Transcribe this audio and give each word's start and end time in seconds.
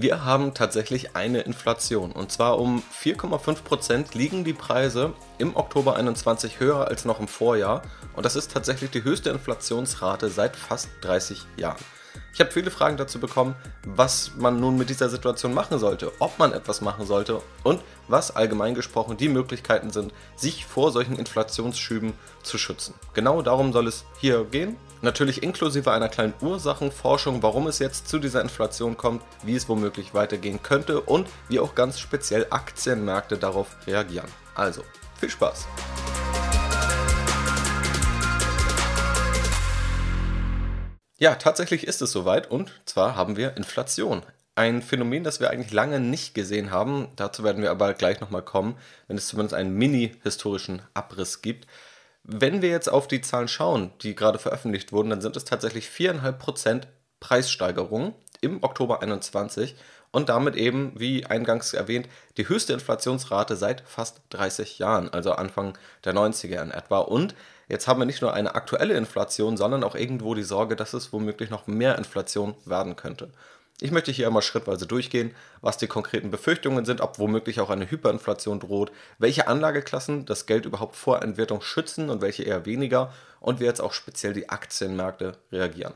Wir 0.00 0.24
haben 0.24 0.54
tatsächlich 0.54 1.16
eine 1.16 1.40
Inflation. 1.40 2.12
Und 2.12 2.30
zwar 2.30 2.60
um 2.60 2.84
4,5 3.02 3.64
Prozent 3.64 4.14
liegen 4.14 4.44
die 4.44 4.52
Preise 4.52 5.12
im 5.38 5.56
Oktober 5.56 5.96
21 5.96 6.60
höher 6.60 6.86
als 6.86 7.04
noch 7.04 7.18
im 7.18 7.26
Vorjahr. 7.26 7.82
Und 8.14 8.24
das 8.24 8.36
ist 8.36 8.52
tatsächlich 8.52 8.92
die 8.92 9.02
höchste 9.02 9.30
Inflationsrate 9.30 10.28
seit 10.28 10.54
fast 10.54 10.88
30 11.00 11.44
Jahren. 11.56 11.84
Ich 12.32 12.38
habe 12.38 12.52
viele 12.52 12.70
Fragen 12.70 12.96
dazu 12.96 13.18
bekommen, 13.18 13.56
was 13.84 14.30
man 14.36 14.60
nun 14.60 14.78
mit 14.78 14.88
dieser 14.88 15.08
Situation 15.08 15.52
machen 15.52 15.80
sollte, 15.80 16.12
ob 16.20 16.38
man 16.38 16.52
etwas 16.52 16.80
machen 16.80 17.04
sollte 17.04 17.42
und 17.64 17.82
was 18.06 18.36
allgemein 18.36 18.76
gesprochen 18.76 19.16
die 19.16 19.28
Möglichkeiten 19.28 19.90
sind, 19.90 20.12
sich 20.36 20.64
vor 20.64 20.92
solchen 20.92 21.16
Inflationsschüben 21.16 22.12
zu 22.44 22.56
schützen. 22.56 22.94
Genau 23.14 23.42
darum 23.42 23.72
soll 23.72 23.88
es 23.88 24.04
hier 24.20 24.44
gehen. 24.44 24.76
Natürlich 25.00 25.44
inklusive 25.44 25.92
einer 25.92 26.08
kleinen 26.08 26.34
Ursachenforschung, 26.40 27.40
warum 27.42 27.68
es 27.68 27.78
jetzt 27.78 28.08
zu 28.08 28.18
dieser 28.18 28.40
Inflation 28.40 28.96
kommt, 28.96 29.22
wie 29.44 29.54
es 29.54 29.68
womöglich 29.68 30.12
weitergehen 30.12 30.60
könnte 30.60 31.00
und 31.00 31.28
wie 31.48 31.60
auch 31.60 31.76
ganz 31.76 32.00
speziell 32.00 32.48
Aktienmärkte 32.50 33.38
darauf 33.38 33.76
reagieren. 33.86 34.28
Also, 34.56 34.82
viel 35.20 35.30
Spaß! 35.30 35.68
Ja, 41.20 41.36
tatsächlich 41.36 41.86
ist 41.86 42.02
es 42.02 42.10
soweit 42.10 42.50
und 42.50 42.72
zwar 42.84 43.14
haben 43.14 43.36
wir 43.36 43.56
Inflation. 43.56 44.22
Ein 44.56 44.82
Phänomen, 44.82 45.22
das 45.22 45.38
wir 45.38 45.50
eigentlich 45.50 45.72
lange 45.72 46.00
nicht 46.00 46.34
gesehen 46.34 46.72
haben. 46.72 47.08
Dazu 47.14 47.44
werden 47.44 47.62
wir 47.62 47.70
aber 47.70 47.94
gleich 47.94 48.20
nochmal 48.20 48.42
kommen, 48.42 48.76
wenn 49.06 49.16
es 49.16 49.28
zumindest 49.28 49.54
einen 49.54 49.74
mini-historischen 49.74 50.82
Abriss 50.94 51.42
gibt. 51.42 51.68
Wenn 52.30 52.60
wir 52.60 52.68
jetzt 52.68 52.88
auf 52.92 53.08
die 53.08 53.22
Zahlen 53.22 53.48
schauen, 53.48 53.90
die 54.02 54.14
gerade 54.14 54.38
veröffentlicht 54.38 54.92
wurden, 54.92 55.08
dann 55.08 55.22
sind 55.22 55.36
es 55.36 55.46
tatsächlich 55.46 55.86
4,5% 55.86 56.82
Preissteigerung 57.20 58.14
im 58.42 58.62
Oktober 58.62 59.00
21 59.00 59.74
und 60.10 60.28
damit 60.28 60.54
eben, 60.54 60.92
wie 60.94 61.24
eingangs 61.24 61.72
erwähnt, 61.72 62.06
die 62.36 62.46
höchste 62.46 62.74
Inflationsrate 62.74 63.56
seit 63.56 63.80
fast 63.86 64.20
30 64.30 64.78
Jahren, 64.78 65.08
also 65.08 65.32
Anfang 65.32 65.78
der 66.04 66.14
90er 66.14 66.62
in 66.62 66.70
etwa. 66.70 66.98
Und 66.98 67.34
Jetzt 67.68 67.86
haben 67.86 68.00
wir 68.00 68.06
nicht 68.06 68.22
nur 68.22 68.32
eine 68.32 68.54
aktuelle 68.54 68.94
Inflation, 68.94 69.58
sondern 69.58 69.84
auch 69.84 69.94
irgendwo 69.94 70.34
die 70.34 70.42
Sorge, 70.42 70.74
dass 70.74 70.94
es 70.94 71.12
womöglich 71.12 71.50
noch 71.50 71.66
mehr 71.66 71.98
Inflation 71.98 72.54
werden 72.64 72.96
könnte. 72.96 73.30
Ich 73.80 73.92
möchte 73.92 74.10
hier 74.10 74.26
einmal 74.26 74.42
schrittweise 74.42 74.86
durchgehen, 74.86 75.36
was 75.60 75.78
die 75.78 75.86
konkreten 75.86 76.32
Befürchtungen 76.32 76.84
sind, 76.84 77.00
ob 77.00 77.20
womöglich 77.20 77.60
auch 77.60 77.70
eine 77.70 77.88
Hyperinflation 77.88 78.58
droht, 78.58 78.90
welche 79.18 79.46
Anlageklassen 79.46 80.26
das 80.26 80.46
Geld 80.46 80.66
überhaupt 80.66 80.96
vor 80.96 81.22
Entwertung 81.22 81.60
schützen 81.60 82.10
und 82.10 82.20
welche 82.20 82.42
eher 82.42 82.66
weniger 82.66 83.12
und 83.38 83.60
wie 83.60 83.64
jetzt 83.64 83.80
auch 83.80 83.92
speziell 83.92 84.32
die 84.32 84.48
Aktienmärkte 84.48 85.38
reagieren. 85.52 85.94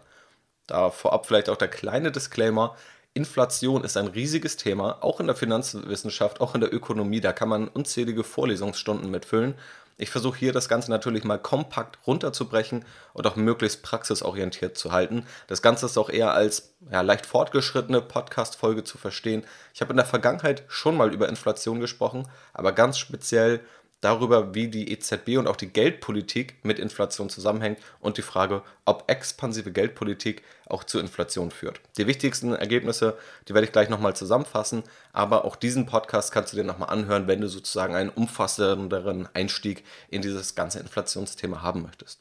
Da 0.69 0.91
vorab 0.91 1.27
vielleicht 1.27 1.49
auch 1.49 1.57
der 1.57 1.69
kleine 1.69 2.13
Disclaimer, 2.13 2.77
Inflation 3.15 3.85
ist 3.85 3.97
ein 3.97 4.07
riesiges 4.07 4.57
Thema, 4.57 5.03
auch 5.03 5.21
in 5.21 5.27
der 5.27 5.37
Finanzwissenschaft, 5.37 6.41
auch 6.41 6.55
in 6.55 6.63
der 6.63 6.73
Ökonomie, 6.73 7.21
da 7.21 7.33
kann 7.33 7.49
man 7.49 7.69
unzählige 7.69 8.25
Vorlesungsstunden 8.25 9.11
mitfüllen 9.11 9.55
ich 9.97 10.11
versuche 10.11 10.39
hier 10.39 10.53
das 10.53 10.69
Ganze 10.69 10.91
natürlich 10.91 11.25
mal 11.25 11.39
kompakt 11.39 11.99
runterzubrechen 12.07 12.85
und 13.13 13.27
auch 13.27 13.37
möglichst 13.37 13.83
praxisorientiert 13.83 14.77
zu 14.77 14.93
halten. 14.93 15.27
Das 15.47 15.63
Ganze 15.63 15.87
ist 15.87 15.99
auch 15.99 16.11
eher 16.11 16.33
als 16.33 16.75
ja, 16.91 17.01
leicht 17.03 17.27
fortgeschrittene 17.27 18.01
Podcast-Folge 18.01 18.85
zu 18.85 18.99
verstehen. 18.99 19.45
Ich 19.75 19.81
habe 19.81 19.93
in 19.93 19.97
der 19.97 20.07
Vergangenheit 20.07 20.65
schon 20.69 20.97
mal 20.97 21.13
über 21.13 21.29
Inflation 21.29 21.81
gesprochen, 21.81 22.29
aber 22.53 22.73
ganz 22.73 22.99
speziell 22.99 23.61
darüber, 24.03 24.55
wie 24.55 24.69
die 24.69 24.93
EZB 24.93 25.39
und 25.39 25.47
auch 25.47 25.57
die 25.57 25.69
Geldpolitik 25.69 26.57
mit 26.63 26.79
Inflation 26.79 27.31
zusammenhängt 27.31 27.79
und 28.01 28.19
die 28.19 28.23
Frage, 28.23 28.63
ob 28.85 29.05
expansive 29.11 29.73
Geldpolitik 29.73 30.43
auch 30.67 30.85
zu 30.85 30.99
Inflation 30.99 31.51
führt. 31.51 31.81
Die 31.97 32.07
wichtigsten 32.07 32.53
Ergebnisse, 32.53 33.17
die 33.49 33.55
werde 33.55 33.67
ich 33.67 33.73
gleich 33.73 33.89
nochmal 33.89 34.15
zusammenfassen, 34.15 34.83
aber 35.13 35.45
auch 35.45 35.57
diesen 35.57 35.87
Podcast 35.87 36.33
kannst 36.33 36.53
du 36.53 36.57
dir 36.57 36.65
nochmal 36.65 36.91
anhören, 36.91 37.29
wenn 37.29 37.41
du 37.41 37.49
sozusagen 37.49 37.95
einen 37.95 38.11
umfassenderen 38.11 39.29
Einstieg 39.35 39.85
in 40.11 40.21
dieses 40.21 40.55
ganze 40.55 40.81
Inflationsthema 40.81 41.63
haben 41.63 41.83
möchtest. 41.83 42.21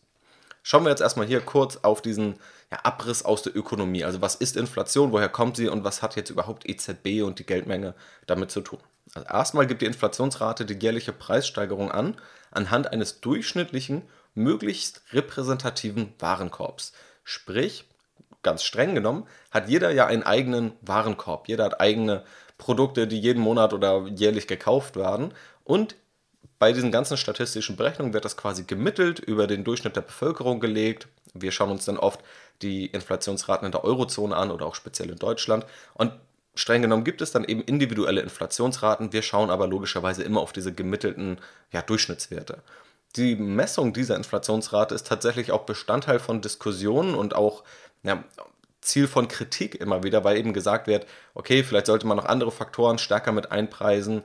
Schauen 0.64 0.84
wir 0.84 0.92
jetzt 0.92 1.02
erstmal 1.02 1.26
hier 1.26 1.42
kurz 1.42 1.78
auf 1.78 2.04
diesen 2.04 2.36
ja, 2.72 2.80
Abriss 2.84 3.24
aus 3.24 3.42
der 3.42 3.56
Ökonomie. 3.56 4.04
Also 4.04 4.22
was 4.22 4.36
ist 4.36 4.56
Inflation, 4.56 5.12
woher 5.12 5.30
kommt 5.30 5.58
sie 5.58 5.68
und 5.68 5.84
was 5.84 6.02
hat 6.02 6.16
jetzt 6.16 6.30
überhaupt 6.30 6.68
EZB 6.68 7.24
und 7.24 7.40
die 7.40 7.46
Geldmenge 7.46 7.94
damit 8.28 8.52
zu 8.52 8.62
tun? 8.62 8.80
Also 9.14 9.28
erstmal 9.28 9.68
gibt 9.68 9.82
die 9.82 9.88
Inflationsrate 9.88 10.66
die 10.66 10.80
jährliche 10.80 11.12
Preissteigerung 11.12 11.92
an, 11.92 12.16
anhand 12.50 12.92
eines 12.92 13.20
durchschnittlichen, 13.20 14.04
möglichst 14.34 15.02
repräsentativen 15.12 16.14
Warenkorbs. 16.20 16.94
Sprich, 17.24 17.86
ganz 18.42 18.64
streng 18.64 18.96
genommen, 18.96 19.28
hat 19.52 19.70
jeder 19.70 19.92
ja 19.92 20.08
einen 20.08 20.24
eigenen 20.24 20.74
Warenkorb. 20.82 21.48
Jeder 21.48 21.66
hat 21.66 21.82
eigene 21.82 22.24
Produkte, 22.58 23.08
die 23.08 23.20
jeden 23.20 23.42
Monat 23.42 23.74
oder 23.74 24.08
jährlich 24.08 24.48
gekauft 24.48 24.96
werden. 24.96 25.34
Und 25.64 25.96
bei 26.60 26.72
diesen 26.74 26.92
ganzen 26.92 27.18
statistischen 27.18 27.76
Berechnungen 27.76 28.14
wird 28.14 28.24
das 28.24 28.38
quasi 28.38 28.64
gemittelt 28.64 29.20
über 29.20 29.48
den 29.48 29.64
Durchschnitt 29.64 29.96
der 29.96 30.02
Bevölkerung 30.02 30.60
gelegt. 30.60 31.08
Wir 31.34 31.52
schauen 31.52 31.72
uns 31.72 31.86
dann 31.86 31.98
oft 31.98 32.20
die 32.62 32.86
Inflationsraten 32.88 33.66
in 33.66 33.72
der 33.72 33.84
Eurozone 33.84 34.36
an 34.36 34.52
oder 34.52 34.66
auch 34.66 34.76
speziell 34.76 35.10
in 35.10 35.18
Deutschland. 35.18 35.66
Und 35.94 36.14
streng 36.56 36.82
genommen 36.82 37.04
gibt 37.04 37.22
es 37.22 37.32
dann 37.32 37.44
eben 37.44 37.62
individuelle 37.62 38.22
Inflationsraten. 38.22 39.14
Wir 39.14 39.22
schauen 39.22 39.50
aber 39.50 39.68
logischerweise 39.68 40.24
immer 40.24 40.42
auf 40.42 40.54
diese 40.54 40.74
gemittelten 40.74 41.40
ja, 41.72 41.82
Durchschnittswerte. 41.82 42.62
Die 43.16 43.36
Messung 43.36 43.94
dieser 43.94 44.16
Inflationsrate 44.16 44.96
ist 44.96 45.08
tatsächlich 45.08 45.52
auch 45.52 45.64
Bestandteil 45.64 46.20
von 46.20 46.42
Diskussionen 46.42 47.16
und 47.16 47.36
auch 47.36 47.64
ja, 48.04 48.24
Ziel 48.80 49.08
von 49.08 49.28
Kritik 49.28 49.76
immer 49.76 50.04
wieder, 50.04 50.24
weil 50.24 50.38
eben 50.38 50.54
gesagt 50.54 50.88
wird, 50.88 51.06
okay, 51.34 51.64
vielleicht 51.64 51.86
sollte 51.86 52.08
man 52.08 52.18
noch 52.18 52.26
andere 52.26 52.52
Faktoren 52.52 52.98
stärker 52.98 53.32
mit 53.32 53.52
einpreisen, 53.52 54.24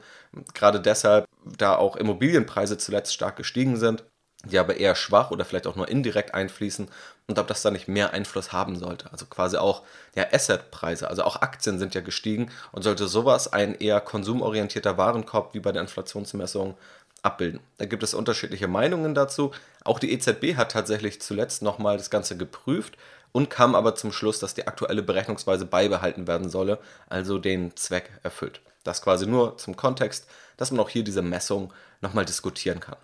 gerade 0.55 0.81
deshalb, 0.81 1.27
da 1.45 1.77
auch 1.77 1.97
Immobilienpreise 1.97 2.79
zuletzt 2.79 3.13
stark 3.13 3.37
gestiegen 3.37 3.77
sind 3.77 4.05
die 4.51 4.59
aber 4.59 4.77
eher 4.77 4.95
schwach 4.95 5.31
oder 5.31 5.45
vielleicht 5.45 5.67
auch 5.67 5.77
nur 5.77 5.89
indirekt 5.89 6.35
einfließen 6.35 6.89
und 7.27 7.39
ob 7.39 7.47
das 7.47 7.63
da 7.63 7.71
nicht 7.71 7.89
mehr 7.89 8.13
Einfluss 8.13 8.53
haben 8.53 8.77
sollte. 8.77 9.11
Also 9.13 9.27
quasi 9.27 9.57
auch 9.57 9.83
ja, 10.15 10.27
Assetpreise, 10.33 11.09
also 11.09 11.25
auch 11.25 11.43
Aktien 11.43 11.79
sind 11.79 11.95
ja 11.95 12.01
gestiegen 12.01 12.51
und 12.73 12.83
sollte 12.83 13.09
sowas 13.09 13.53
ein 13.53 13.75
eher 13.75 14.01
konsumorientierter 14.01 14.97
Warenkorb 14.97 15.55
wie 15.55 15.61
bei 15.61 15.73
der 15.73 15.83
Inflationsmessung 15.83 16.77
abbilden. 17.23 17.61
Da 17.79 17.87
gibt 17.87 18.03
es 18.03 18.15
unterschiedliche 18.15 18.69
Meinungen 18.69 19.15
dazu. 19.15 19.51
Auch 19.85 19.99
die 19.99 20.13
EZB 20.13 20.57
hat 20.57 20.73
tatsächlich 20.73 21.21
zuletzt 21.21 21.63
nochmal 21.63 21.97
das 21.97 22.11
Ganze 22.11 22.37
geprüft 22.37 22.97
und 23.33 23.51
kam 23.51 23.75
aber 23.75 23.95
zum 23.97 24.13
Schluss, 24.13 24.39
dass 24.39 24.55
die 24.55 24.67
aktuelle 24.67 25.03
Berechnungsweise 25.03 25.67
beibehalten 25.67 26.27
werden 26.27 26.49
solle, 26.49 26.79
also 27.09 27.39
den 27.39 27.77
Zweck 27.77 28.11
erfüllt. 28.23 28.61
Das 28.85 29.03
quasi 29.03 29.27
nur 29.27 29.59
zum 29.59 29.77
Kontext, 29.77 30.29
dass 30.57 30.71
man 30.71 30.81
auch 30.81 30.89
hier 30.89 31.03
diese 31.03 31.23
Messung 31.23 31.73
nochmal 32.01 32.25
diskutieren 32.25 32.79
kann 32.79 32.97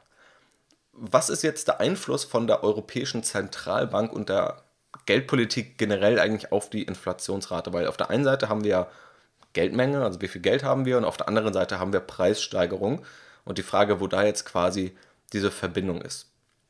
was 0.93 1.31
ist 1.31 1.43
jetzt 1.43 1.69
der 1.69 1.81
Einfluss 1.81 2.25
von 2.25 2.47
der 2.47 2.63
Europäischen 2.63 3.23
Zentralbank 3.23 4.13
und 4.13 4.29
der 4.29 4.63
Geldpolitik 5.07 5.79
generell 5.79 6.19
eigentlich 6.19 6.53
auf 6.53 6.71
die 6.71 6.83
Inflationsrate? 6.83 7.73
Weil 7.73 7.87
auf 7.87 7.97
der 7.97 8.11
einen 8.11 8.25
Seite 8.25 8.49
haben 8.49 8.65
wir 8.65 8.89
Geldmenge, 9.53 10.05
also 10.05 10.21
wie 10.21 10.29
viel 10.29 10.41
Geld 10.41 10.63
haben 10.63 10.85
wir, 10.85 10.99
und 10.99 11.05
auf 11.05 11.17
der 11.17 11.29
anderen 11.29 11.53
Seite 11.53 11.79
haben 11.79 11.93
wir 11.93 12.01
Preissteigerung 12.01 13.05
und 13.45 13.59
die 13.59 13.63
Frage, 13.63 14.01
wo 14.01 14.07
da 14.07 14.25
jetzt 14.25 14.45
quasi 14.45 14.97
diese 15.33 15.51
Verbindung 15.51 16.03
ist. 16.03 16.27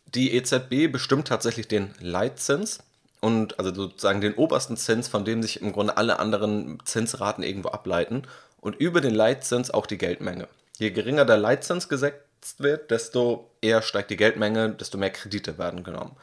Die 0.06 0.34
EZB 0.34 0.91
bestimmt 0.91 1.28
tatsächlich 1.28 1.69
den 1.69 1.94
Leitzins 2.00 2.81
und 3.21 3.59
also 3.59 3.72
sozusagen 3.75 4.21
den 4.21 4.34
obersten 4.34 4.77
Zins, 4.77 5.09
von 5.09 5.25
dem 5.25 5.43
sich 5.43 5.62
im 5.62 5.72
Grunde 5.72 5.97
alle 5.97 6.19
anderen 6.19 6.78
Zinsraten 6.84 7.43
irgendwo 7.43 7.69
ableiten 7.71 8.22
und 8.60 8.77
über 8.77 9.00
den 9.00 9.15
Leitzins 9.15 9.71
auch 9.71 9.87
die 9.87 9.99
Geldmenge. 9.99 10.49
Je 10.78 10.91
geringer 10.91 11.25
der 11.25 11.37
Leitzins 11.37 11.89
gesetzt 12.42 12.60
wird, 12.60 12.91
desto 12.91 13.50
eher 13.60 13.82
steigt 13.82 14.10
die 14.10 14.16
Geldmenge, 14.16 14.70
desto 14.70 14.98
mehr 14.98 15.10
Kredite 15.10 15.58
werden 15.58 15.84
genommen. 15.84 16.16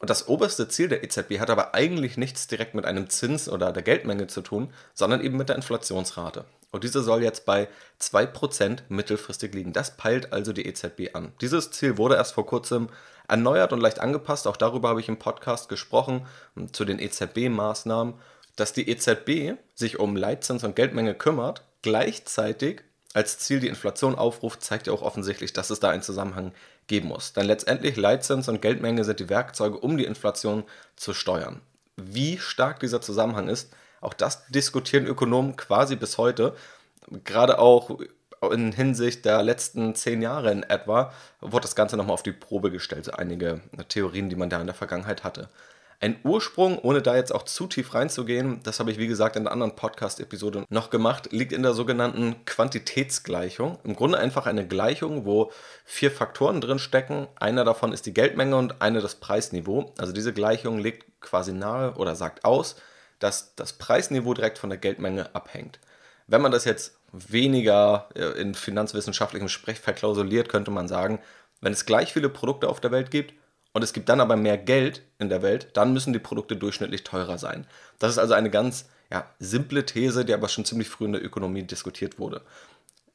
Und 0.00 0.10
das 0.10 0.28
oberste 0.28 0.68
Ziel 0.68 0.88
der 0.88 1.02
EZB 1.02 1.40
hat 1.40 1.50
aber 1.50 1.74
eigentlich 1.74 2.16
nichts 2.16 2.46
direkt 2.46 2.74
mit 2.74 2.84
einem 2.84 3.10
Zins 3.10 3.48
oder 3.48 3.72
der 3.72 3.82
Geldmenge 3.82 4.28
zu 4.28 4.42
tun, 4.42 4.72
sondern 4.94 5.20
eben 5.20 5.36
mit 5.36 5.48
der 5.48 5.56
Inflationsrate. 5.56 6.44
Und 6.70 6.84
diese 6.84 7.02
soll 7.02 7.24
jetzt 7.24 7.46
bei 7.46 7.66
2% 8.00 8.82
mittelfristig 8.88 9.52
liegen. 9.54 9.72
Das 9.72 9.96
peilt 9.96 10.32
also 10.32 10.52
die 10.52 10.66
EZB 10.66 11.14
an. 11.14 11.32
Dieses 11.40 11.72
Ziel 11.72 11.98
wurde 11.98 12.14
erst 12.14 12.34
vor 12.34 12.46
kurzem 12.46 12.90
erneuert 13.26 13.72
und 13.72 13.80
leicht 13.80 13.98
angepasst. 13.98 14.46
Auch 14.46 14.56
darüber 14.56 14.90
habe 14.90 15.00
ich 15.00 15.08
im 15.08 15.18
Podcast 15.18 15.68
gesprochen, 15.68 16.26
zu 16.70 16.84
den 16.84 17.00
EZB-Maßnahmen, 17.00 18.14
dass 18.54 18.72
die 18.72 18.88
EZB 18.88 19.58
sich 19.74 19.98
um 19.98 20.14
Leitzins 20.14 20.62
und 20.62 20.76
Geldmenge 20.76 21.14
kümmert, 21.14 21.64
gleichzeitig 21.82 22.82
als 23.18 23.36
Ziel 23.40 23.58
die 23.58 23.66
Inflation 23.66 24.14
aufruft, 24.14 24.62
zeigt 24.62 24.86
ja 24.86 24.92
auch 24.92 25.02
offensichtlich, 25.02 25.52
dass 25.52 25.70
es 25.70 25.80
da 25.80 25.90
einen 25.90 26.02
Zusammenhang 26.04 26.52
geben 26.86 27.08
muss. 27.08 27.32
Denn 27.32 27.46
letztendlich 27.46 27.96
Leitzins 27.96 28.48
und 28.48 28.62
Geldmenge 28.62 29.02
sind 29.02 29.18
die 29.18 29.28
Werkzeuge, 29.28 29.76
um 29.76 29.96
die 29.98 30.04
Inflation 30.04 30.62
zu 30.94 31.14
steuern. 31.14 31.60
Wie 31.96 32.38
stark 32.38 32.78
dieser 32.78 33.00
Zusammenhang 33.00 33.48
ist, 33.48 33.72
auch 34.00 34.14
das 34.14 34.46
diskutieren 34.46 35.04
Ökonomen 35.04 35.56
quasi 35.56 35.96
bis 35.96 36.16
heute. 36.16 36.54
Gerade 37.24 37.58
auch 37.58 37.98
in 38.52 38.70
Hinsicht 38.70 39.24
der 39.24 39.42
letzten 39.42 39.96
zehn 39.96 40.22
Jahre 40.22 40.52
in 40.52 40.62
etwa, 40.62 41.12
wurde 41.40 41.62
das 41.62 41.74
Ganze 41.74 41.96
nochmal 41.96 42.14
auf 42.14 42.22
die 42.22 42.30
Probe 42.30 42.70
gestellt. 42.70 43.06
So 43.06 43.10
einige 43.10 43.62
Theorien, 43.88 44.30
die 44.30 44.36
man 44.36 44.48
da 44.48 44.60
in 44.60 44.68
der 44.68 44.76
Vergangenheit 44.76 45.24
hatte. 45.24 45.48
Ein 46.00 46.20
Ursprung, 46.22 46.78
ohne 46.78 47.02
da 47.02 47.16
jetzt 47.16 47.34
auch 47.34 47.42
zu 47.42 47.66
tief 47.66 47.92
reinzugehen, 47.92 48.60
das 48.62 48.78
habe 48.78 48.92
ich 48.92 48.98
wie 48.98 49.08
gesagt 49.08 49.34
in 49.34 49.42
einer 49.42 49.50
anderen 49.50 49.74
Podcast-Episode 49.74 50.64
noch 50.68 50.90
gemacht, 50.90 51.32
liegt 51.32 51.52
in 51.52 51.64
der 51.64 51.72
sogenannten 51.72 52.44
Quantitätsgleichung. 52.44 53.80
Im 53.82 53.96
Grunde 53.96 54.16
einfach 54.18 54.46
eine 54.46 54.64
Gleichung, 54.64 55.24
wo 55.24 55.50
vier 55.84 56.12
Faktoren 56.12 56.60
drin 56.60 56.78
stecken. 56.78 57.26
Einer 57.34 57.64
davon 57.64 57.92
ist 57.92 58.06
die 58.06 58.14
Geldmenge 58.14 58.54
und 58.54 58.80
eine 58.80 59.00
das 59.00 59.16
Preisniveau. 59.16 59.92
Also 59.98 60.12
diese 60.12 60.32
Gleichung 60.32 60.78
legt 60.78 61.20
quasi 61.20 61.52
nahe 61.52 61.94
oder 61.94 62.14
sagt 62.14 62.44
aus, 62.44 62.76
dass 63.18 63.56
das 63.56 63.72
Preisniveau 63.72 64.34
direkt 64.34 64.58
von 64.58 64.70
der 64.70 64.78
Geldmenge 64.78 65.34
abhängt. 65.34 65.80
Wenn 66.28 66.42
man 66.42 66.52
das 66.52 66.64
jetzt 66.64 66.96
weniger 67.10 68.08
äh, 68.14 68.40
in 68.40 68.54
finanzwissenschaftlichem 68.54 69.48
Sprech 69.48 69.80
verklausuliert, 69.80 70.48
könnte 70.48 70.70
man 70.70 70.86
sagen, 70.86 71.18
wenn 71.60 71.72
es 71.72 71.86
gleich 71.86 72.12
viele 72.12 72.28
Produkte 72.28 72.68
auf 72.68 72.78
der 72.78 72.92
Welt 72.92 73.10
gibt 73.10 73.34
und 73.78 73.84
es 73.84 73.92
gibt 73.92 74.08
dann 74.08 74.20
aber 74.20 74.34
mehr 74.34 74.58
Geld 74.58 75.02
in 75.20 75.28
der 75.28 75.40
Welt, 75.40 75.68
dann 75.74 75.92
müssen 75.92 76.12
die 76.12 76.18
Produkte 76.18 76.56
durchschnittlich 76.56 77.04
teurer 77.04 77.38
sein. 77.38 77.64
Das 78.00 78.10
ist 78.10 78.18
also 78.18 78.34
eine 78.34 78.50
ganz 78.50 78.88
ja, 79.08 79.24
simple 79.38 79.86
These, 79.86 80.24
die 80.24 80.34
aber 80.34 80.48
schon 80.48 80.64
ziemlich 80.64 80.88
früh 80.88 81.04
in 81.04 81.12
der 81.12 81.24
Ökonomie 81.24 81.62
diskutiert 81.62 82.18
wurde. 82.18 82.40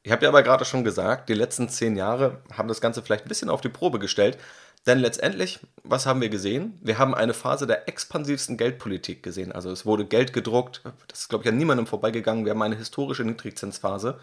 Ich 0.02 0.10
habe 0.10 0.22
ja 0.22 0.30
aber 0.30 0.42
gerade 0.42 0.64
schon 0.64 0.82
gesagt, 0.82 1.28
die 1.28 1.34
letzten 1.34 1.68
zehn 1.68 1.96
Jahre 1.96 2.40
haben 2.56 2.68
das 2.68 2.80
Ganze 2.80 3.02
vielleicht 3.02 3.26
ein 3.26 3.28
bisschen 3.28 3.50
auf 3.50 3.60
die 3.60 3.68
Probe 3.68 3.98
gestellt, 3.98 4.38
denn 4.86 5.00
letztendlich, 5.00 5.60
was 5.82 6.06
haben 6.06 6.22
wir 6.22 6.30
gesehen? 6.30 6.78
Wir 6.80 6.98
haben 6.98 7.14
eine 7.14 7.34
Phase 7.34 7.66
der 7.66 7.86
expansivsten 7.86 8.56
Geldpolitik 8.56 9.22
gesehen. 9.22 9.52
Also 9.52 9.70
es 9.70 9.84
wurde 9.84 10.06
Geld 10.06 10.32
gedruckt, 10.32 10.80
das 11.08 11.20
ist, 11.20 11.28
glaube 11.28 11.44
ich, 11.44 11.50
an 11.50 11.58
niemandem 11.58 11.86
vorbeigegangen. 11.86 12.46
Wir 12.46 12.52
haben 12.52 12.62
eine 12.62 12.76
historische 12.76 13.24
Niedrigzinsphase 13.24 14.18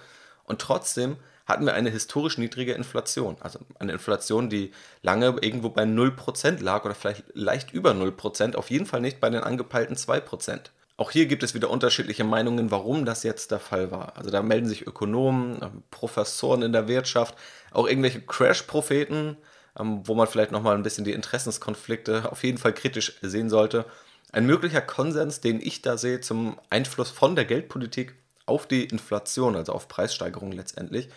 und 0.45 0.59
trotzdem 0.59 1.17
hatten 1.51 1.65
wir 1.65 1.73
eine 1.73 1.89
historisch 1.89 2.37
niedrige 2.37 2.73
Inflation. 2.73 3.37
Also 3.39 3.59
eine 3.79 3.93
Inflation, 3.93 4.49
die 4.49 4.71
lange 5.01 5.35
irgendwo 5.41 5.69
bei 5.69 5.83
0% 5.83 6.61
lag 6.61 6.85
oder 6.85 6.95
vielleicht 6.95 7.25
leicht 7.33 7.71
über 7.71 7.91
0%, 7.91 8.55
auf 8.55 8.69
jeden 8.69 8.85
Fall 8.85 9.01
nicht 9.01 9.19
bei 9.19 9.29
den 9.29 9.43
angepeilten 9.43 9.95
2%. 9.95 10.71
Auch 10.97 11.09
hier 11.09 11.25
gibt 11.25 11.41
es 11.41 11.55
wieder 11.55 11.69
unterschiedliche 11.69 12.23
Meinungen, 12.23 12.69
warum 12.69 13.05
das 13.05 13.23
jetzt 13.23 13.49
der 13.49 13.59
Fall 13.59 13.89
war. 13.89 14.17
Also 14.17 14.29
da 14.29 14.43
melden 14.43 14.67
sich 14.67 14.85
Ökonomen, 14.85 15.83
Professoren 15.89 16.61
in 16.61 16.73
der 16.73 16.87
Wirtschaft, 16.87 17.35
auch 17.71 17.87
irgendwelche 17.87 18.21
Crash-Propheten, 18.21 19.37
ähm, 19.79 20.01
wo 20.05 20.13
man 20.13 20.27
vielleicht 20.27 20.51
nochmal 20.51 20.75
ein 20.75 20.83
bisschen 20.83 21.05
die 21.05 21.13
Interessenskonflikte 21.13 22.31
auf 22.31 22.43
jeden 22.43 22.57
Fall 22.57 22.73
kritisch 22.73 23.17
sehen 23.21 23.49
sollte. 23.49 23.85
Ein 24.31 24.45
möglicher 24.45 24.81
Konsens, 24.81 25.41
den 25.41 25.59
ich 25.59 25.81
da 25.81 25.97
sehe 25.97 26.21
zum 26.21 26.59
Einfluss 26.69 27.09
von 27.09 27.35
der 27.35 27.45
Geldpolitik 27.45 28.15
auf 28.45 28.67
die 28.67 28.83
Inflation, 28.85 29.55
also 29.55 29.73
auf 29.73 29.87
Preissteigerungen 29.87 30.55
letztendlich. 30.55 31.09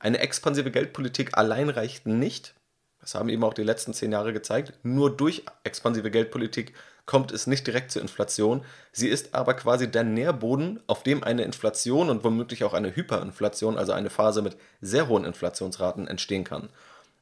Eine 0.00 0.18
expansive 0.18 0.70
Geldpolitik 0.70 1.36
allein 1.36 1.68
reicht 1.68 2.06
nicht. 2.06 2.54
Das 3.00 3.14
haben 3.14 3.28
eben 3.28 3.44
auch 3.44 3.54
die 3.54 3.62
letzten 3.62 3.94
zehn 3.94 4.12
Jahre 4.12 4.32
gezeigt. 4.32 4.72
Nur 4.82 5.14
durch 5.14 5.44
expansive 5.62 6.10
Geldpolitik 6.10 6.74
kommt 7.04 7.32
es 7.32 7.46
nicht 7.46 7.66
direkt 7.66 7.90
zur 7.90 8.02
Inflation. 8.02 8.64
Sie 8.92 9.08
ist 9.08 9.34
aber 9.34 9.54
quasi 9.54 9.90
der 9.90 10.04
Nährboden, 10.04 10.80
auf 10.86 11.02
dem 11.02 11.22
eine 11.22 11.42
Inflation 11.44 12.08
und 12.08 12.24
womöglich 12.24 12.64
auch 12.64 12.72
eine 12.72 12.94
Hyperinflation, 12.94 13.78
also 13.78 13.92
eine 13.92 14.10
Phase 14.10 14.42
mit 14.42 14.56
sehr 14.80 15.08
hohen 15.08 15.24
Inflationsraten, 15.24 16.08
entstehen 16.08 16.44
kann. 16.44 16.70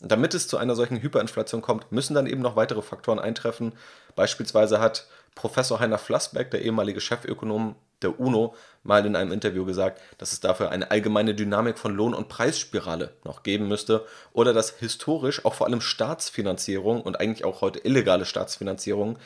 Damit 0.01 0.35
es 0.35 0.47
zu 0.47 0.57
einer 0.57 0.77
solchen 0.77 1.03
Hyperinflation 1.03 1.63
kommt, 1.63 1.91
müssen 1.91 2.15
dann 2.15 2.27
eben 2.27 2.43
noch 2.43 2.55
weitere 2.55 2.83
Faktoren 2.83 3.19
eintreffen. 3.19 3.73
Beispielsweise 4.15 4.79
hat 4.81 5.09
Professor 5.35 5.81
Heiner 5.81 5.99
Flassbeck, 5.99 6.53
der 6.53 6.63
ehemalige 6.63 7.01
Chefökonom 7.01 7.75
der 8.03 8.19
UNO, 8.21 8.55
mal 8.83 9.05
in 9.05 9.17
einem 9.17 9.33
Interview 9.33 9.65
gesagt, 9.65 10.01
dass 10.19 10.33
es 10.33 10.41
dafür 10.41 10.71
eine 10.71 10.91
allgemeine 10.91 11.35
Dynamik 11.35 11.79
von 11.79 11.95
Lohn- 11.95 12.15
und 12.15 12.29
Preisspirale 12.29 13.13
noch 13.25 13.43
geben 13.43 13.69
müsste 13.69 14.07
oder 14.33 14.53
dass 14.53 14.71
historisch 14.79 15.45
auch 15.45 15.55
vor 15.55 15.67
allem 15.67 15.81
Staatsfinanzierung 15.81 17.03
und 17.03 17.21
eigentlich 17.21 17.45
auch 17.45 17.61
heute 17.61 17.81
illegale 17.81 18.25
Staatsfinanzierung 18.25 19.19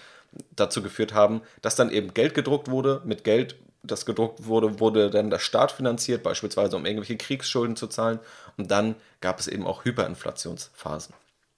dazu 0.56 0.82
geführt 0.82 1.14
haben, 1.14 1.42
dass 1.60 1.76
dann 1.76 1.90
eben 1.90 2.14
Geld 2.14 2.34
gedruckt 2.34 2.70
wurde. 2.70 3.02
Mit 3.04 3.24
Geld, 3.24 3.56
das 3.82 4.06
gedruckt 4.06 4.46
wurde, 4.46 4.80
wurde 4.80 5.10
dann 5.10 5.30
der 5.30 5.38
Staat 5.38 5.72
finanziert, 5.72 6.22
beispielsweise 6.22 6.76
um 6.76 6.86
irgendwelche 6.86 7.16
Kriegsschulden 7.16 7.76
zu 7.76 7.86
zahlen. 7.86 8.18
Und 8.56 8.70
dann 8.70 8.94
gab 9.20 9.38
es 9.40 9.48
eben 9.48 9.66
auch 9.66 9.84
Hyperinflationsphasen. 9.84 11.14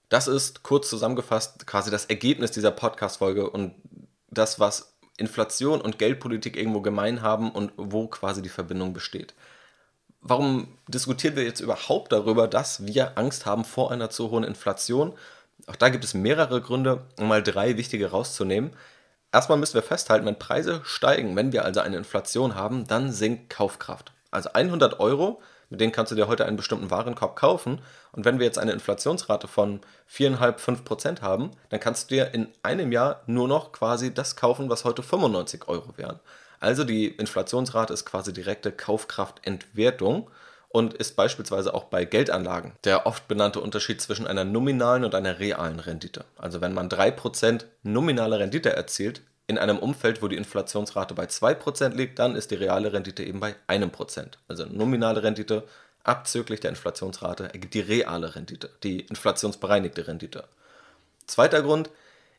Das 0.09 0.29
ist 0.29 0.63
kurz 0.63 0.91
zusammengefasst 0.91 1.67
quasi 1.67 1.91
das 1.91 2.07
Ergebnis 2.07 2.51
dieser 2.51 2.71
Podcast-Folge 2.71 3.49
und 3.49 3.75
das, 4.31 4.61
was 4.61 4.94
Inflation 5.17 5.81
und 5.81 5.99
Geldpolitik 5.99 6.57
irgendwo 6.57 6.81
gemein 6.81 7.23
haben 7.23 7.51
und 7.51 7.73
wo 7.77 8.09
quasi 8.09 8.43
die 8.43 8.49
Verbindung 8.49 8.93
besteht. 8.93 9.35
Warum 10.21 10.69
diskutieren 10.89 11.37
wir 11.37 11.45
jetzt 11.45 11.61
überhaupt 11.61 12.11
darüber, 12.13 12.49
dass 12.49 12.87
wir 12.87 13.19
Angst 13.19 13.47
haben 13.47 13.65
vor 13.65 13.93
einer 13.93 14.11
zu 14.11 14.31
hohen 14.31 14.45
Inflation? 14.45 15.13
Auch 15.67 15.77
da 15.77 15.91
gibt 15.91 16.05
es 16.05 16.15
mehrere 16.15 16.61
Gründe, 16.61 17.07
um 17.19 17.29
mal 17.29 17.43
drei 17.43 17.77
wichtige 17.77 18.11
rauszunehmen. 18.11 18.71
Erstmal 19.33 19.59
müssen 19.59 19.75
wir 19.75 19.83
festhalten, 19.83 20.27
wenn 20.27 20.39
Preise 20.39 20.81
steigen, 20.85 21.37
wenn 21.37 21.53
wir 21.53 21.65
also 21.65 21.81
eine 21.81 21.97
Inflation 21.97 22.55
haben, 22.55 22.87
dann 22.87 23.13
sinkt 23.13 23.51
Kaufkraft. 23.51 24.13
Also 24.31 24.51
100 24.53 25.01
Euro 25.01 25.43
mit 25.71 25.81
denen 25.81 25.93
kannst 25.93 26.13
du 26.13 26.17
dir 26.17 26.29
heute 26.29 26.47
einen 26.47 26.57
bestimmten 26.57 26.91
Warenkorb 26.91 27.37
kaufen. 27.37 27.81
Und 28.13 28.25
wenn 28.25 28.39
wir 28.39 28.47
jetzt 28.47 28.59
eine 28.59 28.73
Inflationsrate 28.73 29.49
von 29.49 29.81
4,5, 30.11 30.59
5 30.59 30.85
Prozent 30.85 31.23
haben, 31.23 31.51
dann 31.69 31.81
kannst 31.81 32.11
du 32.11 32.15
dir 32.15 32.35
in 32.35 32.49
einem 32.63 32.93
Jahr 32.93 33.23
nur 33.27 33.49
noch 33.49 33.73
quasi 33.73 34.13
das 34.13 34.37
kaufen, 34.37 34.71
was 34.71 34.85
heute 34.85 35.03
95 35.03 35.69
Euro 35.69 35.97
wären. 35.97 36.21
Also 36.61 36.85
die 36.85 37.09
Inflationsrate 37.09 37.93
ist 37.93 38.07
quasi 38.07 38.33
direkte 38.33 38.73
Kaufkraftentwertung 38.73 40.31
und 40.69 40.95
ist 40.95 41.15
beispielsweise 41.15 41.73
auch 41.73 41.85
bei 41.85 42.05
Geldanlagen 42.05 42.73
der 42.83 43.07
oft 43.07 43.29
benannte 43.29 43.61
Unterschied 43.61 44.01
zwischen 44.01 44.27
einer 44.27 44.45
nominalen 44.45 45.05
und 45.05 45.15
einer 45.15 45.39
realen 45.39 45.79
Rendite. 45.79 46.25
Also 46.37 46.61
wenn 46.61 46.75
man 46.75 46.89
3% 46.89 47.65
nominale 47.85 48.41
Rendite 48.41 48.75
erzielt, 48.75 49.23
in 49.47 49.59
einem 49.59 49.79
Umfeld, 49.79 50.23
wo 50.23 50.29
die 50.29 50.37
Inflationsrate 50.37 51.15
bei 51.15 51.25
2% 51.25 51.91
liegt, 51.95 52.19
dann 52.19 52.35
ist 52.35 52.51
die 52.51 52.55
reale 52.57 52.93
Rendite 52.93 53.23
eben 53.23 53.41
bei 53.41 53.55
1%. 53.69 54.27
Also 54.49 54.65
nominale 54.67 55.23
Rendite 55.23 55.65
abzüglich 56.03 56.61
der 56.61 56.71
Inflationsrate 56.71 57.53
ergibt 57.53 57.75
die 57.75 57.81
reale 57.81 58.35
Rendite, 58.35 58.71
die 58.83 59.01
inflationsbereinigte 59.01 60.07
Rendite. 60.07 60.45
Zweiter 61.27 61.63
Grund, 61.63 61.91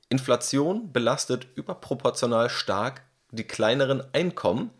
Inflation 0.09 0.91
belastet 0.91 1.47
überproportional 1.55 2.49
stark 2.49 3.01
die 3.31 3.43
kleineren 3.43 4.03
Einkommen, 4.13 4.71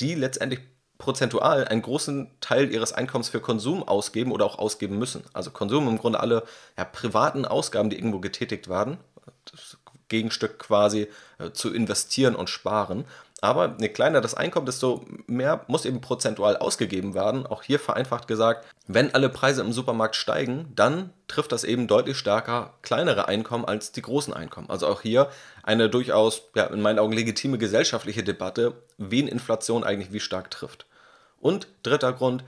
die 0.00 0.14
letztendlich 0.14 0.60
prozentual 0.98 1.66
einen 1.66 1.82
großen 1.82 2.30
Teil 2.40 2.70
ihres 2.72 2.92
Einkommens 2.92 3.28
für 3.28 3.40
Konsum 3.40 3.86
ausgeben 3.86 4.30
oder 4.30 4.44
auch 4.44 4.58
ausgeben 4.58 4.98
müssen. 4.98 5.24
Also 5.32 5.50
Konsum 5.50 5.88
im 5.88 5.98
Grunde 5.98 6.20
alle 6.20 6.44
ja, 6.76 6.84
privaten 6.84 7.44
Ausgaben, 7.44 7.90
die 7.90 7.96
irgendwo 7.96 8.20
getätigt 8.20 8.68
werden. 8.68 8.98
Gegenstück 10.12 10.60
quasi 10.60 11.08
äh, 11.38 11.50
zu 11.50 11.74
investieren 11.74 12.36
und 12.36 12.48
sparen. 12.48 13.04
Aber 13.40 13.74
je 13.80 13.88
kleiner 13.88 14.20
das 14.20 14.34
Einkommen, 14.34 14.66
desto 14.66 15.04
mehr 15.26 15.64
muss 15.66 15.84
eben 15.84 16.00
prozentual 16.00 16.56
ausgegeben 16.56 17.12
werden. 17.14 17.44
Auch 17.44 17.64
hier 17.64 17.80
vereinfacht 17.80 18.28
gesagt, 18.28 18.64
wenn 18.86 19.12
alle 19.12 19.28
Preise 19.28 19.62
im 19.62 19.72
Supermarkt 19.72 20.14
steigen, 20.14 20.70
dann 20.76 21.10
trifft 21.26 21.50
das 21.50 21.64
eben 21.64 21.88
deutlich 21.88 22.16
stärker 22.16 22.74
kleinere 22.82 23.26
Einkommen 23.26 23.64
als 23.64 23.90
die 23.90 24.02
großen 24.02 24.32
Einkommen. 24.32 24.70
Also 24.70 24.86
auch 24.86 25.00
hier 25.00 25.28
eine 25.64 25.90
durchaus, 25.90 26.42
ja, 26.54 26.66
in 26.66 26.80
meinen 26.82 27.00
Augen 27.00 27.12
legitime 27.12 27.58
gesellschaftliche 27.58 28.22
Debatte, 28.22 28.74
wen 28.96 29.26
Inflation 29.26 29.82
eigentlich 29.82 30.12
wie 30.12 30.20
stark 30.20 30.52
trifft. 30.52 30.86
Und 31.40 31.66
dritter 31.82 32.12
Grund, 32.12 32.44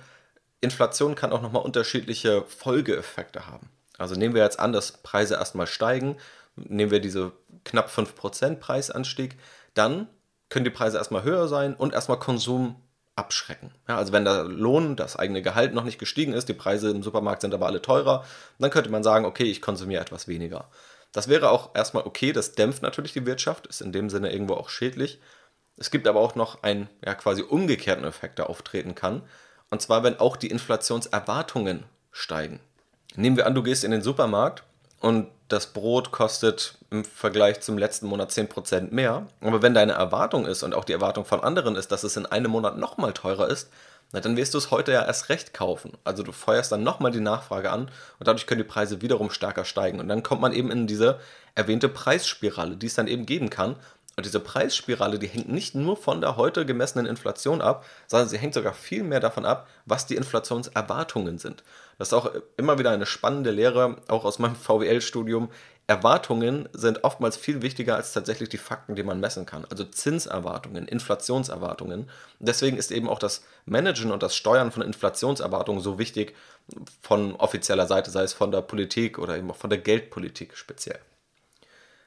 Inflation 0.61 1.17
kann 1.17 1.33
auch 1.33 1.43
nochmal 1.43 1.63
unterschiedliche 1.63 2.45
Folgeeffekte 2.45 3.49
haben. 3.49 3.69
Also 3.99 4.15
nehmen 4.15 4.35
wir 4.35 4.45
jetzt 4.45 4.61
an, 4.61 4.73
dass 4.73 4.93
Preise 4.93 5.35
erstmal 5.35 5.67
steigen, 5.67 6.17
nehmen 6.55 6.93
wir 6.93 7.01
diese 7.01 7.33
knapp 7.65 7.89
5% 7.89 8.57
Preisanstieg, 8.57 9.37
dann 9.75 10.09
können 10.49 10.65
die 10.65 10.71
Preise 10.71 10.99
erstmal 10.99 11.23
höher 11.23 11.49
sein 11.49 11.75
und 11.75 11.95
erstmal 11.95 12.19
Konsum 12.19 12.77
abschrecken. 13.17 13.73
Ja, 13.89 13.97
also 13.97 14.13
wenn 14.13 14.25
der 14.25 14.45
Lohn, 14.45 14.97
das 14.97 15.17
eigene 15.17 15.43
Gehalt 15.43 15.73
noch 15.73 15.85
nicht 15.85 15.99
gestiegen 15.99 16.33
ist, 16.33 16.49
die 16.49 16.55
Preise 16.55 16.91
im 16.91 17.03
Supermarkt 17.03 17.43
sind 17.43 17.55
aber 17.55 17.67
alle 17.67 17.83
teurer, 17.83 18.25
dann 18.59 18.71
könnte 18.71 18.91
man 18.91 19.03
sagen, 19.03 19.25
okay, 19.25 19.45
ich 19.45 19.63
konsumiere 19.63 20.03
etwas 20.03 20.27
weniger. 20.29 20.69
Das 21.13 21.29
wäre 21.29 21.51
auch 21.51 21.75
erstmal 21.75 22.05
okay, 22.05 22.33
das 22.33 22.53
dämpft 22.53 22.83
natürlich 22.83 23.13
die 23.13 23.27
Wirtschaft, 23.27 23.69
ist 23.69 23.81
in 23.81 23.93
dem 23.93 24.11
Sinne 24.11 24.33
irgendwo 24.33 24.55
auch 24.55 24.69
schädlich. 24.69 25.21
Es 25.77 25.91
gibt 25.91 26.09
aber 26.09 26.21
auch 26.21 26.35
noch 26.35 26.63
einen 26.63 26.89
ja, 27.05 27.15
quasi 27.15 27.43
umgekehrten 27.43 28.05
Effekt, 28.05 28.39
der 28.39 28.51
auftreten 28.51 28.95
kann. 28.95 29.23
Und 29.71 29.81
zwar, 29.81 30.03
wenn 30.03 30.19
auch 30.19 30.37
die 30.37 30.51
Inflationserwartungen 30.51 31.85
steigen. 32.11 32.61
Nehmen 33.17 33.37
wir 33.37 33.47
an, 33.47 33.55
du 33.55 33.63
gehst 33.63 33.85
in 33.85 33.91
den 33.91 34.03
Supermarkt 34.03 34.65
und 35.01 35.29
das 35.49 35.67
Brot 35.73 36.11
kostet 36.11 36.79
im 36.91 37.05
Vergleich 37.05 37.61
zum 37.61 37.77
letzten 37.77 38.07
Monat 38.07 38.31
10% 38.31 38.93
mehr. 38.93 39.27
Aber 39.41 39.63
wenn 39.63 39.75
deine 39.75 39.93
Erwartung 39.93 40.47
ist 40.47 40.63
und 40.63 40.75
auch 40.75 40.85
die 40.85 40.95
Erwartung 40.95 41.25
von 41.25 41.41
anderen 41.41 41.77
ist, 41.77 41.93
dass 41.93 42.03
es 42.03 42.17
in 42.17 42.27
einem 42.27 42.51
Monat 42.51 42.79
nochmal 42.79 43.13
teurer 43.13 43.49
ist, 43.49 43.69
na, 44.13 44.21
dann 44.21 44.37
wirst 44.37 44.55
du 44.55 44.59
es 44.59 44.71
heute 44.71 44.93
ja 44.93 45.05
erst 45.05 45.29
recht 45.29 45.53
kaufen. 45.53 45.93
Also 46.05 46.23
du 46.23 46.33
feuerst 46.33 46.71
dann 46.71 46.83
nochmal 46.83 47.11
die 47.11 47.21
Nachfrage 47.21 47.71
an 47.71 47.91
und 48.19 48.29
dadurch 48.29 48.47
können 48.47 48.63
die 48.63 48.69
Preise 48.69 49.03
wiederum 49.03 49.31
stärker 49.31 49.65
steigen. 49.65 49.99
Und 50.01 50.09
dann 50.09 50.23
kommt 50.23 50.41
man 50.41 50.53
eben 50.53 50.71
in 50.71 50.87
diese 50.87 51.19
erwähnte 51.55 51.89
Preisspirale, 51.89 52.77
die 52.77 52.87
es 52.87 52.95
dann 52.95 53.09
eben 53.09 53.27
geben 53.27 53.51
kann. 53.51 53.77
Und 54.17 54.25
diese 54.25 54.39
Preisspirale, 54.39 55.19
die 55.19 55.27
hängt 55.27 55.49
nicht 55.49 55.75
nur 55.75 55.97
von 55.97 56.21
der 56.21 56.37
heute 56.37 56.65
gemessenen 56.65 57.07
Inflation 57.07 57.61
ab, 57.61 57.85
sondern 58.07 58.29
sie 58.29 58.39
hängt 58.39 58.55
sogar 58.55 58.73
viel 58.73 59.03
mehr 59.03 59.21
davon 59.21 59.45
ab, 59.45 59.67
was 59.85 60.07
die 60.07 60.15
Inflationserwartungen 60.15 61.39
sind. 61.39 61.65
Das 61.99 62.09
ist 62.09 62.15
auch 62.15 62.31
immer 62.57 62.79
wieder 62.79 62.91
eine 62.91 63.07
spannende 63.07 63.51
Lehre, 63.51 63.97
auch 64.09 64.25
aus 64.25 64.39
meinem 64.39 64.57
VWL-Studium. 64.57 65.51
Erwartungen 65.87 66.67
sind 66.73 67.05
oftmals 67.05 67.37
viel 67.37 67.61
wichtiger 67.61 67.97
als 67.97 68.15
tatsächlich 68.15 68.49
die 68.49 68.59
Fakten, 68.59 68.95
die 68.95 69.03
man 69.03 69.21
messen 69.21 69.45
kann. 69.45 69.67
Also 69.69 69.85
Zinserwartungen, 69.85 70.89
Inflationserwartungen. 70.89 72.09
Deswegen 72.39 72.79
ist 72.79 72.91
eben 72.91 73.09
auch 73.09 73.19
das 73.19 73.45
Managen 73.67 74.11
und 74.11 74.23
das 74.23 74.35
Steuern 74.35 74.73
von 74.73 74.83
Inflationserwartungen 74.83 75.83
so 75.83 75.99
wichtig 75.99 76.35
von 77.03 77.37
offizieller 77.37 77.87
Seite, 77.87 78.11
sei 78.11 78.23
es 78.23 78.33
von 78.33 78.51
der 78.51 78.63
Politik 78.63 79.19
oder 79.19 79.37
eben 79.37 79.51
auch 79.51 79.57
von 79.57 79.69
der 79.69 79.79
Geldpolitik 79.79 80.57
speziell. 80.57 81.01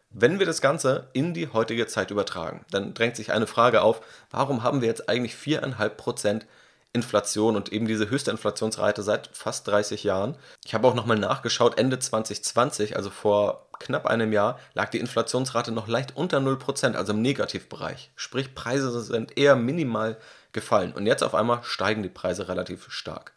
Wenn 0.10 0.40
wir 0.40 0.48
das 0.48 0.62
Ganze 0.62 1.10
in 1.14 1.36
die 1.36 1.50
heutige 1.50 1.86
Zeit 1.86 2.10
übertragen, 2.10 2.66
dann 2.72 2.96
drängt 2.96 3.16
sich 3.16 3.32
eine 3.32 3.46
Frage 3.46 3.84
auf, 3.84 4.02
warum 4.32 4.64
haben 4.64 4.82
wir 4.82 4.88
jetzt 4.88 5.10
eigentlich 5.10 5.36
4,5% 5.36 6.44
Inflation 6.94 7.56
und 7.56 7.72
eben 7.72 7.88
diese 7.88 8.10
höchste 8.10 8.32
Inflationsrate 8.32 9.04
seit 9.04 9.30
fast 9.34 9.68
30 9.68 10.04
Jahren. 10.04 10.36
Ich 10.66 10.74
habe 10.74 10.88
auch 10.88 10.96
nochmal 10.96 11.20
nachgeschaut, 11.20 11.78
Ende 11.78 12.00
2020, 12.00 12.96
also 12.96 13.10
vor 13.10 13.68
knapp 13.80 14.06
einem 14.08 14.34
Jahr, 14.34 14.60
lag 14.74 14.90
die 14.90 15.00
Inflationsrate 15.00 15.72
noch 15.72 15.88
leicht 15.88 16.16
unter 16.16 16.40
0%, 16.40 16.96
also 16.96 17.14
im 17.14 17.22
Negativbereich. 17.22 18.12
Sprich, 18.16 18.56
Preise 18.56 19.00
sind 19.02 19.38
eher 19.38 19.56
minimal 19.56 20.18
gefallen 20.54 20.94
und 20.94 21.06
jetzt 21.06 21.24
auf 21.24 21.36
einmal 21.36 21.64
steigen 21.64 22.04
die 22.04 22.10
Preise 22.10 22.48
relativ 22.48 22.90
stark. 22.90 23.34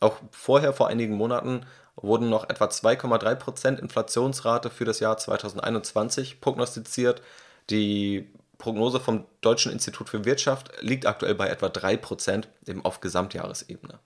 Auch 0.00 0.16
vorher, 0.30 0.72
vor 0.72 0.88
einigen 0.88 1.14
Monaten, 1.14 1.64
wurden 1.96 2.28
noch 2.28 2.48
etwa 2.50 2.66
2,3% 2.66 3.78
Inflationsrate 3.78 4.70
für 4.70 4.84
das 4.84 5.00
Jahr 5.00 5.16
2021 5.16 6.40
prognostiziert. 6.40 7.22
Die 7.70 8.30
Prognose 8.58 9.00
vom 9.00 9.24
Deutschen 9.40 9.72
Institut 9.72 10.08
für 10.08 10.24
Wirtschaft 10.24 10.70
liegt 10.80 11.06
aktuell 11.06 11.34
bei 11.34 11.48
etwa 11.48 11.66
3%, 11.66 12.44
eben 12.66 12.84
auf 12.84 13.00
Gesamtjahresebene. 13.00 13.98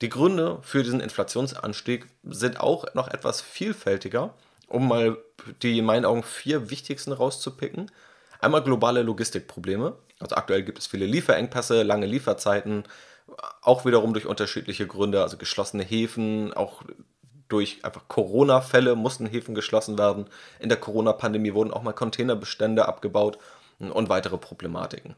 Die 0.00 0.08
Gründe 0.08 0.58
für 0.62 0.82
diesen 0.82 1.00
Inflationsanstieg 1.00 2.06
sind 2.24 2.60
auch 2.60 2.92
noch 2.94 3.08
etwas 3.08 3.40
vielfältiger, 3.40 4.34
um 4.66 4.88
mal 4.88 5.18
die 5.62 5.78
in 5.78 5.84
meinen 5.84 6.04
Augen 6.04 6.22
vier 6.22 6.70
wichtigsten 6.70 7.12
rauszupicken. 7.12 7.90
Einmal 8.40 8.62
globale 8.62 9.02
Logistikprobleme. 9.02 9.96
Also 10.18 10.36
aktuell 10.36 10.62
gibt 10.62 10.78
es 10.78 10.86
viele 10.86 11.06
Lieferengpässe, 11.06 11.82
lange 11.82 12.06
Lieferzeiten, 12.06 12.84
auch 13.60 13.84
wiederum 13.84 14.12
durch 14.12 14.26
unterschiedliche 14.26 14.86
Gründe, 14.86 15.22
also 15.22 15.36
geschlossene 15.36 15.84
Häfen, 15.84 16.52
auch 16.52 16.82
durch 17.48 17.84
einfach 17.84 18.08
Corona-Fälle 18.08 18.96
mussten 18.96 19.26
Häfen 19.26 19.54
geschlossen 19.54 19.98
werden. 19.98 20.26
In 20.58 20.68
der 20.68 20.78
Corona-Pandemie 20.78 21.54
wurden 21.54 21.70
auch 21.70 21.82
mal 21.82 21.92
Containerbestände 21.92 22.88
abgebaut 22.88 23.38
und 23.90 24.08
weitere 24.08 24.38
Problematiken. 24.38 25.16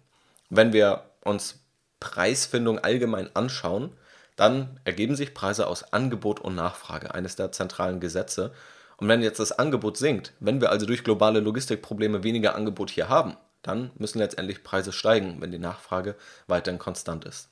Wenn 0.51 0.73
wir 0.73 1.05
uns 1.23 1.61
Preisfindung 2.01 2.79
allgemein 2.79 3.35
anschauen, 3.35 3.93
dann 4.37 4.81
ergeben 4.85 5.17
sich 5.17 5.35
Preise 5.35 5.67
aus 5.67 5.93
Angebot 5.93 6.41
und 6.41 6.55
Nachfrage, 6.55 7.15
eines 7.15 7.37
der 7.37 7.53
zentralen 7.53 8.01
Gesetze. 8.01 8.53
Und 8.97 9.09
wenn 9.09 9.23
jetzt 9.23 9.41
das 9.41 9.53
Angebot 9.53 9.97
sinkt, 9.97 10.33
wenn 10.41 10.61
wir 10.61 10.71
also 10.71 10.87
durch 10.87 11.05
globale 11.05 11.41
Logistikprobleme 11.41 12.23
weniger 12.23 12.55
Angebot 12.55 12.91
hier 12.91 13.09
haben, 13.09 13.37
dann 13.63 13.91
müssen 13.97 14.19
letztendlich 14.19 14.63
Preise 14.63 14.93
steigen, 14.93 15.41
wenn 15.41 15.51
die 15.51 15.59
Nachfrage 15.59 16.17
weiterhin 16.47 16.79
konstant 16.79 17.25
ist. 17.25 17.49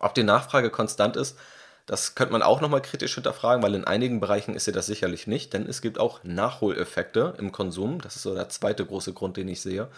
Ob 0.00 0.14
die 0.14 0.22
Nachfrage 0.22 0.70
konstant 0.70 1.16
ist, 1.16 1.38
das 1.86 2.14
könnte 2.14 2.32
man 2.32 2.42
auch 2.42 2.60
nochmal 2.60 2.82
kritisch 2.82 3.14
hinterfragen, 3.14 3.62
weil 3.62 3.74
in 3.74 3.84
einigen 3.84 4.20
Bereichen 4.20 4.54
ist 4.54 4.64
sie 4.64 4.72
das 4.72 4.86
sicherlich 4.86 5.26
nicht, 5.26 5.52
denn 5.52 5.66
es 5.66 5.82
gibt 5.82 5.98
auch 5.98 6.22
Nachholeffekte 6.24 7.34
im 7.38 7.52
Konsum. 7.52 8.00
Das 8.00 8.16
ist 8.16 8.22
so 8.22 8.34
der 8.34 8.48
zweite 8.48 8.86
große 8.86 9.12
Grund, 9.12 9.36
den 9.36 9.48
ich 9.48 9.60
sehe. 9.60 9.88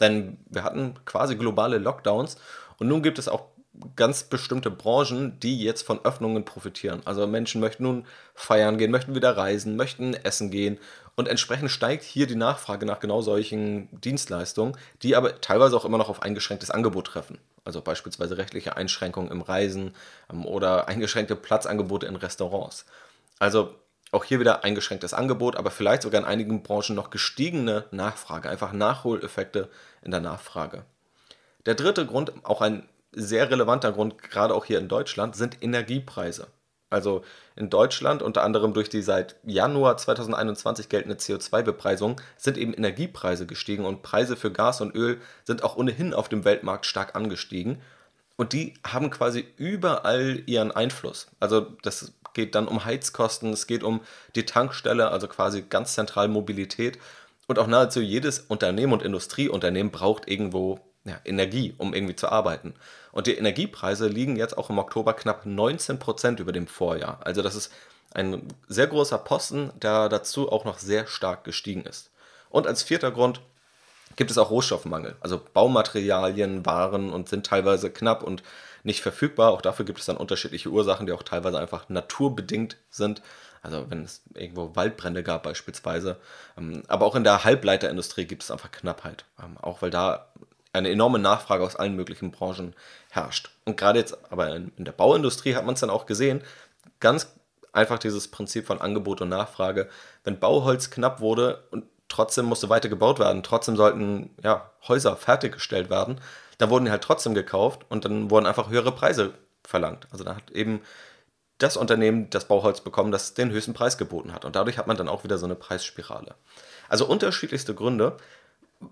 Denn 0.00 0.38
wir 0.48 0.64
hatten 0.64 0.94
quasi 1.04 1.36
globale 1.36 1.78
Lockdowns 1.78 2.36
und 2.78 2.88
nun 2.88 3.02
gibt 3.02 3.18
es 3.18 3.28
auch 3.28 3.46
ganz 3.94 4.24
bestimmte 4.24 4.70
Branchen, 4.70 5.38
die 5.40 5.62
jetzt 5.62 5.82
von 5.82 6.04
Öffnungen 6.04 6.44
profitieren. 6.44 7.02
Also 7.04 7.26
Menschen 7.26 7.60
möchten 7.60 7.82
nun 7.82 8.06
feiern 8.34 8.78
gehen, 8.78 8.90
möchten 8.90 9.14
wieder 9.14 9.36
reisen, 9.36 9.76
möchten 9.76 10.14
essen 10.14 10.50
gehen 10.50 10.78
und 11.14 11.28
entsprechend 11.28 11.70
steigt 11.70 12.04
hier 12.04 12.26
die 12.26 12.36
Nachfrage 12.36 12.86
nach 12.86 13.00
genau 13.00 13.22
solchen 13.22 13.88
Dienstleistungen, 14.00 14.76
die 15.02 15.16
aber 15.16 15.40
teilweise 15.40 15.76
auch 15.76 15.84
immer 15.84 15.98
noch 15.98 16.10
auf 16.10 16.22
eingeschränktes 16.22 16.70
Angebot 16.70 17.06
treffen. 17.06 17.38
Also 17.64 17.80
beispielsweise 17.80 18.38
rechtliche 18.38 18.76
Einschränkungen 18.76 19.30
im 19.30 19.42
Reisen 19.42 19.94
ähm, 20.30 20.44
oder 20.46 20.88
eingeschränkte 20.88 21.34
Platzangebote 21.34 22.06
in 22.06 22.16
Restaurants. 22.16 22.84
Also 23.38 23.74
auch 24.12 24.24
hier 24.24 24.40
wieder 24.40 24.64
eingeschränktes 24.64 25.14
Angebot, 25.14 25.56
aber 25.56 25.70
vielleicht 25.70 26.02
sogar 26.02 26.20
in 26.20 26.26
einigen 26.26 26.62
Branchen 26.62 26.94
noch 26.94 27.10
gestiegene 27.10 27.84
Nachfrage, 27.90 28.48
einfach 28.48 28.72
Nachholeffekte 28.72 29.68
in 30.02 30.10
der 30.10 30.20
Nachfrage. 30.20 30.84
Der 31.66 31.74
dritte 31.74 32.06
Grund, 32.06 32.32
auch 32.44 32.60
ein 32.60 32.88
sehr 33.12 33.50
relevanter 33.50 33.92
Grund, 33.92 34.18
gerade 34.18 34.54
auch 34.54 34.64
hier 34.64 34.78
in 34.78 34.88
Deutschland, 34.88 35.34
sind 35.34 35.62
Energiepreise. 35.62 36.48
Also 36.88 37.24
in 37.56 37.68
Deutschland, 37.68 38.22
unter 38.22 38.44
anderem 38.44 38.72
durch 38.72 38.88
die 38.88 39.02
seit 39.02 39.36
Januar 39.42 39.96
2021 39.96 40.88
geltende 40.88 41.16
CO2-Bepreisung, 41.16 42.20
sind 42.36 42.56
eben 42.56 42.74
Energiepreise 42.74 43.46
gestiegen 43.46 43.84
und 43.84 44.02
Preise 44.02 44.36
für 44.36 44.52
Gas 44.52 44.80
und 44.80 44.94
Öl 44.94 45.20
sind 45.44 45.64
auch 45.64 45.76
ohnehin 45.76 46.14
auf 46.14 46.28
dem 46.28 46.44
Weltmarkt 46.44 46.86
stark 46.86 47.16
angestiegen. 47.16 47.82
Und 48.36 48.52
die 48.52 48.74
haben 48.86 49.10
quasi 49.10 49.46
überall 49.56 50.42
ihren 50.46 50.70
Einfluss. 50.70 51.28
Also 51.40 51.60
das 51.82 52.12
geht 52.36 52.54
dann 52.54 52.68
um 52.68 52.84
Heizkosten, 52.84 53.52
es 53.52 53.66
geht 53.66 53.82
um 53.82 54.02
die 54.36 54.44
Tankstelle, 54.44 55.10
also 55.10 55.26
quasi 55.26 55.62
ganz 55.62 55.94
zentral 55.94 56.28
Mobilität. 56.28 56.98
Und 57.48 57.58
auch 57.58 57.66
nahezu 57.66 58.00
jedes 58.00 58.40
Unternehmen 58.40 58.92
und 58.92 59.02
Industrieunternehmen 59.02 59.90
braucht 59.90 60.28
irgendwo 60.28 60.80
ja, 61.04 61.18
Energie, 61.24 61.74
um 61.78 61.94
irgendwie 61.94 62.14
zu 62.14 62.28
arbeiten. 62.28 62.74
Und 63.10 63.26
die 63.26 63.36
Energiepreise 63.36 64.08
liegen 64.08 64.36
jetzt 64.36 64.58
auch 64.58 64.68
im 64.68 64.78
Oktober 64.78 65.14
knapp 65.14 65.46
19 65.46 65.98
Prozent 65.98 66.38
über 66.38 66.52
dem 66.52 66.66
Vorjahr. 66.66 67.20
Also 67.24 67.40
das 67.42 67.54
ist 67.54 67.72
ein 68.12 68.42
sehr 68.68 68.86
großer 68.86 69.18
Posten, 69.18 69.70
der 69.80 70.08
dazu 70.08 70.52
auch 70.52 70.64
noch 70.64 70.78
sehr 70.78 71.06
stark 71.06 71.44
gestiegen 71.44 71.84
ist. 71.84 72.10
Und 72.50 72.66
als 72.66 72.82
vierter 72.82 73.12
Grund 73.12 73.40
gibt 74.16 74.30
es 74.30 74.38
auch 74.38 74.50
Rohstoffmangel. 74.50 75.16
Also 75.20 75.40
Baumaterialien, 75.54 76.66
Waren 76.66 77.12
und 77.12 77.28
sind 77.28 77.46
teilweise 77.46 77.90
knapp 77.90 78.22
und 78.22 78.42
nicht 78.86 79.02
verfügbar. 79.02 79.50
Auch 79.52 79.60
dafür 79.60 79.84
gibt 79.84 79.98
es 79.98 80.06
dann 80.06 80.16
unterschiedliche 80.16 80.70
Ursachen, 80.70 81.06
die 81.06 81.12
auch 81.12 81.22
teilweise 81.22 81.58
einfach 81.58 81.88
naturbedingt 81.88 82.76
sind. 82.88 83.20
Also 83.62 83.90
wenn 83.90 84.04
es 84.04 84.22
irgendwo 84.34 84.76
Waldbrände 84.76 85.22
gab 85.22 85.42
beispielsweise. 85.42 86.16
Ähm, 86.56 86.82
aber 86.88 87.04
auch 87.04 87.16
in 87.16 87.24
der 87.24 87.44
Halbleiterindustrie 87.44 88.24
gibt 88.24 88.44
es 88.44 88.50
einfach 88.50 88.70
Knappheit. 88.70 89.24
Ähm, 89.42 89.58
auch 89.60 89.82
weil 89.82 89.90
da 89.90 90.28
eine 90.72 90.90
enorme 90.90 91.18
Nachfrage 91.18 91.64
aus 91.64 91.76
allen 91.76 91.96
möglichen 91.96 92.30
Branchen 92.30 92.74
herrscht. 93.10 93.50
Und 93.64 93.76
gerade 93.76 93.98
jetzt 93.98 94.16
aber 94.30 94.54
in, 94.54 94.72
der 94.76 94.92
Bauindustrie 94.92 95.54
hat 95.54 95.64
man 95.64 95.74
es 95.74 95.80
dann 95.80 95.90
auch 95.90 96.06
gesehen, 96.06 96.42
ganz 97.00 97.34
einfach 97.72 97.98
dieses 97.98 98.28
Prinzip 98.28 98.66
von 98.66 98.80
Angebot 98.80 99.20
und 99.20 99.28
Nachfrage. 99.30 99.88
Wenn 100.22 100.38
Bauholz 100.38 100.90
knapp 100.90 101.20
wurde 101.20 101.64
und 101.70 101.84
trotzdem 102.08 102.44
musste 102.44 102.68
weiter 102.68 102.88
gebaut 102.88 103.18
werden, 103.18 103.42
trotzdem 103.42 103.76
sollten 103.76 104.30
ja, 104.42 104.70
Häuser 104.86 105.16
fertiggestellt 105.16 105.90
werden, 105.90 106.20
dann 106.58 106.70
wurden 106.70 106.86
die 106.86 106.90
halt 106.90 107.02
trotzdem 107.02 107.34
gekauft 107.34 107.86
und 107.88 108.04
dann 108.04 108.30
wurden 108.30 108.46
einfach 108.46 108.70
höhere 108.70 108.92
Preise 108.92 109.34
verlangt. 109.64 110.06
Also 110.10 110.24
da 110.24 110.36
hat 110.36 110.50
eben 110.50 110.80
das 111.58 111.76
Unternehmen 111.76 112.28
das 112.30 112.46
Bauholz 112.46 112.80
bekommen, 112.80 113.12
das 113.12 113.34
den 113.34 113.50
höchsten 113.50 113.74
Preis 113.74 113.98
geboten 113.98 114.32
hat. 114.32 114.44
Und 114.44 114.56
dadurch 114.56 114.78
hat 114.78 114.86
man 114.86 114.96
dann 114.96 115.08
auch 115.08 115.24
wieder 115.24 115.38
so 115.38 115.46
eine 115.46 115.54
Preisspirale. 115.54 116.34
Also 116.88 117.06
unterschiedlichste 117.06 117.74
Gründe. 117.74 118.16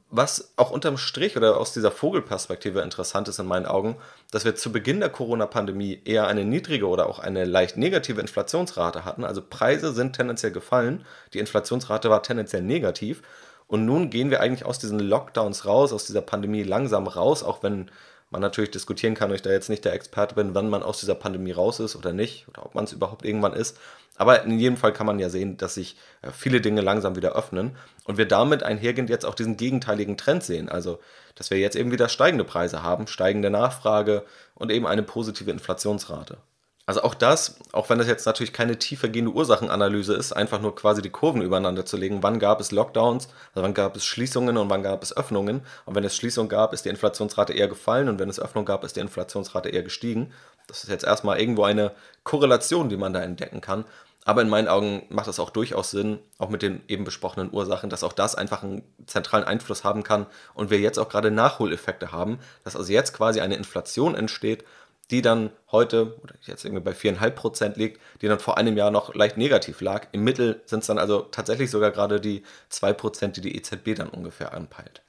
Was 0.08 0.54
auch 0.56 0.70
unterm 0.70 0.96
Strich 0.96 1.36
oder 1.36 1.58
aus 1.58 1.74
dieser 1.74 1.90
Vogelperspektive 1.90 2.80
interessant 2.80 3.28
ist 3.28 3.38
in 3.38 3.44
meinen 3.44 3.66
Augen, 3.66 3.96
dass 4.30 4.46
wir 4.46 4.54
zu 4.54 4.72
Beginn 4.72 5.00
der 5.00 5.10
Corona-Pandemie 5.10 6.00
eher 6.06 6.26
eine 6.26 6.46
niedrige 6.46 6.88
oder 6.88 7.06
auch 7.06 7.18
eine 7.18 7.44
leicht 7.44 7.76
negative 7.76 8.22
Inflationsrate 8.22 9.04
hatten. 9.04 9.24
Also 9.24 9.42
Preise 9.42 9.92
sind 9.92 10.16
tendenziell 10.16 10.52
gefallen, 10.52 11.04
die 11.34 11.38
Inflationsrate 11.38 12.08
war 12.08 12.22
tendenziell 12.22 12.62
negativ 12.62 13.20
und 13.66 13.84
nun 13.84 14.10
gehen 14.10 14.30
wir 14.30 14.40
eigentlich 14.40 14.66
aus 14.66 14.78
diesen 14.78 14.98
Lockdowns 14.98 15.66
raus, 15.66 15.92
aus 15.92 16.06
dieser 16.06 16.20
Pandemie 16.20 16.62
langsam 16.62 17.06
raus, 17.06 17.42
auch 17.42 17.62
wenn 17.62 17.90
man 18.30 18.40
natürlich 18.40 18.70
diskutieren 18.70 19.14
kann, 19.14 19.30
und 19.30 19.36
ich 19.36 19.42
da 19.42 19.50
jetzt 19.50 19.70
nicht 19.70 19.84
der 19.84 19.94
Experte 19.94 20.34
bin, 20.34 20.54
wann 20.54 20.68
man 20.68 20.82
aus 20.82 21.00
dieser 21.00 21.14
Pandemie 21.14 21.52
raus 21.52 21.80
ist 21.80 21.96
oder 21.96 22.12
nicht, 22.12 22.46
oder 22.48 22.66
ob 22.66 22.74
man 22.74 22.84
es 22.84 22.92
überhaupt 22.92 23.24
irgendwann 23.24 23.52
ist. 23.52 23.78
Aber 24.16 24.44
in 24.44 24.58
jedem 24.58 24.76
Fall 24.76 24.92
kann 24.92 25.06
man 25.06 25.18
ja 25.18 25.28
sehen, 25.28 25.56
dass 25.56 25.74
sich 25.74 25.96
äh, 26.22 26.30
viele 26.30 26.60
Dinge 26.60 26.80
langsam 26.80 27.16
wieder 27.16 27.34
öffnen 27.34 27.76
und 28.04 28.18
wir 28.18 28.26
damit 28.26 28.62
einhergehend 28.62 29.10
jetzt 29.10 29.24
auch 29.24 29.34
diesen 29.34 29.56
gegenteiligen 29.56 30.16
Trend 30.16 30.44
sehen. 30.44 30.68
Also, 30.68 31.00
dass 31.34 31.50
wir 31.50 31.58
jetzt 31.58 31.76
eben 31.76 31.90
wieder 31.90 32.08
steigende 32.08 32.44
Preise 32.44 32.82
haben, 32.82 33.06
steigende 33.06 33.50
Nachfrage 33.50 34.24
und 34.54 34.70
eben 34.70 34.86
eine 34.86 35.02
positive 35.02 35.50
Inflationsrate. 35.50 36.38
Also 36.86 37.02
auch 37.02 37.14
das, 37.14 37.56
auch 37.72 37.88
wenn 37.88 37.96
das 37.96 38.08
jetzt 38.08 38.26
natürlich 38.26 38.52
keine 38.52 38.78
tiefergehende 38.78 39.32
Ursachenanalyse 39.32 40.12
ist, 40.14 40.32
einfach 40.34 40.60
nur 40.60 40.74
quasi 40.74 41.00
die 41.00 41.08
Kurven 41.08 41.40
übereinander 41.40 41.86
zu 41.86 41.96
legen. 41.96 42.22
Wann 42.22 42.38
gab 42.38 42.60
es 42.60 42.72
Lockdowns, 42.72 43.28
also 43.54 43.62
wann 43.64 43.72
gab 43.72 43.96
es 43.96 44.04
Schließungen 44.04 44.58
und 44.58 44.68
wann 44.68 44.82
gab 44.82 45.02
es 45.02 45.16
Öffnungen. 45.16 45.62
Und 45.86 45.94
wenn 45.94 46.04
es 46.04 46.14
Schließungen 46.14 46.50
gab, 46.50 46.74
ist 46.74 46.84
die 46.84 46.90
Inflationsrate 46.90 47.54
eher 47.54 47.68
gefallen 47.68 48.10
und 48.10 48.18
wenn 48.18 48.28
es 48.28 48.38
Öffnung 48.38 48.66
gab, 48.66 48.84
ist 48.84 48.96
die 48.96 49.00
Inflationsrate 49.00 49.70
eher 49.70 49.82
gestiegen. 49.82 50.32
Das 50.66 50.84
ist 50.84 50.90
jetzt 50.90 51.04
erstmal 51.04 51.40
irgendwo 51.40 51.64
eine 51.64 51.92
Korrelation, 52.22 52.90
die 52.90 52.98
man 52.98 53.14
da 53.14 53.20
entdecken 53.22 53.62
kann. 53.62 53.86
Aber 54.26 54.40
in 54.40 54.48
meinen 54.48 54.68
Augen 54.68 55.04
macht 55.10 55.28
es 55.28 55.38
auch 55.38 55.50
durchaus 55.50 55.90
Sinn, 55.90 56.18
auch 56.38 56.48
mit 56.48 56.62
den 56.62 56.82
eben 56.88 57.04
besprochenen 57.04 57.52
Ursachen, 57.52 57.90
dass 57.90 58.04
auch 58.04 58.14
das 58.14 58.34
einfach 58.34 58.62
einen 58.62 58.82
zentralen 59.06 59.44
Einfluss 59.44 59.84
haben 59.84 60.02
kann 60.02 60.26
und 60.54 60.70
wir 60.70 60.80
jetzt 60.80 60.98
auch 60.98 61.10
gerade 61.10 61.30
Nachholeffekte 61.30 62.10
haben, 62.10 62.38
dass 62.64 62.74
also 62.74 62.90
jetzt 62.90 63.12
quasi 63.12 63.40
eine 63.40 63.56
Inflation 63.56 64.14
entsteht, 64.14 64.64
die 65.10 65.22
dann 65.22 65.50
heute, 65.70 66.18
oder 66.22 66.34
jetzt 66.42 66.64
irgendwie 66.64 66.82
bei 66.82 66.92
4,5% 66.92 67.76
liegt, 67.76 68.00
die 68.20 68.28
dann 68.28 68.38
vor 68.38 68.56
einem 68.56 68.76
Jahr 68.76 68.90
noch 68.90 69.14
leicht 69.14 69.36
negativ 69.36 69.80
lag. 69.80 70.08
Im 70.12 70.24
Mittel 70.24 70.62
sind 70.64 70.80
es 70.80 70.86
dann 70.86 70.98
also 70.98 71.20
tatsächlich 71.20 71.70
sogar 71.70 71.90
gerade 71.90 72.20
die 72.20 72.42
2%, 72.70 73.28
die 73.28 73.40
die 73.40 73.56
EZB 73.56 73.94
dann 73.94 74.08
ungefähr 74.08 74.54
anpeilt. 74.54 75.02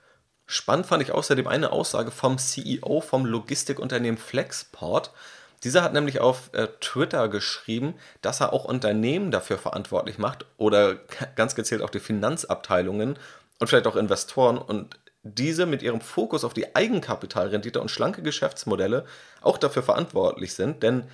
Spannend 0.47 0.85
fand 0.85 1.01
ich 1.01 1.11
außerdem 1.11 1.47
eine 1.47 1.71
Aussage 1.71 2.11
vom 2.11 2.37
CEO 2.37 3.01
vom 3.01 3.25
Logistikunternehmen 3.25 4.17
Flexport. 4.17 5.11
Dieser 5.63 5.81
hat 5.81 5.93
nämlich 5.93 6.19
auf 6.19 6.49
äh, 6.53 6.67
Twitter 6.81 7.27
geschrieben, 7.29 7.95
dass 8.21 8.41
er 8.41 8.53
auch 8.53 8.65
Unternehmen 8.65 9.31
dafür 9.31 9.57
verantwortlich 9.57 10.19
macht 10.19 10.45
oder 10.57 10.95
ganz 11.35 11.55
gezielt 11.55 11.81
auch 11.81 11.89
die 11.89 11.99
Finanzabteilungen 11.99 13.17
und 13.59 13.67
vielleicht 13.67 13.87
auch 13.87 13.95
Investoren 13.95 14.57
und 14.57 14.99
diese 15.25 15.65
mit 15.65 15.81
ihrem 15.81 16.01
Fokus 16.01 16.43
auf 16.43 16.53
die 16.53 16.75
Eigenkapitalrendite 16.75 17.81
und 17.81 17.89
schlanke 17.89 18.21
Geschäftsmodelle 18.21 19.05
auch 19.41 19.57
dafür 19.57 19.81
verantwortlich 19.81 20.53
sind, 20.53 20.83
denn 20.83 21.07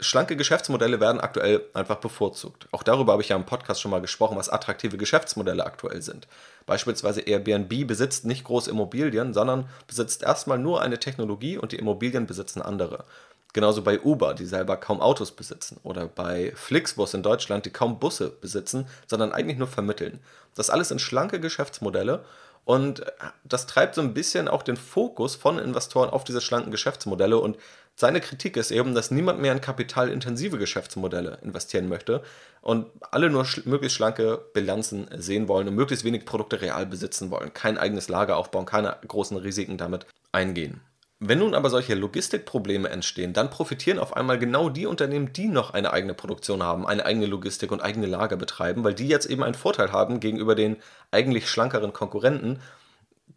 schlanke 0.00 0.36
Geschäftsmodelle 0.36 0.98
werden 0.98 1.20
aktuell 1.20 1.62
einfach 1.74 1.96
bevorzugt. 1.96 2.66
Auch 2.72 2.82
darüber 2.82 3.12
habe 3.12 3.22
ich 3.22 3.28
ja 3.28 3.36
im 3.36 3.46
Podcast 3.46 3.80
schon 3.80 3.92
mal 3.92 4.00
gesprochen, 4.00 4.36
was 4.36 4.48
attraktive 4.48 4.96
Geschäftsmodelle 4.96 5.64
aktuell 5.64 6.02
sind. 6.02 6.26
Beispielsweise 6.66 7.20
Airbnb 7.20 7.86
besitzt 7.86 8.24
nicht 8.24 8.42
große 8.42 8.70
Immobilien, 8.70 9.32
sondern 9.32 9.68
besitzt 9.86 10.24
erstmal 10.24 10.58
nur 10.58 10.82
eine 10.82 10.98
Technologie 10.98 11.56
und 11.56 11.70
die 11.70 11.78
Immobilien 11.78 12.26
besitzen 12.26 12.62
andere. 12.62 13.04
Genauso 13.52 13.82
bei 13.82 14.00
Uber, 14.00 14.34
die 14.34 14.46
selber 14.46 14.76
kaum 14.76 15.00
Autos 15.00 15.30
besitzen. 15.30 15.78
Oder 15.84 16.08
bei 16.08 16.52
Flixbus 16.56 17.14
in 17.14 17.22
Deutschland, 17.22 17.64
die 17.64 17.70
kaum 17.70 18.00
Busse 18.00 18.30
besitzen, 18.30 18.88
sondern 19.06 19.32
eigentlich 19.32 19.58
nur 19.58 19.68
vermitteln. 19.68 20.18
Das 20.56 20.70
alles 20.70 20.88
sind 20.88 21.00
schlanke 21.00 21.38
Geschäftsmodelle 21.38 22.24
und 22.64 23.04
das 23.44 23.66
treibt 23.66 23.94
so 23.94 24.00
ein 24.00 24.14
bisschen 24.14 24.48
auch 24.48 24.62
den 24.62 24.76
Fokus 24.76 25.36
von 25.36 25.58
Investoren 25.58 26.10
auf 26.10 26.24
diese 26.24 26.40
schlanken 26.40 26.70
Geschäftsmodelle. 26.70 27.38
Und 27.38 27.58
seine 27.94 28.20
Kritik 28.20 28.56
ist 28.56 28.70
eben, 28.70 28.94
dass 28.94 29.10
niemand 29.10 29.40
mehr 29.40 29.52
in 29.52 29.60
kapitalintensive 29.60 30.58
Geschäftsmodelle 30.58 31.38
investieren 31.42 31.88
möchte 31.88 32.22
und 32.62 32.86
alle 33.10 33.28
nur 33.28 33.44
sch 33.44 33.66
möglichst 33.66 33.96
schlanke 33.96 34.40
Bilanzen 34.54 35.08
sehen 35.16 35.46
wollen 35.46 35.68
und 35.68 35.74
möglichst 35.74 36.04
wenig 36.04 36.24
Produkte 36.24 36.62
real 36.62 36.86
besitzen 36.86 37.30
wollen, 37.30 37.52
kein 37.52 37.76
eigenes 37.76 38.08
Lager 38.08 38.36
aufbauen, 38.38 38.64
keine 38.66 38.96
großen 39.06 39.36
Risiken 39.36 39.76
damit 39.76 40.06
eingehen. 40.32 40.80
Wenn 41.20 41.38
nun 41.38 41.54
aber 41.54 41.70
solche 41.70 41.94
Logistikprobleme 41.94 42.88
entstehen, 42.88 43.32
dann 43.32 43.48
profitieren 43.48 43.98
auf 43.98 44.16
einmal 44.16 44.38
genau 44.38 44.68
die 44.68 44.86
Unternehmen, 44.86 45.32
die 45.32 45.46
noch 45.46 45.72
eine 45.72 45.92
eigene 45.92 46.12
Produktion 46.12 46.62
haben, 46.62 46.86
eine 46.86 47.06
eigene 47.06 47.26
Logistik 47.26 47.70
und 47.70 47.80
eigene 47.80 48.06
Lager 48.06 48.36
betreiben, 48.36 48.82
weil 48.84 48.94
die 48.94 49.08
jetzt 49.08 49.26
eben 49.26 49.42
einen 49.42 49.54
Vorteil 49.54 49.92
haben 49.92 50.20
gegenüber 50.20 50.54
den 50.54 50.76
eigentlich 51.12 51.48
schlankeren 51.48 51.92
Konkurrenten, 51.92 52.60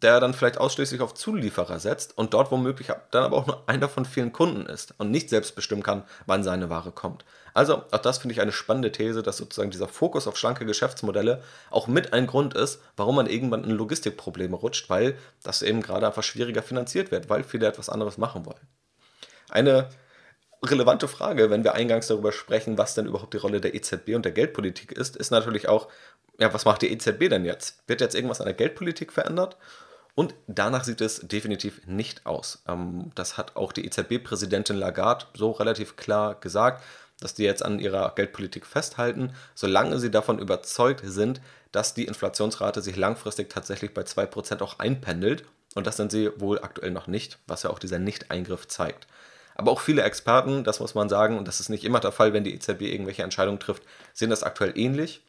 der 0.02 0.20
dann 0.20 0.34
vielleicht 0.34 0.58
ausschließlich 0.58 1.00
auf 1.00 1.14
Zulieferer 1.14 1.78
setzt 1.78 2.16
und 2.18 2.34
dort 2.34 2.50
womöglich 2.50 2.88
dann 3.10 3.24
aber 3.24 3.36
auch 3.36 3.46
nur 3.46 3.68
einer 3.68 3.88
von 3.88 4.04
vielen 4.04 4.32
Kunden 4.32 4.66
ist 4.66 4.94
und 4.98 5.10
nicht 5.10 5.28
selbst 5.30 5.54
bestimmen 5.54 5.82
kann, 5.82 6.04
wann 6.26 6.42
seine 6.42 6.70
Ware 6.70 6.92
kommt. 6.92 7.24
Also 7.58 7.82
auch 7.90 7.98
das 7.98 8.18
finde 8.18 8.34
ich 8.34 8.40
eine 8.40 8.52
spannende 8.52 8.92
These, 8.92 9.24
dass 9.24 9.38
sozusagen 9.38 9.72
dieser 9.72 9.88
Fokus 9.88 10.28
auf 10.28 10.36
schlanke 10.36 10.64
Geschäftsmodelle 10.64 11.42
auch 11.72 11.88
mit 11.88 12.12
ein 12.12 12.28
Grund 12.28 12.54
ist, 12.54 12.80
warum 12.96 13.16
man 13.16 13.26
irgendwann 13.26 13.64
in 13.64 13.70
Logistikprobleme 13.70 14.54
rutscht, 14.54 14.88
weil 14.90 15.18
das 15.42 15.62
eben 15.62 15.82
gerade 15.82 16.06
einfach 16.06 16.22
schwieriger 16.22 16.62
finanziert 16.62 17.10
wird, 17.10 17.28
weil 17.28 17.42
viele 17.42 17.66
etwas 17.66 17.88
anderes 17.88 18.16
machen 18.16 18.46
wollen. 18.46 18.64
Eine 19.50 19.88
relevante 20.64 21.08
Frage, 21.08 21.50
wenn 21.50 21.64
wir 21.64 21.74
eingangs 21.74 22.06
darüber 22.06 22.30
sprechen, 22.30 22.78
was 22.78 22.94
denn 22.94 23.06
überhaupt 23.06 23.34
die 23.34 23.38
Rolle 23.38 23.60
der 23.60 23.74
EZB 23.74 24.14
und 24.14 24.24
der 24.24 24.30
Geldpolitik 24.30 24.92
ist, 24.92 25.16
ist 25.16 25.32
natürlich 25.32 25.68
auch, 25.68 25.88
ja, 26.38 26.54
was 26.54 26.64
macht 26.64 26.82
die 26.82 26.92
EZB 26.92 27.28
denn 27.28 27.44
jetzt? 27.44 27.82
Wird 27.88 28.00
jetzt 28.00 28.14
irgendwas 28.14 28.40
an 28.40 28.46
der 28.46 28.54
Geldpolitik 28.54 29.12
verändert? 29.12 29.56
Und 30.14 30.36
danach 30.46 30.84
sieht 30.84 31.00
es 31.00 31.26
definitiv 31.26 31.84
nicht 31.86 32.24
aus. 32.24 32.62
Ähm, 32.68 33.10
das 33.16 33.36
hat 33.36 33.56
auch 33.56 33.72
die 33.72 33.84
EZB-Präsidentin 33.84 34.76
Lagarde 34.76 35.26
so 35.34 35.50
relativ 35.50 35.96
klar 35.96 36.36
gesagt, 36.36 36.84
dass 37.20 37.34
die 37.34 37.44
jetzt 37.44 37.64
an 37.64 37.80
ihrer 37.80 38.14
Geldpolitik 38.14 38.66
festhalten, 38.66 39.32
solange 39.54 39.98
sie 39.98 40.10
davon 40.10 40.38
überzeugt 40.38 41.02
sind, 41.04 41.40
dass 41.72 41.94
die 41.94 42.04
Inflationsrate 42.04 42.80
sich 42.80 42.96
langfristig 42.96 43.50
tatsächlich 43.50 43.92
bei 43.92 44.02
2% 44.02 44.62
auch 44.62 44.78
einpendelt. 44.78 45.44
Und 45.74 45.86
das 45.86 45.96
sind 45.96 46.10
sie 46.10 46.30
wohl 46.36 46.60
aktuell 46.60 46.90
noch 46.90 47.06
nicht, 47.06 47.38
was 47.46 47.62
ja 47.62 47.70
auch 47.70 47.78
dieser 47.78 47.98
Nicht-Eingriff 47.98 48.68
zeigt. 48.68 49.06
Aber 49.54 49.72
auch 49.72 49.80
viele 49.80 50.02
Experten, 50.02 50.64
das 50.64 50.80
muss 50.80 50.94
man 50.94 51.08
sagen, 51.08 51.36
und 51.36 51.48
das 51.48 51.60
ist 51.60 51.68
nicht 51.68 51.84
immer 51.84 52.00
der 52.00 52.12
Fall, 52.12 52.32
wenn 52.32 52.44
die 52.44 52.54
EZB 52.54 52.82
irgendwelche 52.82 53.24
Entscheidungen 53.24 53.58
trifft, 53.58 53.82
sehen 54.14 54.30
das 54.30 54.44
aktuell 54.44 54.78
ähnlich. 54.78 55.20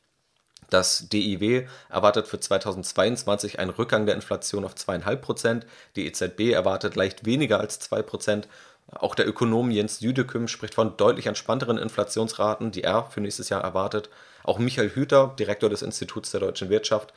Das 0.69 1.09
DIW 1.09 1.65
erwartet 1.89 2.27
für 2.27 2.39
2022 2.39 3.57
einen 3.57 3.71
Rückgang 3.71 4.05
der 4.05 4.13
Inflation 4.15 4.65
auf 4.65 4.75
2,5% 4.75 5.63
Die 5.95 6.05
EZB 6.05 6.51
erwartet 6.51 6.95
leicht 6.95 7.25
weniger 7.25 7.59
als 7.59 7.79
2 7.79 8.03
Auch 8.91 9.15
der 9.15 9.27
Ökonom 9.27 9.71
Jens 9.71 9.99
Jüdeküm 9.99 10.47
spricht 10.47 10.73
von 10.73 10.97
deutlich 10.97 11.27
entspannteren 11.27 11.77
Inflationsraten, 11.77 12.71
die 12.71 12.83
er 12.83 13.05
für 13.05 13.21
nächstes 13.21 13.49
Jahr 13.49 13.61
erwartet. 13.61 14.09
Auch 14.43 14.57
Michael 14.57 14.89
Hüter, 14.89 15.35
Direktor 15.37 15.69
des 15.69 15.81
Instituts 15.81 16.31
der 16.31 16.39
deutschen 16.39 16.69
Wirtschaft, 16.69 17.13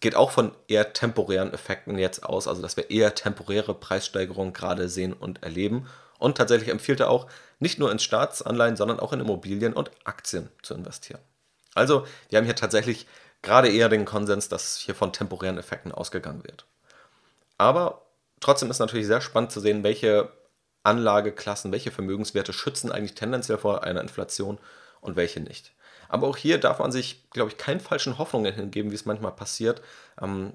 geht 0.00 0.14
auch 0.14 0.30
von 0.30 0.52
eher 0.68 0.92
temporären 0.92 1.52
Effekten 1.52 1.98
jetzt 1.98 2.24
aus, 2.24 2.46
also 2.46 2.62
dass 2.62 2.76
wir 2.76 2.90
eher 2.90 3.14
temporäre 3.14 3.74
Preissteigerungen 3.74 4.52
gerade 4.52 4.88
sehen 4.88 5.12
und 5.12 5.42
erleben. 5.42 5.88
Und 6.18 6.36
tatsächlich 6.36 6.68
empfiehlt 6.68 7.00
er 7.00 7.10
auch, 7.10 7.26
nicht 7.58 7.78
nur 7.78 7.90
in 7.90 7.98
Staatsanleihen, 7.98 8.76
sondern 8.76 9.00
auch 9.00 9.12
in 9.12 9.20
Immobilien 9.20 9.72
und 9.72 9.90
Aktien 10.04 10.48
zu 10.62 10.74
investieren. 10.74 11.20
Also, 11.74 12.06
wir 12.28 12.38
haben 12.38 12.44
hier 12.44 12.56
tatsächlich 12.56 13.06
gerade 13.42 13.68
eher 13.68 13.88
den 13.88 14.04
Konsens, 14.04 14.48
dass 14.48 14.76
hier 14.76 14.94
von 14.94 15.12
temporären 15.12 15.58
Effekten 15.58 15.92
ausgegangen 15.92 16.44
wird. 16.44 16.66
Aber 17.58 18.02
trotzdem 18.40 18.70
ist 18.70 18.78
natürlich 18.78 19.06
sehr 19.06 19.20
spannend 19.20 19.52
zu 19.52 19.60
sehen, 19.60 19.82
welche 19.82 20.30
Anlageklassen, 20.82 21.72
welche 21.72 21.90
Vermögenswerte 21.90 22.52
schützen 22.52 22.92
eigentlich 22.92 23.14
tendenziell 23.14 23.58
vor 23.58 23.84
einer 23.84 24.00
Inflation 24.00 24.58
und 25.00 25.16
welche 25.16 25.40
nicht. 25.40 25.72
Aber 26.08 26.26
auch 26.26 26.36
hier 26.36 26.58
darf 26.58 26.78
man 26.80 26.92
sich, 26.92 27.30
glaube 27.30 27.50
ich, 27.50 27.56
keinen 27.56 27.80
falschen 27.80 28.18
Hoffnungen 28.18 28.52
hingeben, 28.52 28.90
wie 28.90 28.96
es 28.96 29.06
manchmal 29.06 29.32
passiert. 29.32 29.80
Ähm, 30.20 30.54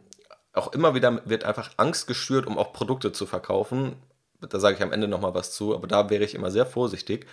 auch 0.53 0.73
immer 0.73 0.95
wieder 0.95 1.21
wird 1.25 1.43
einfach 1.43 1.71
Angst 1.77 2.07
geschürt, 2.07 2.45
um 2.45 2.57
auch 2.57 2.73
Produkte 2.73 3.11
zu 3.11 3.25
verkaufen. 3.25 3.95
Da 4.41 4.59
sage 4.59 4.75
ich 4.75 4.83
am 4.83 4.91
Ende 4.91 5.07
nochmal 5.07 5.33
was 5.33 5.51
zu, 5.51 5.73
aber 5.73 5.87
da 5.87 6.09
wäre 6.09 6.23
ich 6.23 6.35
immer 6.35 6.51
sehr 6.51 6.65
vorsichtig. 6.65 7.25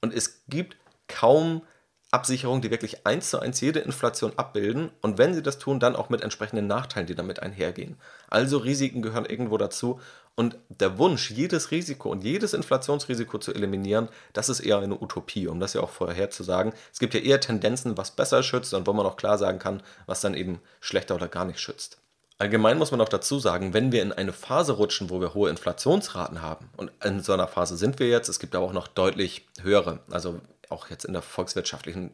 Und 0.00 0.12
es 0.12 0.42
gibt 0.48 0.76
kaum 1.06 1.62
Absicherungen, 2.10 2.62
die 2.62 2.70
wirklich 2.70 3.06
eins 3.06 3.30
zu 3.30 3.38
eins 3.38 3.60
jede 3.60 3.80
Inflation 3.80 4.32
abbilden 4.36 4.90
und 5.02 5.18
wenn 5.18 5.34
sie 5.34 5.42
das 5.42 5.58
tun, 5.58 5.78
dann 5.78 5.94
auch 5.94 6.08
mit 6.08 6.22
entsprechenden 6.22 6.66
Nachteilen, 6.66 7.06
die 7.06 7.14
damit 7.14 7.40
einhergehen. 7.40 7.96
Also 8.30 8.58
Risiken 8.58 9.02
gehören 9.02 9.26
irgendwo 9.26 9.58
dazu 9.58 10.00
und 10.38 10.56
der 10.68 10.98
Wunsch, 10.98 11.32
jedes 11.32 11.72
Risiko 11.72 12.10
und 12.10 12.22
jedes 12.22 12.52
Inflationsrisiko 12.52 13.38
zu 13.38 13.52
eliminieren, 13.52 14.08
das 14.34 14.48
ist 14.48 14.60
eher 14.60 14.78
eine 14.78 14.94
Utopie, 15.02 15.48
um 15.48 15.58
das 15.58 15.72
ja 15.72 15.80
auch 15.80 15.90
vorher 15.90 16.30
zu 16.30 16.44
sagen. 16.44 16.72
Es 16.92 17.00
gibt 17.00 17.14
ja 17.14 17.20
eher 17.20 17.40
Tendenzen, 17.40 17.98
was 17.98 18.12
besser 18.12 18.44
schützt 18.44 18.72
und 18.72 18.86
wo 18.86 18.92
man 18.92 19.04
auch 19.04 19.16
klar 19.16 19.36
sagen 19.36 19.58
kann, 19.58 19.82
was 20.06 20.20
dann 20.20 20.34
eben 20.34 20.60
schlechter 20.78 21.16
oder 21.16 21.26
gar 21.26 21.44
nicht 21.44 21.58
schützt. 21.58 21.98
Allgemein 22.38 22.78
muss 22.78 22.92
man 22.92 23.00
auch 23.00 23.08
dazu 23.08 23.40
sagen, 23.40 23.74
wenn 23.74 23.90
wir 23.90 24.00
in 24.00 24.12
eine 24.12 24.32
Phase 24.32 24.74
rutschen, 24.74 25.10
wo 25.10 25.20
wir 25.20 25.34
hohe 25.34 25.50
Inflationsraten 25.50 26.40
haben, 26.40 26.70
und 26.76 26.92
in 27.04 27.20
so 27.20 27.32
einer 27.32 27.48
Phase 27.48 27.76
sind 27.76 27.98
wir 27.98 28.08
jetzt, 28.08 28.28
es 28.28 28.38
gibt 28.38 28.54
aber 28.54 28.64
auch 28.64 28.72
noch 28.72 28.86
deutlich 28.86 29.48
höhere, 29.60 29.98
also 30.08 30.40
auch 30.68 30.88
jetzt 30.88 31.04
in 31.04 31.14
der 31.14 31.22
volkswirtschaftlichen 31.22 32.12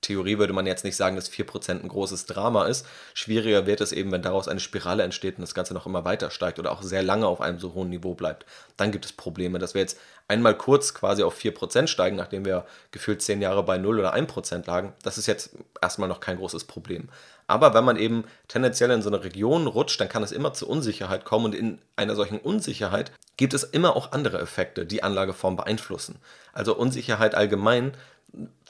Theorie 0.00 0.38
würde 0.38 0.52
man 0.52 0.66
jetzt 0.66 0.84
nicht 0.84 0.96
sagen, 0.96 1.16
dass 1.16 1.30
4% 1.30 1.82
ein 1.82 1.88
großes 1.88 2.26
Drama 2.26 2.66
ist. 2.66 2.86
Schwieriger 3.14 3.66
wird 3.66 3.80
es 3.80 3.92
eben, 3.92 4.12
wenn 4.12 4.22
daraus 4.22 4.48
eine 4.48 4.60
Spirale 4.60 5.02
entsteht 5.02 5.36
und 5.36 5.42
das 5.42 5.54
Ganze 5.54 5.74
noch 5.74 5.86
immer 5.86 6.04
weiter 6.04 6.30
steigt 6.30 6.58
oder 6.58 6.72
auch 6.72 6.82
sehr 6.82 7.02
lange 7.02 7.26
auf 7.26 7.40
einem 7.40 7.58
so 7.58 7.74
hohen 7.74 7.90
Niveau 7.90 8.14
bleibt. 8.14 8.46
Dann 8.76 8.92
gibt 8.92 9.04
es 9.04 9.12
Probleme, 9.12 9.58
dass 9.58 9.74
wir 9.74 9.82
jetzt 9.82 9.98
einmal 10.26 10.56
kurz 10.56 10.94
quasi 10.94 11.22
auf 11.22 11.38
4% 11.38 11.86
steigen, 11.86 12.16
nachdem 12.16 12.44
wir 12.44 12.64
gefühlt 12.92 13.20
10 13.20 13.42
Jahre 13.42 13.62
bei 13.62 13.78
0 13.78 13.98
oder 13.98 14.14
1% 14.14 14.66
lagen. 14.66 14.94
Das 15.02 15.18
ist 15.18 15.26
jetzt 15.26 15.50
erstmal 15.82 16.08
noch 16.08 16.20
kein 16.20 16.38
großes 16.38 16.64
Problem. 16.64 17.08
Aber 17.46 17.74
wenn 17.74 17.84
man 17.84 17.96
eben 17.96 18.24
tendenziell 18.46 18.92
in 18.92 19.02
so 19.02 19.10
eine 19.10 19.24
Region 19.24 19.66
rutscht, 19.66 20.00
dann 20.00 20.08
kann 20.08 20.22
es 20.22 20.30
immer 20.30 20.54
zu 20.54 20.68
Unsicherheit 20.68 21.24
kommen 21.24 21.46
und 21.46 21.54
in 21.54 21.78
einer 21.96 22.14
solchen 22.14 22.38
Unsicherheit 22.38 23.10
gibt 23.36 23.54
es 23.54 23.64
immer 23.64 23.96
auch 23.96 24.12
andere 24.12 24.38
Effekte, 24.38 24.86
die 24.86 25.02
Anlageform 25.02 25.56
beeinflussen. 25.56 26.20
Also 26.52 26.76
Unsicherheit 26.76 27.34
allgemein 27.34 27.92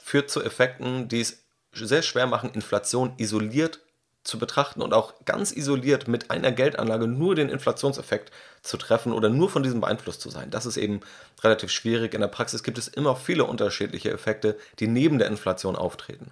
führt 0.03 0.29
zu 0.29 0.43
Effekten, 0.43 1.07
die 1.07 1.21
es 1.21 1.43
sehr 1.73 2.01
schwer 2.01 2.27
machen, 2.27 2.51
Inflation 2.53 3.13
isoliert 3.17 3.79
zu 4.23 4.37
betrachten 4.37 4.81
und 4.81 4.93
auch 4.93 5.13
ganz 5.25 5.51
isoliert 5.51 6.07
mit 6.07 6.29
einer 6.29 6.51
Geldanlage 6.51 7.07
nur 7.07 7.33
den 7.33 7.49
Inflationseffekt 7.49 8.31
zu 8.61 8.77
treffen 8.77 9.13
oder 9.13 9.29
nur 9.29 9.49
von 9.49 9.63
diesem 9.63 9.81
beeinflusst 9.81 10.21
zu 10.21 10.29
sein. 10.29 10.51
Das 10.51 10.67
ist 10.67 10.77
eben 10.77 10.99
relativ 11.43 11.71
schwierig. 11.71 12.13
In 12.13 12.21
der 12.21 12.27
Praxis 12.27 12.61
gibt 12.61 12.77
es 12.77 12.87
immer 12.87 13.15
viele 13.15 13.45
unterschiedliche 13.45 14.11
Effekte, 14.11 14.57
die 14.79 14.87
neben 14.87 15.17
der 15.17 15.27
Inflation 15.27 15.75
auftreten. 15.75 16.31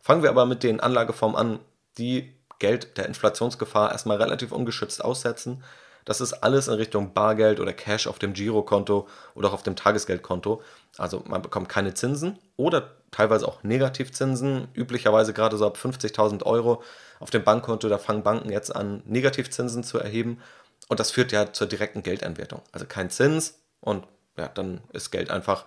Fangen 0.00 0.22
wir 0.22 0.30
aber 0.30 0.46
mit 0.46 0.62
den 0.62 0.80
Anlageformen 0.80 1.36
an, 1.36 1.58
die 1.98 2.32
Geld 2.58 2.96
der 2.96 3.06
Inflationsgefahr 3.06 3.92
erstmal 3.92 4.16
relativ 4.16 4.52
ungeschützt 4.52 5.04
aussetzen. 5.04 5.62
Das 6.06 6.20
ist 6.20 6.32
alles 6.32 6.68
in 6.68 6.74
Richtung 6.74 7.12
Bargeld 7.12 7.58
oder 7.60 7.72
Cash 7.72 8.06
auf 8.06 8.18
dem 8.20 8.32
Girokonto 8.32 9.08
oder 9.34 9.48
auch 9.48 9.52
auf 9.52 9.64
dem 9.64 9.74
Tagesgeldkonto. 9.74 10.62
Also 10.96 11.22
man 11.26 11.42
bekommt 11.42 11.68
keine 11.68 11.94
Zinsen 11.94 12.38
oder 12.56 12.92
teilweise 13.10 13.46
auch 13.46 13.64
Negativzinsen. 13.64 14.68
Üblicherweise 14.72 15.34
gerade 15.34 15.56
so 15.56 15.66
ab 15.66 15.76
50.000 15.76 16.44
Euro 16.44 16.82
auf 17.18 17.30
dem 17.30 17.42
Bankkonto, 17.42 17.88
da 17.88 17.98
fangen 17.98 18.22
Banken 18.22 18.50
jetzt 18.50 18.74
an, 18.74 19.02
Negativzinsen 19.04 19.82
zu 19.82 19.98
erheben. 19.98 20.40
Und 20.88 21.00
das 21.00 21.10
führt 21.10 21.32
ja 21.32 21.52
zur 21.52 21.66
direkten 21.66 22.04
Geldentwertung. 22.04 22.62
Also 22.70 22.86
kein 22.86 23.10
Zins 23.10 23.58
und 23.80 24.06
ja, 24.38 24.46
dann 24.46 24.82
ist 24.92 25.10
Geld 25.10 25.30
einfach 25.30 25.64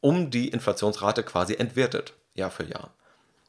um 0.00 0.30
die 0.30 0.48
Inflationsrate 0.48 1.22
quasi 1.22 1.54
entwertet, 1.54 2.14
Jahr 2.34 2.50
für 2.50 2.64
Jahr. 2.64 2.92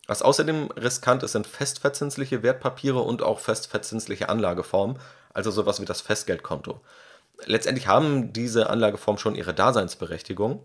Was 0.08 0.22
außerdem 0.22 0.72
riskant 0.72 1.22
ist, 1.24 1.34
sind 1.34 1.46
festverzinsliche 1.46 2.42
Wertpapiere 2.42 3.00
und 3.00 3.22
auch 3.22 3.40
festverzinsliche 3.40 4.30
Anlageformen, 4.30 5.00
also 5.34 5.52
sowas 5.52 5.82
wie 5.82 5.86
das 5.86 6.02
Festgeldkonto. 6.02 6.80
Letztendlich 7.46 7.88
haben 7.88 8.34
diese 8.34 8.70
Anlageformen 8.70 9.20
schon 9.20 9.36
ihre 9.36 9.54
Daseinsberechtigung 9.54 10.64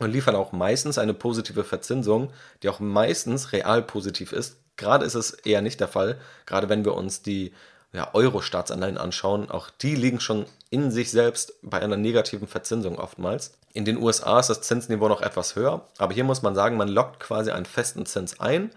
und 0.00 0.10
liefern 0.10 0.34
auch 0.34 0.52
meistens 0.52 0.98
eine 0.98 1.14
positive 1.14 1.64
Verzinsung, 1.64 2.32
die 2.62 2.68
auch 2.68 2.80
meistens 2.80 3.52
real 3.52 3.82
positiv 3.82 4.32
ist. 4.32 4.58
Gerade 4.76 5.06
ist 5.06 5.14
es 5.14 5.30
eher 5.30 5.62
nicht 5.62 5.78
der 5.78 5.88
Fall, 5.88 6.18
gerade 6.46 6.68
wenn 6.68 6.84
wir 6.84 6.94
uns 6.94 7.22
die 7.22 7.54
ja, 7.94 8.12
Euro-Staatsanleihen 8.12 8.98
anschauen. 8.98 9.50
Auch 9.50 9.70
die 9.70 9.94
liegen 9.94 10.20
schon 10.20 10.46
in 10.68 10.90
sich 10.90 11.10
selbst 11.10 11.54
bei 11.62 11.80
einer 11.80 11.96
negativen 11.96 12.48
Verzinsung 12.48 12.98
oftmals. 12.98 13.56
In 13.72 13.84
den 13.84 13.96
USA 13.96 14.40
ist 14.40 14.50
das 14.50 14.60
Zinsniveau 14.60 15.08
noch 15.08 15.22
etwas 15.22 15.56
höher, 15.56 15.86
aber 15.98 16.12
hier 16.12 16.24
muss 16.24 16.42
man 16.42 16.54
sagen, 16.54 16.76
man 16.76 16.88
lockt 16.88 17.20
quasi 17.20 17.50
einen 17.50 17.64
festen 17.64 18.04
Zins 18.04 18.40
ein 18.40 18.70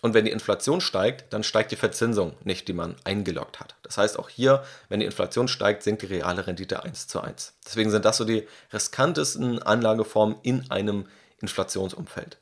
und 0.00 0.14
wenn 0.14 0.24
die 0.24 0.32
Inflation 0.32 0.80
steigt, 0.80 1.32
dann 1.32 1.44
steigt 1.44 1.70
die 1.70 1.76
Verzinsung 1.76 2.32
nicht, 2.42 2.66
die 2.66 2.72
man 2.72 2.96
eingeloggt 3.04 3.60
hat. 3.60 3.76
Das 3.82 3.98
heißt, 3.98 4.18
auch 4.18 4.28
hier, 4.28 4.64
wenn 4.88 5.00
die 5.00 5.06
Inflation 5.06 5.46
steigt, 5.46 5.84
sinkt 5.84 6.02
die 6.02 6.06
reale 6.06 6.46
Rendite 6.46 6.82
1 6.82 7.06
zu 7.06 7.20
1. 7.20 7.54
Deswegen 7.64 7.90
sind 7.90 8.04
das 8.04 8.16
so 8.16 8.24
die 8.24 8.48
riskantesten 8.72 9.62
Anlageformen 9.62 10.36
in 10.42 10.68
einem 10.70 11.06
Inflationsumfeld. 11.40 12.38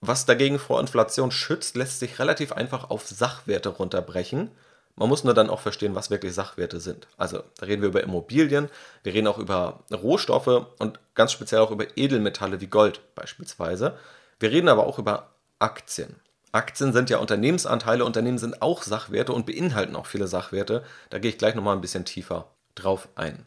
Was 0.00 0.26
dagegen 0.26 0.58
vor 0.58 0.80
Inflation 0.80 1.30
schützt, 1.30 1.76
lässt 1.76 2.00
sich 2.00 2.18
relativ 2.18 2.52
einfach 2.52 2.90
auf 2.90 3.06
Sachwerte 3.06 3.68
runterbrechen. 3.68 4.50
Man 4.96 5.08
muss 5.08 5.24
nur 5.24 5.34
dann 5.34 5.50
auch 5.50 5.60
verstehen, 5.60 5.94
was 5.94 6.10
wirklich 6.10 6.34
Sachwerte 6.34 6.78
sind. 6.78 7.08
Also 7.16 7.42
da 7.58 7.66
reden 7.66 7.82
wir 7.82 7.88
über 7.88 8.02
Immobilien, 8.02 8.68
wir 9.02 9.12
reden 9.12 9.26
auch 9.26 9.38
über 9.38 9.80
Rohstoffe 9.92 10.66
und 10.78 11.00
ganz 11.14 11.32
speziell 11.32 11.60
auch 11.60 11.72
über 11.72 11.96
Edelmetalle 11.96 12.60
wie 12.60 12.68
Gold 12.68 13.00
beispielsweise. 13.14 13.98
Wir 14.38 14.52
reden 14.52 14.68
aber 14.68 14.86
auch 14.86 14.98
über 14.98 15.30
Aktien. 15.58 16.16
Aktien 16.52 16.92
sind 16.92 17.10
ja 17.10 17.18
Unternehmensanteile, 17.18 18.04
Unternehmen 18.04 18.38
sind 18.38 18.62
auch 18.62 18.82
Sachwerte 18.82 19.32
und 19.32 19.46
beinhalten 19.46 19.96
auch 19.96 20.06
viele 20.06 20.28
Sachwerte. 20.28 20.84
Da 21.10 21.18
gehe 21.18 21.30
ich 21.30 21.38
gleich 21.38 21.56
nochmal 21.56 21.74
ein 21.74 21.80
bisschen 21.80 22.04
tiefer 22.04 22.46
drauf 22.76 23.08
ein. 23.16 23.46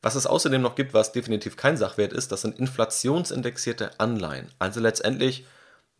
Was 0.00 0.14
es 0.14 0.26
außerdem 0.26 0.62
noch 0.62 0.74
gibt, 0.74 0.94
was 0.94 1.12
definitiv 1.12 1.56
kein 1.56 1.76
Sachwert 1.76 2.14
ist, 2.14 2.32
das 2.32 2.40
sind 2.40 2.58
inflationsindexierte 2.58 3.98
Anleihen. 3.98 4.50
Also 4.58 4.80
letztendlich 4.80 5.44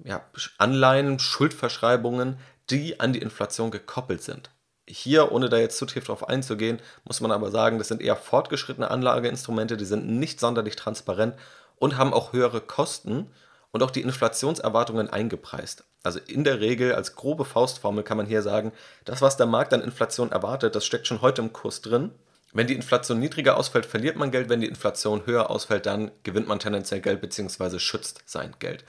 ja, 0.02 0.24
Anleihen, 0.59 1.18
Schuldverschreibungen, 1.18 2.38
die 2.70 3.00
an 3.00 3.12
die 3.12 3.20
Inflation 3.20 3.70
gekoppelt 3.70 4.22
sind. 4.22 4.50
Hier, 4.88 5.33
ohne 5.33 5.49
da 5.49 5.59
jetzt 5.59 5.79
zu 5.79 5.87
tief 5.87 6.05
drauf 6.05 6.29
einzugehen, 6.29 6.81
muss 7.05 7.20
man 7.20 7.33
aber 7.33 7.51
sagen, 7.51 7.79
das 7.79 7.88
sind 7.88 8.01
eher 8.01 8.14
fortgeschrittene 8.14 8.90
Anlageinstrumente, 8.90 9.77
die 9.77 9.85
sind 9.85 10.09
nicht 10.09 10.38
sonderlich 10.38 10.77
transparent 10.77 11.35
und 11.79 11.96
haben 11.96 12.12
auch 12.14 12.33
höhere 12.33 12.61
Kosten 12.61 13.31
und 13.72 13.83
auch 13.83 13.90
die 13.90 14.03
Inflationserwartungen 14.03 15.11
eingepreist. 15.11 15.85
Also 16.05 16.20
in 16.20 16.44
der 16.44 16.61
Regel 16.61 16.94
als 16.94 17.16
grobe 17.16 17.44
Faustformel 17.44 18.05
kann 18.05 18.16
man 18.16 18.27
hier 18.27 18.42
sagen, 18.42 18.72
das, 19.05 19.22
was 19.22 19.37
der 19.37 19.46
Markt 19.46 19.75
an 19.75 19.83
Inflation 19.83 20.31
erwartet, 20.31 20.77
das 20.77 20.87
steckt 20.87 21.09
schon 21.09 21.20
heute 21.20 21.42
im 21.42 21.53
Kurs 21.53 21.83
drin. 21.83 22.12
Wenn 22.53 22.68
die 22.68 22.75
Inflation 22.75 23.18
niedriger 23.18 23.57
ausfällt, 23.57 23.87
verliert 23.87 24.16
man 24.16 24.31
Geld. 24.31 24.49
Wenn 24.49 24.61
die 24.61 24.68
Inflation 24.68 25.27
höher 25.27 25.51
ausfällt, 25.51 25.85
dann 25.85 26.12
gewinnt 26.22 26.46
man 26.46 26.61
tendenziell 26.61 27.01
Geld 27.01 27.20
bzw. 27.20 27.81
schützt 27.81 28.22
sein 28.25 28.55
Geld 28.61 28.85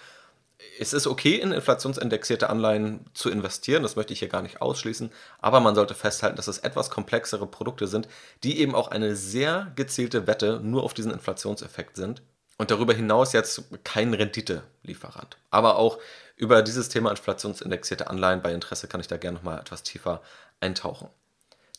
es 0.79 0.93
ist 0.93 1.07
okay, 1.07 1.35
in 1.35 1.51
inflationsindexierte 1.51 2.49
Anleihen 2.49 3.05
zu 3.13 3.29
investieren, 3.29 3.83
das 3.83 3.95
möchte 3.95 4.13
ich 4.13 4.19
hier 4.19 4.27
gar 4.27 4.41
nicht 4.41 4.61
ausschließen, 4.61 5.11
aber 5.39 5.59
man 5.59 5.75
sollte 5.75 5.93
festhalten, 5.93 6.35
dass 6.35 6.47
es 6.47 6.59
etwas 6.59 6.89
komplexere 6.89 7.47
Produkte 7.47 7.87
sind, 7.87 8.07
die 8.43 8.59
eben 8.59 8.73
auch 8.73 8.89
eine 8.89 9.15
sehr 9.15 9.71
gezielte 9.75 10.27
Wette 10.27 10.59
nur 10.61 10.83
auf 10.83 10.93
diesen 10.93 11.11
Inflationseffekt 11.11 11.95
sind 11.95 12.21
und 12.57 12.71
darüber 12.71 12.93
hinaus 12.93 13.33
jetzt 13.33 13.63
kein 13.83 14.13
Renditelieferant. 14.13 15.37
Aber 15.51 15.77
auch 15.77 15.99
über 16.35 16.63
dieses 16.63 16.89
Thema 16.89 17.11
inflationsindexierte 17.11 18.09
Anleihen 18.09 18.41
bei 18.41 18.53
Interesse 18.53 18.87
kann 18.87 19.01
ich 19.01 19.07
da 19.07 19.17
gerne 19.17 19.37
nochmal 19.37 19.59
etwas 19.59 19.83
tiefer 19.83 20.21
eintauchen. 20.59 21.09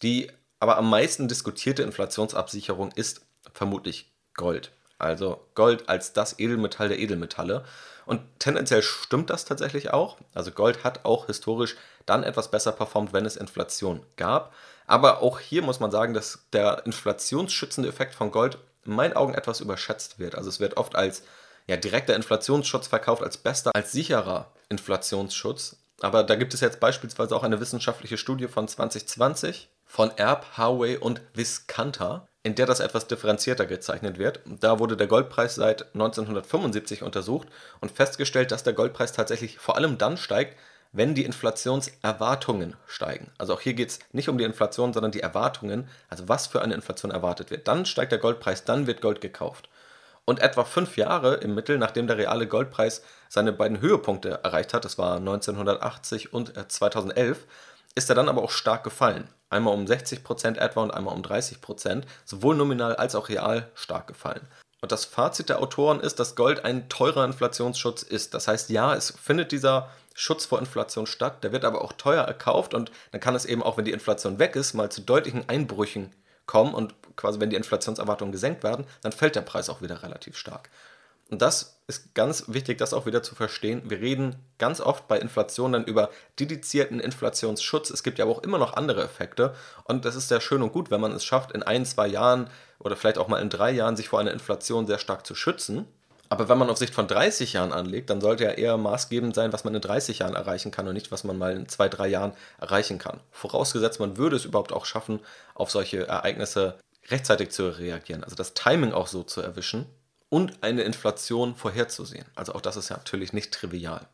Die 0.02 0.30
aber 0.60 0.76
am 0.76 0.90
meisten 0.90 1.28
diskutierte 1.28 1.82
Inflationsabsicherung 1.82 2.92
ist 2.92 3.22
vermutlich 3.52 4.12
Gold. 4.34 4.72
Also 4.98 5.40
Gold 5.54 5.88
als 5.88 6.12
das 6.12 6.38
Edelmetall 6.38 6.88
der 6.88 6.98
Edelmetalle. 6.98 7.64
Und 8.04 8.22
tendenziell 8.38 8.82
stimmt 8.82 9.30
das 9.30 9.44
tatsächlich 9.44 9.92
auch. 9.92 10.16
Also 10.34 10.50
Gold 10.50 10.82
hat 10.82 11.04
auch 11.04 11.26
historisch 11.26 11.76
dann 12.06 12.24
etwas 12.24 12.50
besser 12.50 12.72
performt, 12.72 13.12
wenn 13.12 13.26
es 13.26 13.36
Inflation 13.36 14.02
gab. 14.16 14.52
Aber 14.86 15.22
auch 15.22 15.40
hier 15.40 15.62
muss 15.62 15.80
man 15.80 15.90
sagen, 15.90 16.14
dass 16.14 16.40
der 16.52 16.86
inflationsschützende 16.86 17.88
Effekt 17.88 18.14
von 18.14 18.30
Gold 18.30 18.58
in 18.84 18.94
meinen 18.94 19.12
Augen 19.12 19.34
etwas 19.34 19.60
überschätzt 19.60 20.18
wird. 20.18 20.34
Also 20.34 20.48
es 20.48 20.60
wird 20.60 20.78
oft 20.78 20.96
als 20.96 21.22
ja, 21.66 21.76
direkter 21.76 22.16
Inflationsschutz 22.16 22.86
verkauft, 22.86 23.22
als 23.22 23.36
bester, 23.36 23.70
als 23.74 23.92
sicherer 23.92 24.50
Inflationsschutz. 24.70 25.76
Aber 26.00 26.24
da 26.24 26.34
gibt 26.36 26.54
es 26.54 26.60
jetzt 26.60 26.80
beispielsweise 26.80 27.36
auch 27.36 27.42
eine 27.42 27.60
wissenschaftliche 27.60 28.16
Studie 28.16 28.48
von 28.48 28.66
2020 28.66 29.68
von 29.84 30.10
Erb, 30.16 30.46
Harway 30.56 30.96
und 30.96 31.20
Viscanta, 31.34 32.26
in 32.48 32.54
der 32.54 32.64
das 32.64 32.80
etwas 32.80 33.06
differenzierter 33.06 33.66
gezeichnet 33.66 34.18
wird. 34.18 34.40
Da 34.46 34.78
wurde 34.78 34.96
der 34.96 35.06
Goldpreis 35.06 35.54
seit 35.54 35.94
1975 35.94 37.02
untersucht 37.02 37.46
und 37.80 37.92
festgestellt, 37.92 38.52
dass 38.52 38.62
der 38.62 38.72
Goldpreis 38.72 39.12
tatsächlich 39.12 39.58
vor 39.58 39.76
allem 39.76 39.98
dann 39.98 40.16
steigt, 40.16 40.56
wenn 40.90 41.14
die 41.14 41.26
Inflationserwartungen 41.26 42.74
steigen. 42.86 43.30
Also 43.36 43.52
auch 43.52 43.60
hier 43.60 43.74
geht 43.74 43.90
es 43.90 43.98
nicht 44.12 44.30
um 44.30 44.38
die 44.38 44.44
Inflation, 44.44 44.94
sondern 44.94 45.12
die 45.12 45.20
Erwartungen, 45.20 45.88
also 46.08 46.26
was 46.26 46.46
für 46.46 46.62
eine 46.62 46.72
Inflation 46.72 47.10
erwartet 47.10 47.50
wird. 47.50 47.68
Dann 47.68 47.84
steigt 47.84 48.12
der 48.12 48.18
Goldpreis, 48.18 48.64
dann 48.64 48.86
wird 48.86 49.02
Gold 49.02 49.20
gekauft. 49.20 49.68
Und 50.24 50.40
etwa 50.40 50.64
fünf 50.64 50.96
Jahre 50.96 51.34
im 51.34 51.54
Mittel, 51.54 51.76
nachdem 51.76 52.06
der 52.06 52.16
reale 52.16 52.46
Goldpreis 52.46 53.02
seine 53.28 53.52
beiden 53.52 53.82
Höhepunkte 53.82 54.40
erreicht 54.42 54.72
hat, 54.72 54.86
das 54.86 54.96
war 54.96 55.16
1980 55.16 56.32
und 56.32 56.54
2011, 56.72 57.46
ist 57.94 58.08
er 58.08 58.14
dann 58.14 58.30
aber 58.30 58.42
auch 58.42 58.50
stark 58.50 58.84
gefallen. 58.84 59.28
Einmal 59.50 59.74
um 59.74 59.84
60% 59.84 60.58
etwa 60.58 60.82
und 60.82 60.92
einmal 60.92 61.14
um 61.14 61.22
30%, 61.22 62.02
sowohl 62.24 62.56
nominal 62.56 62.96
als 62.96 63.14
auch 63.14 63.28
real 63.28 63.70
stark 63.74 64.06
gefallen. 64.06 64.46
Und 64.80 64.92
das 64.92 65.04
Fazit 65.04 65.48
der 65.48 65.60
Autoren 65.60 66.00
ist, 66.00 66.20
dass 66.20 66.36
Gold 66.36 66.64
ein 66.64 66.88
teurer 66.88 67.24
Inflationsschutz 67.24 68.02
ist. 68.02 68.34
Das 68.34 68.46
heißt, 68.46 68.70
ja, 68.70 68.94
es 68.94 69.10
findet 69.10 69.50
dieser 69.50 69.90
Schutz 70.14 70.46
vor 70.46 70.58
Inflation 70.58 71.06
statt, 71.06 71.42
der 71.42 71.52
wird 71.52 71.64
aber 71.64 71.82
auch 71.82 71.92
teuer 71.92 72.24
erkauft 72.24 72.74
und 72.74 72.90
dann 73.12 73.20
kann 73.20 73.34
es 73.34 73.44
eben 73.44 73.62
auch, 73.62 73.76
wenn 73.76 73.84
die 73.84 73.92
Inflation 73.92 74.38
weg 74.38 74.56
ist, 74.56 74.74
mal 74.74 74.90
zu 74.90 75.00
deutlichen 75.00 75.48
Einbrüchen 75.48 76.12
kommen 76.46 76.74
und 76.74 76.94
quasi, 77.16 77.38
wenn 77.40 77.50
die 77.50 77.56
Inflationserwartungen 77.56 78.32
gesenkt 78.32 78.64
werden, 78.64 78.84
dann 79.02 79.12
fällt 79.12 79.36
der 79.36 79.42
Preis 79.42 79.68
auch 79.68 79.82
wieder 79.82 80.02
relativ 80.02 80.36
stark. 80.36 80.70
Und 81.30 81.42
das 81.42 81.78
ist 81.86 82.14
ganz 82.14 82.44
wichtig, 82.48 82.78
das 82.78 82.94
auch 82.94 83.06
wieder 83.06 83.22
zu 83.22 83.34
verstehen. 83.34 83.82
Wir 83.84 84.00
reden 84.00 84.36
ganz 84.58 84.80
oft 84.80 85.08
bei 85.08 85.18
Inflation 85.18 85.72
dann 85.72 85.84
über 85.84 86.10
dedizierten 86.38 87.00
Inflationsschutz. 87.00 87.90
Es 87.90 88.02
gibt 88.02 88.18
ja 88.18 88.24
auch 88.24 88.42
immer 88.42 88.58
noch 88.58 88.74
andere 88.74 89.02
Effekte. 89.02 89.54
Und 89.84 90.04
das 90.04 90.14
ist 90.14 90.28
sehr 90.28 90.40
schön 90.40 90.62
und 90.62 90.72
gut, 90.72 90.90
wenn 90.90 91.00
man 91.00 91.12
es 91.12 91.24
schafft, 91.24 91.52
in 91.52 91.62
ein, 91.62 91.84
zwei 91.84 92.06
Jahren 92.06 92.48
oder 92.78 92.96
vielleicht 92.96 93.18
auch 93.18 93.28
mal 93.28 93.40
in 93.40 93.50
drei 93.50 93.70
Jahren 93.70 93.96
sich 93.96 94.08
vor 94.08 94.20
einer 94.20 94.32
Inflation 94.32 94.86
sehr 94.86 94.98
stark 94.98 95.26
zu 95.26 95.34
schützen. 95.34 95.86
Aber 96.30 96.48
wenn 96.48 96.58
man 96.58 96.68
auf 96.68 96.76
Sicht 96.76 96.94
von 96.94 97.08
30 97.08 97.54
Jahren 97.54 97.72
anlegt, 97.72 98.10
dann 98.10 98.20
sollte 98.20 98.44
ja 98.44 98.50
eher 98.50 98.76
maßgebend 98.76 99.34
sein, 99.34 99.52
was 99.52 99.64
man 99.64 99.74
in 99.74 99.80
30 99.80 100.18
Jahren 100.18 100.34
erreichen 100.34 100.70
kann 100.70 100.86
und 100.86 100.94
nicht, 100.94 101.10
was 101.10 101.24
man 101.24 101.38
mal 101.38 101.56
in 101.56 101.68
zwei, 101.68 101.88
drei 101.88 102.08
Jahren 102.08 102.32
erreichen 102.58 102.98
kann. 102.98 103.20
Vorausgesetzt, 103.30 103.98
man 103.98 104.18
würde 104.18 104.36
es 104.36 104.44
überhaupt 104.44 104.72
auch 104.72 104.84
schaffen, 104.84 105.20
auf 105.54 105.70
solche 105.70 106.06
Ereignisse 106.06 106.78
rechtzeitig 107.08 107.50
zu 107.50 107.70
reagieren. 107.78 108.24
Also 108.24 108.36
das 108.36 108.52
Timing 108.52 108.92
auch 108.92 109.06
so 109.06 109.22
zu 109.22 109.40
erwischen 109.40 109.86
und 110.28 110.62
eine 110.62 110.82
Inflation 110.82 111.56
vorherzusehen. 111.56 112.26
Also 112.34 112.54
auch 112.54 112.60
das 112.60 112.76
ist 112.76 112.90
ja 112.90 112.96
natürlich 112.96 113.32
nicht 113.32 113.52
trivial. 113.52 114.06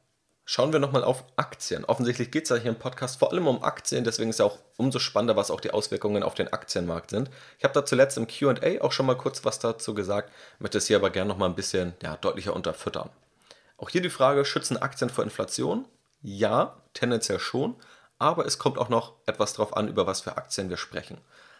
Schauen 0.46 0.74
wir 0.74 0.78
nochmal 0.78 1.04
auf 1.04 1.24
Aktien. 1.36 1.86
Offensichtlich 1.86 2.30
geht 2.30 2.44
es 2.44 2.50
ja 2.50 2.56
hier 2.56 2.70
im 2.70 2.78
Podcast 2.78 3.18
vor 3.18 3.32
allem 3.32 3.46
um 3.46 3.62
Aktien, 3.62 4.04
deswegen 4.04 4.28
ist 4.28 4.40
ja 4.40 4.44
auch 4.44 4.58
umso 4.76 4.98
spannender, 4.98 5.36
was 5.36 5.50
auch 5.50 5.60
die 5.60 5.70
Auswirkungen 5.70 6.22
auf 6.22 6.34
den 6.34 6.52
Aktienmarkt 6.52 7.10
sind. 7.10 7.30
Ich 7.56 7.64
habe 7.64 7.72
da 7.72 7.86
zuletzt 7.86 8.18
im 8.18 8.26
QA 8.26 8.82
auch 8.82 8.92
schon 8.92 9.06
mal 9.06 9.16
kurz 9.16 9.46
was 9.46 9.58
dazu 9.58 9.94
gesagt, 9.94 10.30
möchte 10.58 10.76
es 10.76 10.86
hier 10.86 10.98
aber 10.98 11.08
gerne 11.08 11.30
nochmal 11.30 11.48
ein 11.48 11.54
bisschen 11.54 11.94
ja, 12.02 12.16
deutlicher 12.18 12.54
unterfüttern. 12.54 13.08
Auch 13.78 13.88
hier 13.88 14.02
die 14.02 14.10
Frage, 14.10 14.44
schützen 14.44 14.76
Aktien 14.76 15.08
vor 15.08 15.24
Inflation? 15.24 15.86
Ja, 16.20 16.76
tendenziell 16.92 17.38
schon, 17.38 17.76
aber 18.18 18.44
es 18.44 18.58
kommt 18.58 18.76
auch 18.76 18.90
noch 18.90 19.14
etwas 19.24 19.54
darauf 19.54 19.74
an, 19.74 19.88
über 19.88 20.06
was 20.06 20.20
für 20.20 20.36
Aktien 20.36 20.68
wir 20.68 20.76
sprechen. 20.76 21.18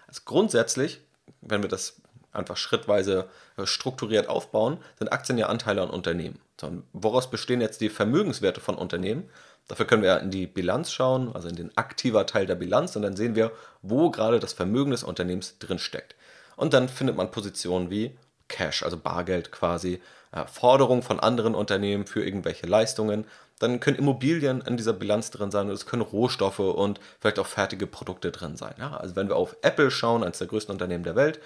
Also 0.08 0.20
grundsätzlich, 0.26 1.00
wenn 1.40 1.62
wir 1.62 1.70
das 1.70 2.02
einfach 2.34 2.56
schrittweise 2.56 3.28
äh, 3.56 3.66
strukturiert 3.66 4.28
aufbauen, 4.28 4.78
sind 4.98 5.12
Aktien 5.12 5.38
ja 5.38 5.46
Anteile 5.46 5.82
an 5.82 5.90
Unternehmen. 5.90 6.38
So, 6.60 6.70
woraus 6.92 7.30
bestehen 7.30 7.60
jetzt 7.60 7.80
die 7.80 7.88
Vermögenswerte 7.88 8.60
von 8.60 8.76
Unternehmen? 8.76 9.28
Dafür 9.68 9.86
können 9.86 10.02
wir 10.02 10.20
in 10.20 10.30
die 10.30 10.46
Bilanz 10.46 10.92
schauen, 10.92 11.34
also 11.34 11.48
in 11.48 11.56
den 11.56 11.76
aktiver 11.76 12.26
Teil 12.26 12.46
der 12.46 12.54
Bilanz, 12.54 12.96
und 12.96 13.02
dann 13.02 13.16
sehen 13.16 13.34
wir, 13.34 13.52
wo 13.82 14.10
gerade 14.10 14.38
das 14.38 14.52
Vermögen 14.52 14.90
des 14.90 15.04
Unternehmens 15.04 15.58
drin 15.58 15.78
steckt. 15.78 16.14
Und 16.56 16.74
dann 16.74 16.88
findet 16.88 17.16
man 17.16 17.30
Positionen 17.30 17.90
wie 17.90 18.16
Cash, 18.48 18.82
also 18.82 18.98
Bargeld 18.98 19.50
quasi, 19.52 20.00
äh, 20.32 20.46
Forderungen 20.46 21.02
von 21.02 21.18
anderen 21.18 21.54
Unternehmen 21.54 22.06
für 22.06 22.24
irgendwelche 22.24 22.66
Leistungen. 22.66 23.26
Dann 23.58 23.80
können 23.80 23.96
Immobilien 23.96 24.60
in 24.60 24.76
dieser 24.76 24.92
Bilanz 24.92 25.30
drin 25.30 25.50
sein, 25.50 25.68
es 25.70 25.86
können 25.86 26.02
Rohstoffe 26.02 26.58
und 26.58 27.00
vielleicht 27.20 27.38
auch 27.38 27.46
fertige 27.46 27.86
Produkte 27.86 28.32
drin 28.32 28.56
sein. 28.56 28.74
Ja, 28.78 28.96
also 28.96 29.16
wenn 29.16 29.28
wir 29.28 29.36
auf 29.36 29.56
Apple 29.62 29.90
schauen, 29.90 30.24
eines 30.24 30.38
der 30.38 30.48
größten 30.48 30.72
Unternehmen 30.72 31.04
der 31.04 31.16
Welt, 31.16 31.40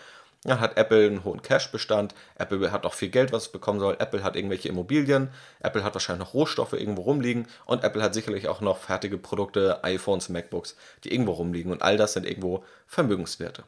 Ja, 0.44 0.60
hat 0.60 0.76
Apple 0.76 1.06
einen 1.06 1.24
hohen 1.24 1.42
Cash-Bestand, 1.42 2.14
Apple 2.36 2.70
hat 2.70 2.84
noch 2.84 2.94
viel 2.94 3.08
Geld, 3.08 3.32
was 3.32 3.46
es 3.46 3.52
bekommen 3.52 3.80
soll, 3.80 3.96
Apple 3.98 4.22
hat 4.22 4.36
irgendwelche 4.36 4.68
Immobilien, 4.68 5.30
Apple 5.58 5.82
hat 5.82 5.94
wahrscheinlich 5.94 6.26
noch 6.26 6.34
Rohstoffe 6.34 6.74
irgendwo 6.74 7.02
rumliegen 7.02 7.48
und 7.64 7.82
Apple 7.82 8.02
hat 8.02 8.14
sicherlich 8.14 8.46
auch 8.46 8.60
noch 8.60 8.78
fertige 8.78 9.18
Produkte, 9.18 9.82
iPhones, 9.82 10.28
MacBooks, 10.28 10.76
die 11.02 11.12
irgendwo 11.12 11.32
rumliegen 11.32 11.72
und 11.72 11.82
all 11.82 11.96
das 11.96 12.12
sind 12.12 12.24
irgendwo 12.24 12.64
Vermögenswerte. 12.86 13.64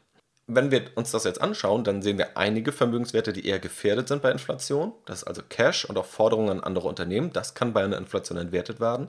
Wenn 0.46 0.70
wir 0.70 0.90
uns 0.94 1.10
das 1.10 1.24
jetzt 1.24 1.40
anschauen, 1.40 1.82
dann 1.82 2.02
sehen 2.02 2.18
wir 2.18 2.36
einige 2.36 2.70
Vermögenswerte, 2.72 3.32
die 3.32 3.46
eher 3.46 3.58
gefährdet 3.58 4.08
sind 4.08 4.22
bei 4.22 4.32
Inflation. 4.32 4.92
Das 5.06 5.18
ist 5.18 5.28
also 5.28 5.42
Cash 5.48 5.84
und 5.84 5.96
auch 5.96 6.06
Forderungen 6.06 6.50
an 6.50 6.60
andere 6.60 6.88
Unternehmen. 6.88 7.32
Das 7.32 7.54
kann 7.54 7.72
bei 7.72 7.84
einer 7.84 7.98
Inflation 7.98 8.36
entwertet 8.36 8.80
werden. 8.80 9.08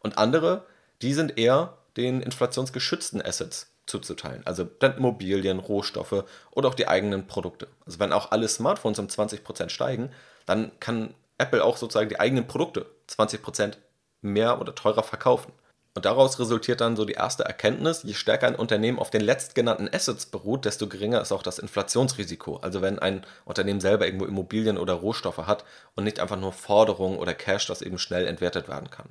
Und 0.00 0.18
andere, 0.18 0.66
die 1.00 1.14
sind 1.14 1.38
eher 1.38 1.78
den 1.96 2.20
inflationsgeschützten 2.20 3.22
Assets 3.22 3.71
zuzuteilen. 3.86 4.42
Also 4.46 4.64
dann 4.64 4.96
Immobilien, 4.96 5.58
Rohstoffe 5.58 6.24
oder 6.50 6.68
auch 6.68 6.74
die 6.74 6.88
eigenen 6.88 7.26
Produkte. 7.26 7.68
Also 7.86 7.98
wenn 7.98 8.12
auch 8.12 8.30
alle 8.30 8.48
Smartphones 8.48 8.98
um 8.98 9.06
20% 9.06 9.68
steigen, 9.68 10.10
dann 10.46 10.72
kann 10.80 11.14
Apple 11.38 11.64
auch 11.64 11.76
sozusagen 11.76 12.08
die 12.08 12.20
eigenen 12.20 12.46
Produkte 12.46 12.86
20% 13.08 13.76
mehr 14.20 14.60
oder 14.60 14.74
teurer 14.74 15.02
verkaufen. 15.02 15.52
Und 15.94 16.06
daraus 16.06 16.38
resultiert 16.38 16.80
dann 16.80 16.96
so 16.96 17.04
die 17.04 17.12
erste 17.12 17.44
Erkenntnis, 17.44 18.02
je 18.02 18.14
stärker 18.14 18.46
ein 18.46 18.54
Unternehmen 18.54 18.98
auf 18.98 19.10
den 19.10 19.20
letztgenannten 19.20 19.90
Assets 19.92 20.24
beruht, 20.24 20.64
desto 20.64 20.88
geringer 20.88 21.20
ist 21.20 21.32
auch 21.32 21.42
das 21.42 21.58
Inflationsrisiko. 21.58 22.56
Also 22.56 22.80
wenn 22.80 22.98
ein 22.98 23.26
Unternehmen 23.44 23.80
selber 23.80 24.06
irgendwo 24.06 24.24
Immobilien 24.24 24.78
oder 24.78 24.94
Rohstoffe 24.94 25.46
hat 25.46 25.64
und 25.94 26.04
nicht 26.04 26.18
einfach 26.18 26.38
nur 26.38 26.52
Forderungen 26.52 27.18
oder 27.18 27.34
Cash, 27.34 27.66
das 27.66 27.82
eben 27.82 27.98
schnell 27.98 28.26
entwertet 28.26 28.68
werden 28.68 28.90
kann. 28.90 29.10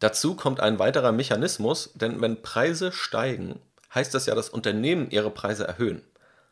Dazu 0.00 0.36
kommt 0.36 0.60
ein 0.60 0.78
weiterer 0.78 1.12
Mechanismus, 1.12 1.92
denn 1.94 2.20
wenn 2.20 2.42
Preise 2.42 2.92
steigen, 2.92 3.60
heißt 3.94 4.14
das 4.14 4.26
ja, 4.26 4.34
dass 4.34 4.48
Unternehmen 4.48 5.10
ihre 5.10 5.30
Preise 5.30 5.66
erhöhen. 5.66 6.02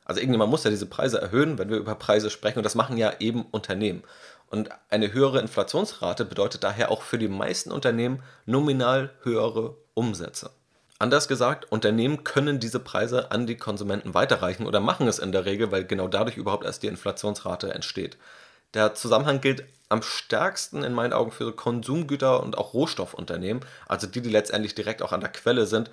Also 0.05 0.21
irgendjemand 0.21 0.51
muss 0.51 0.65
ja 0.65 0.71
diese 0.71 0.87
Preise 0.87 1.21
erhöhen, 1.21 1.59
wenn 1.59 1.69
wir 1.69 1.79
über 1.79 1.97
Preise 1.97 2.31
sprechen. 2.31 2.59
Und 2.59 2.65
das 2.65 2.77
machen 2.77 2.97
ja 2.97 3.15
eben 3.19 3.45
Unternehmen. 3.51 4.05
Und 4.49 4.71
eine 4.89 5.13
höhere 5.13 5.41
Inflationsrate 5.41 6.25
bedeutet 6.25 6.63
daher 6.63 6.91
auch 6.91 7.03
für 7.03 7.19
die 7.19 7.29
meisten 7.29 7.73
Unternehmen 7.73 8.23
nominal 8.45 9.11
höhere 9.23 9.77
Umsätze. 9.95 10.51
Anders 10.99 11.29
gesagt, 11.29 11.71
Unternehmen 11.71 12.25
können 12.25 12.61
diese 12.61 12.79
Preise 12.81 13.31
an 13.33 13.47
die 13.47 13.57
Konsumenten 13.57 14.15
weiterreichen 14.15 14.67
oder 14.67 14.81
machen 14.81 15.09
es 15.09 15.19
in 15.19 15.33
der 15.33 15.45
Regel, 15.45 15.71
weil 15.71 15.85
genau 15.85 16.09
dadurch 16.09 16.37
überhaupt 16.37 16.65
erst 16.65 16.85
die 16.85 16.87
Inflationsrate 16.87 17.75
entsteht. 17.75 18.17
Der 18.73 18.95
Zusammenhang 18.95 19.41
gilt 19.41 19.65
am 19.89 20.03
stärksten 20.03 20.83
in 20.85 20.95
meinen 20.95 21.13
Augen 21.13 21.33
für 21.33 21.53
Konsumgüter 21.53 22.43
und 22.43 22.57
auch 22.57 22.73
Rohstoffunternehmen, 22.73 23.65
also 23.87 24.07
die, 24.07 24.21
die 24.21 24.31
letztendlich 24.31 24.75
direkt 24.75 25.03
auch 25.03 25.13
an 25.13 25.21
der 25.21 25.31
Quelle 25.31 25.67
sind 25.67 25.91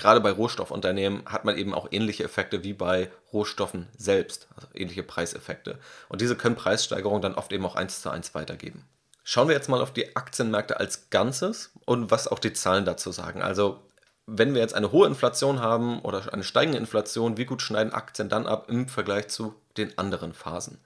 gerade 0.00 0.20
bei 0.20 0.30
Rohstoffunternehmen 0.30 1.26
hat 1.26 1.44
man 1.44 1.56
eben 1.56 1.74
auch 1.74 1.88
ähnliche 1.90 2.24
Effekte 2.24 2.64
wie 2.64 2.72
bei 2.72 3.10
Rohstoffen 3.32 3.86
selbst, 3.96 4.48
also 4.56 4.66
ähnliche 4.74 5.02
Preiseffekte. 5.02 5.78
Und 6.08 6.22
diese 6.22 6.36
können 6.36 6.56
Preissteigerungen 6.56 7.22
dann 7.22 7.34
oft 7.34 7.52
eben 7.52 7.66
auch 7.66 7.76
eins 7.76 8.00
zu 8.00 8.10
eins 8.10 8.34
weitergeben. 8.34 8.88
Schauen 9.22 9.48
wir 9.48 9.54
jetzt 9.54 9.68
mal 9.68 9.82
auf 9.82 9.92
die 9.92 10.16
Aktienmärkte 10.16 10.80
als 10.80 11.10
Ganzes 11.10 11.70
und 11.84 12.10
was 12.10 12.26
auch 12.26 12.38
die 12.38 12.54
Zahlen 12.54 12.86
dazu 12.86 13.12
sagen. 13.12 13.42
Also 13.42 13.78
wenn 14.26 14.54
wir 14.54 14.62
jetzt 14.62 14.74
eine 14.74 14.90
hohe 14.90 15.06
Inflation 15.06 15.60
haben 15.60 16.00
oder 16.00 16.32
eine 16.32 16.44
steigende 16.44 16.78
Inflation, 16.78 17.36
wie 17.36 17.44
gut 17.44 17.60
schneiden 17.60 17.92
Aktien 17.92 18.30
dann 18.30 18.46
ab 18.46 18.66
im 18.68 18.88
Vergleich 18.88 19.28
zu 19.28 19.54
den 19.76 19.98
anderen 19.98 20.32
Phasen? 20.32 20.78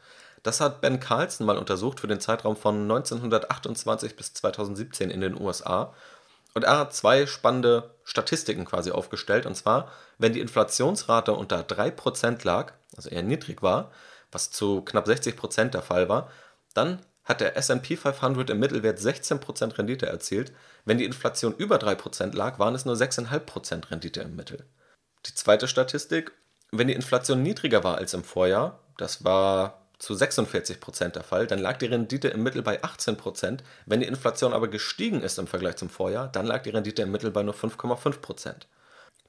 Das 0.42 0.60
hat 0.60 0.80
Ben 0.80 0.98
Carlson 0.98 1.46
mal 1.46 1.56
untersucht 1.56 2.00
für 2.00 2.08
den 2.08 2.20
Zeitraum 2.20 2.56
von 2.56 2.82
1928 2.82 4.16
bis 4.16 4.34
2017 4.34 5.10
in 5.10 5.20
den 5.20 5.40
USA 5.40 5.94
und 6.54 6.64
er 6.64 6.78
hat 6.78 6.94
zwei 6.94 7.26
spannende 7.26 7.94
Statistiken 8.04 8.64
quasi 8.64 8.92
aufgestellt. 8.92 9.44
Und 9.44 9.56
zwar, 9.56 9.90
wenn 10.18 10.32
die 10.32 10.40
Inflationsrate 10.40 11.32
unter 11.32 11.60
3% 11.60 12.44
lag, 12.44 12.72
also 12.96 13.10
eher 13.10 13.22
niedrig 13.22 13.62
war, 13.62 13.90
was 14.30 14.50
zu 14.50 14.82
knapp 14.82 15.06
60% 15.06 15.70
der 15.70 15.82
Fall 15.82 16.08
war, 16.08 16.30
dann 16.72 17.00
hat 17.24 17.40
der 17.40 17.56
SP 17.58 17.96
500 17.96 18.50
im 18.50 18.60
Mittelwert 18.60 18.98
16% 18.98 19.78
Rendite 19.78 20.06
erzielt. 20.06 20.52
Wenn 20.84 20.98
die 20.98 21.06
Inflation 21.06 21.54
über 21.56 21.76
3% 21.76 22.34
lag, 22.36 22.58
waren 22.58 22.74
es 22.74 22.84
nur 22.84 22.94
6,5% 22.94 23.90
Rendite 23.90 24.20
im 24.20 24.36
Mittel. 24.36 24.64
Die 25.26 25.34
zweite 25.34 25.66
Statistik, 25.66 26.32
wenn 26.70 26.88
die 26.88 26.94
Inflation 26.94 27.42
niedriger 27.42 27.82
war 27.82 27.96
als 27.96 28.14
im 28.14 28.24
Vorjahr, 28.24 28.80
das 28.98 29.24
war 29.24 29.83
zu 29.98 30.14
46 30.14 30.80
Prozent 30.80 31.16
der 31.16 31.24
Fall, 31.24 31.46
dann 31.46 31.58
lag 31.58 31.78
die 31.78 31.86
Rendite 31.86 32.28
im 32.28 32.42
Mittel 32.42 32.62
bei 32.62 32.82
18 32.82 33.16
Prozent. 33.16 33.62
Wenn 33.86 34.00
die 34.00 34.06
Inflation 34.06 34.52
aber 34.52 34.68
gestiegen 34.68 35.22
ist 35.22 35.38
im 35.38 35.46
Vergleich 35.46 35.76
zum 35.76 35.88
Vorjahr, 35.88 36.28
dann 36.28 36.46
lag 36.46 36.62
die 36.62 36.70
Rendite 36.70 37.02
im 37.02 37.12
Mittel 37.12 37.30
bei 37.30 37.42
nur 37.42 37.54
5,5 37.54 38.20
Prozent. 38.20 38.66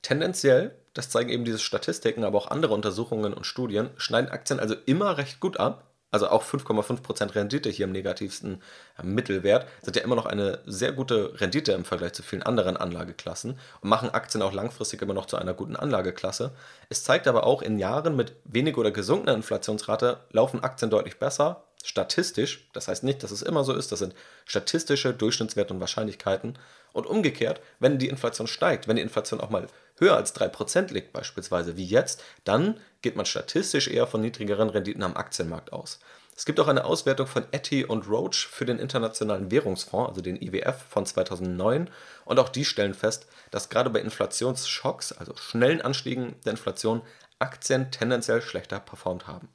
Tendenziell, 0.02 0.76
das 0.94 1.10
zeigen 1.10 1.30
eben 1.30 1.46
diese 1.46 1.60
Statistiken, 1.60 2.24
aber 2.24 2.38
auch 2.38 2.52
andere 2.52 2.74
Untersuchungen 2.74 3.34
und 3.34 3.46
Studien, 3.46 3.90
schneiden 3.98 4.30
Aktien 4.30 4.60
also 4.60 4.76
immer 4.86 5.18
recht 5.18 5.40
gut 5.40 5.58
ab, 5.58 5.95
also 6.16 6.30
auch 6.30 6.44
5,5% 6.46 7.36
Rendite 7.36 7.70
hier 7.70 7.84
im 7.84 7.92
negativsten 7.92 8.62
Mittelwert, 9.04 9.68
sind 9.82 9.98
ja 9.98 10.02
immer 10.02 10.16
noch 10.16 10.26
eine 10.26 10.60
sehr 10.66 10.94
gute 10.94 11.40
Rendite 11.42 11.74
im 11.74 11.84
Vergleich 11.84 12.14
zu 12.14 12.24
vielen 12.24 12.42
anderen 12.42 12.78
Anlageklassen 12.78 13.60
und 13.82 13.90
machen 13.90 14.10
Aktien 14.10 14.42
auch 14.42 14.54
langfristig 14.54 15.02
immer 15.02 15.14
noch 15.14 15.26
zu 15.26 15.36
einer 15.36 15.54
guten 15.54 15.76
Anlageklasse. 15.76 16.52
Es 16.88 17.04
zeigt 17.04 17.28
aber 17.28 17.46
auch, 17.46 17.62
in 17.62 17.80
Jahren 17.80 18.16
mit 18.16 18.34
wenig 18.46 18.78
oder 18.78 18.92
gesunkener 18.92 19.34
Inflationsrate 19.34 20.22
laufen 20.32 20.64
Aktien 20.64 20.90
deutlich 20.90 21.20
besser, 21.20 21.64
statistisch. 21.84 22.70
Das 22.72 22.88
heißt 22.88 23.04
nicht, 23.04 23.22
dass 23.22 23.32
es 23.32 23.42
immer 23.42 23.66
so 23.66 23.74
ist, 23.74 23.92
das 23.92 24.00
sind 24.00 24.16
statistische 24.46 25.14
Durchschnittswerte 25.14 25.74
und 25.74 25.82
Wahrscheinlichkeiten. 25.82 26.58
Und 26.94 27.08
umgekehrt, 27.08 27.60
wenn 27.80 28.00
die 28.00 28.08
Inflation 28.08 28.48
steigt, 28.48 28.88
wenn 28.88 28.96
die 28.96 29.02
Inflation 29.02 29.42
auch 29.42 29.50
mal 29.50 29.68
höher 29.98 30.16
als 30.16 30.36
3% 30.36 30.92
liegt, 30.94 31.14
beispielsweise 31.14 31.78
wie 31.78 31.86
jetzt, 31.86 32.24
dann 32.44 32.80
geht 33.02 33.16
man 33.16 33.26
statistisch 33.26 33.88
eher 33.88 34.08
von 34.08 34.22
niedrigeren 34.22 34.70
Renditen 34.70 35.04
am 35.04 35.16
Aktienmarkt 35.16 35.72
aus. 35.74 36.00
Es 36.38 36.44
gibt 36.46 36.60
auch 36.60 36.68
eine 36.68 36.84
Auswertung 36.84 37.28
von 37.28 37.46
Etty 37.52 37.86
und 37.86 38.10
Roach 38.10 38.48
für 38.52 38.66
den 38.66 38.78
Internationalen 38.78 39.52
Währungsfonds, 39.52 40.10
also 40.10 40.22
den 40.22 40.42
IWF 40.42 40.76
von 40.90 41.06
2009, 41.06 41.90
und 42.26 42.40
auch 42.40 42.50
die 42.50 42.66
stellen 42.66 42.94
fest, 42.94 43.28
dass 43.52 43.70
gerade 43.70 43.90
bei 43.90 44.02
Inflationsschocks, 44.02 45.14
also 45.14 45.34
schnellen 45.38 45.82
Anstiegen 45.82 46.36
der 46.44 46.52
Inflation, 46.52 47.02
Aktien 47.40 47.90
tendenziell 47.90 48.42
schlechter 48.42 48.80
performt 48.82 49.28
haben. 49.28 49.48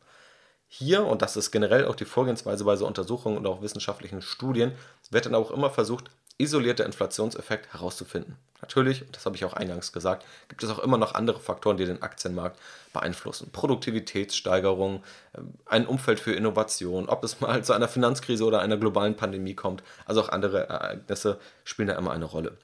Hier, 0.68 1.04
und 1.04 1.20
das 1.20 1.36
ist 1.36 1.50
generell 1.50 1.84
auch 1.84 1.96
die 1.96 2.04
Vorgehensweise 2.04 2.64
bei 2.64 2.76
so 2.76 2.86
Untersuchungen 2.86 3.36
und 3.36 3.46
auch 3.46 3.60
wissenschaftlichen 3.60 4.22
Studien, 4.22 4.72
wird 5.10 5.26
dann 5.26 5.34
auch 5.34 5.50
immer 5.50 5.68
versucht, 5.68 6.10
isolierte 6.40 6.82
Inflationseffekt 6.82 7.72
herauszufinden. 7.72 8.36
Natürlich, 8.60 9.04
das 9.12 9.24
habe 9.24 9.36
ich 9.36 9.44
auch 9.44 9.54
eingangs 9.54 9.92
gesagt, 9.92 10.24
gibt 10.48 10.62
es 10.62 10.70
auch 10.70 10.78
immer 10.80 10.98
noch 10.98 11.14
andere 11.14 11.40
Faktoren, 11.40 11.76
die 11.76 11.86
den 11.86 12.02
Aktienmarkt 12.02 12.58
beeinflussen. 12.92 13.50
Produktivitätssteigerung, 13.52 15.02
äh, 15.32 15.40
ein 15.66 15.86
Umfeld 15.86 16.20
für 16.20 16.32
Innovation, 16.32 17.08
ob 17.08 17.24
es 17.24 17.40
mal 17.40 17.64
zu 17.64 17.72
einer 17.72 17.88
Finanzkrise 17.88 18.44
oder 18.44 18.60
einer 18.60 18.76
globalen 18.76 19.16
Pandemie 19.16 19.54
kommt. 19.54 19.82
Also 20.04 20.22
auch 20.22 20.28
andere 20.28 20.68
Ereignisse 20.68 21.38
spielen 21.64 21.88
da 21.88 21.94
immer 21.94 22.12
eine 22.12 22.26
Rolle. 22.26 22.56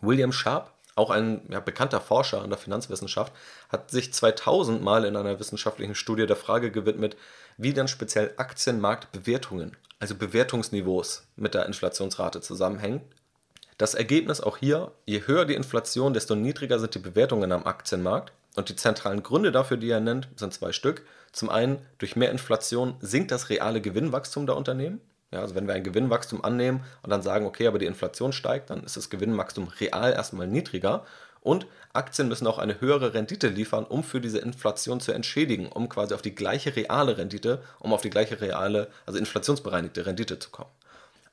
William 0.00 0.32
Sharp, 0.32 0.72
auch 0.94 1.10
ein 1.10 1.46
ja, 1.48 1.60
bekannter 1.60 2.00
Forscher 2.00 2.42
in 2.42 2.50
der 2.50 2.58
Finanzwissenschaft, 2.58 3.32
hat 3.70 3.90
sich 3.90 4.12
2000 4.12 4.82
mal 4.82 5.04
in 5.04 5.16
einer 5.16 5.38
wissenschaftlichen 5.38 5.94
Studie 5.94 6.26
der 6.26 6.36
Frage 6.36 6.70
gewidmet, 6.70 7.16
wie 7.56 7.72
dann 7.72 7.88
speziell 7.88 8.32
Aktienmarktbewertungen 8.36 9.76
also 10.02 10.16
Bewertungsniveaus 10.16 11.28
mit 11.36 11.54
der 11.54 11.66
Inflationsrate 11.66 12.40
zusammenhängen. 12.40 13.02
Das 13.78 13.94
Ergebnis 13.94 14.40
auch 14.40 14.56
hier, 14.56 14.90
je 15.06 15.22
höher 15.26 15.44
die 15.44 15.54
Inflation, 15.54 16.12
desto 16.12 16.34
niedriger 16.34 16.80
sind 16.80 16.96
die 16.96 16.98
Bewertungen 16.98 17.52
am 17.52 17.66
Aktienmarkt. 17.66 18.32
Und 18.56 18.68
die 18.68 18.74
zentralen 18.74 19.22
Gründe 19.22 19.52
dafür, 19.52 19.76
die 19.76 19.90
er 19.90 20.00
nennt, 20.00 20.28
sind 20.34 20.52
zwei 20.52 20.72
Stück. 20.72 21.06
Zum 21.30 21.50
einen, 21.50 21.78
durch 21.98 22.16
mehr 22.16 22.32
Inflation 22.32 22.96
sinkt 23.00 23.30
das 23.30 23.48
reale 23.48 23.80
Gewinnwachstum 23.80 24.44
der 24.44 24.56
Unternehmen. 24.56 25.00
Ja, 25.30 25.40
also 25.40 25.54
wenn 25.54 25.68
wir 25.68 25.74
ein 25.74 25.84
Gewinnwachstum 25.84 26.44
annehmen 26.44 26.82
und 27.02 27.10
dann 27.10 27.22
sagen, 27.22 27.46
okay, 27.46 27.68
aber 27.68 27.78
die 27.78 27.86
Inflation 27.86 28.32
steigt, 28.32 28.70
dann 28.70 28.82
ist 28.82 28.96
das 28.96 29.08
Gewinnwachstum 29.08 29.68
real 29.68 30.12
erstmal 30.12 30.48
niedriger. 30.48 31.06
Und 31.42 31.66
Aktien 31.92 32.28
müssen 32.28 32.46
auch 32.46 32.58
eine 32.58 32.80
höhere 32.80 33.12
Rendite 33.12 33.48
liefern, 33.48 33.84
um 33.84 34.02
für 34.02 34.20
diese 34.20 34.38
Inflation 34.38 35.00
zu 35.00 35.12
entschädigen, 35.12 35.68
um 35.68 35.88
quasi 35.88 36.14
auf 36.14 36.22
die 36.22 36.34
gleiche 36.34 36.74
reale 36.74 37.18
Rendite, 37.18 37.62
um 37.80 37.92
auf 37.92 38.00
die 38.00 38.10
gleiche 38.10 38.40
reale, 38.40 38.88
also 39.04 39.18
inflationsbereinigte 39.18 40.06
Rendite 40.06 40.38
zu 40.38 40.50
kommen. 40.50 40.70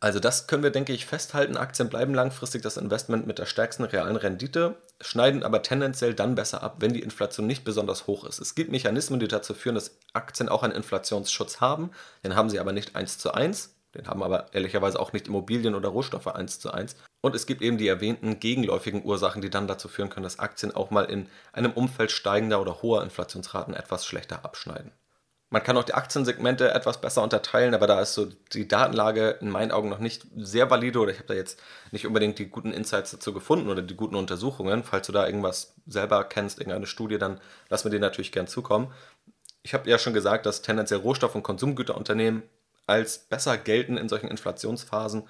Also 0.02 0.22
das 0.22 0.48
können 0.48 0.63
wir, 0.63 0.69
denke 0.69 0.93
ich, 0.93 1.06
festhalten. 1.06 1.58
Aktien 1.58 1.89
bleiben 1.89 2.13
langfristig 2.13 2.62
das 2.62 2.78
Investment 2.78 3.28
mit 3.28 3.38
der 3.38 3.45
stärksten 3.45 3.84
realen 3.84 4.15
Rendite, 4.15 4.76
schneiden 5.02 5.43
aber 5.43 5.62
tendenziell 5.62 6.13
dann 6.13 6.36
besser 6.36 6.63
ab, 6.63 6.78
wenn 6.80 6.93
die 6.93 7.02
Inflation 7.02 7.48
nicht 7.48 7.65
besonders 7.65 8.08
hoch 8.08 8.24
ist. 8.24 8.39
Es 8.39 8.56
gibt 8.56 8.72
Mechanismen, 8.72 9.19
die 9.19 9.28
dazu 9.28 9.54
führen, 9.54 9.76
dass 9.76 9.98
Aktien 10.13 10.48
auch 10.48 10.63
einen 10.63 10.74
Inflationsschutz 10.74 11.60
haben. 11.60 11.91
Den 12.24 12.36
haben 12.36 12.50
sie 12.50 12.60
aber 12.60 12.72
nicht 12.72 12.95
eins 12.95 13.17
zu 13.17 13.34
eins. 13.34 13.76
Den 13.95 14.08
haben 14.08 14.21
aber 14.21 14.54
ehrlicherweise 14.54 14.99
auch 14.99 15.13
nicht 15.13 15.28
Immobilien 15.28 15.75
oder 15.75 15.89
Rohstoffe 15.89 16.28
eins 16.28 16.60
zu 16.60 16.71
eins. 16.71 16.95
Und 17.21 17.36
es 17.36 17.45
gibt 17.45 17.62
eben 17.62 17.78
die 17.78 17.88
erwähnten 17.88 18.39
gegenläufigen 18.39 19.04
Ursachen, 19.04 19.41
die 19.41 19.49
dann 19.49 19.67
dazu 19.67 19.88
führen 19.88 20.10
können, 20.10 20.23
dass 20.23 20.39
Aktien 20.39 20.73
auch 20.73 20.91
mal 20.91 21.06
in 21.06 21.28
einem 21.52 21.71
Umfeld 21.71 22.12
steigender 22.12 22.62
oder 22.62 22.82
hoher 22.82 23.04
Inflationsraten 23.04 23.73
etwas 23.73 24.06
schlechter 24.06 24.45
abschneiden. 24.45 24.91
Man 25.52 25.63
kann 25.63 25.78
auch 25.78 25.84
die 25.84 25.95
Aktiensegmente 25.95 26.71
etwas 26.71 27.02
besser 27.02 27.23
unterteilen, 27.23 27.73
aber 27.73 27.88
da 27.88 27.99
ist 27.99 28.13
so 28.13 28.28
die 28.54 28.67
Datenlage 28.67 29.38
in 29.41 29.49
meinen 29.49 29.71
Augen 29.71 29.89
noch 29.89 29.97
nicht 29.97 30.28
sehr 30.36 30.69
valide 30.69 30.99
oder 30.99 31.12
ich 31.12 31.17
habe 31.17 31.30
da 31.30 31.34
jetzt 31.34 31.60
nicht 31.91 32.06
unbedingt 32.06 32.38
die 32.38 32.49
guten 32.49 32.71
Insights 32.71 33.10
dazu 33.10 33.34
gefunden 33.34 33.67
oder 33.67 33.82
die 33.82 33.95
guten 33.95 34.15
Untersuchungen. 34.15 34.84
Falls 34.84 35.08
du 35.08 35.12
da 35.12 35.25
irgendwas 35.25 35.73
selber 35.88 36.23
kennst, 36.23 36.60
irgendeine 36.60 36.86
Studie, 36.86 37.17
dann 37.17 37.41
lass 37.69 37.84
mir 37.84 37.89
die 37.89 37.97
natürlich 37.97 38.32
gern 38.32 38.45
zukommen. 38.45 38.93
Ich 39.63 39.73
habe 39.73 39.89
ja 39.89 39.97
schon 39.97 40.13
gesagt, 40.13 40.45
dass 40.45 40.62
tendenziell 40.62 40.99
Rohstoff- 40.99 41.34
und 41.34 41.43
Konsumgüterunternehmen 41.43 42.43
als 42.89 43.19
besser 43.19 43.58
gelten 43.58 43.97
in 43.97 44.10
solchen 44.10 44.28
Inflationsphasen. 44.28 45.23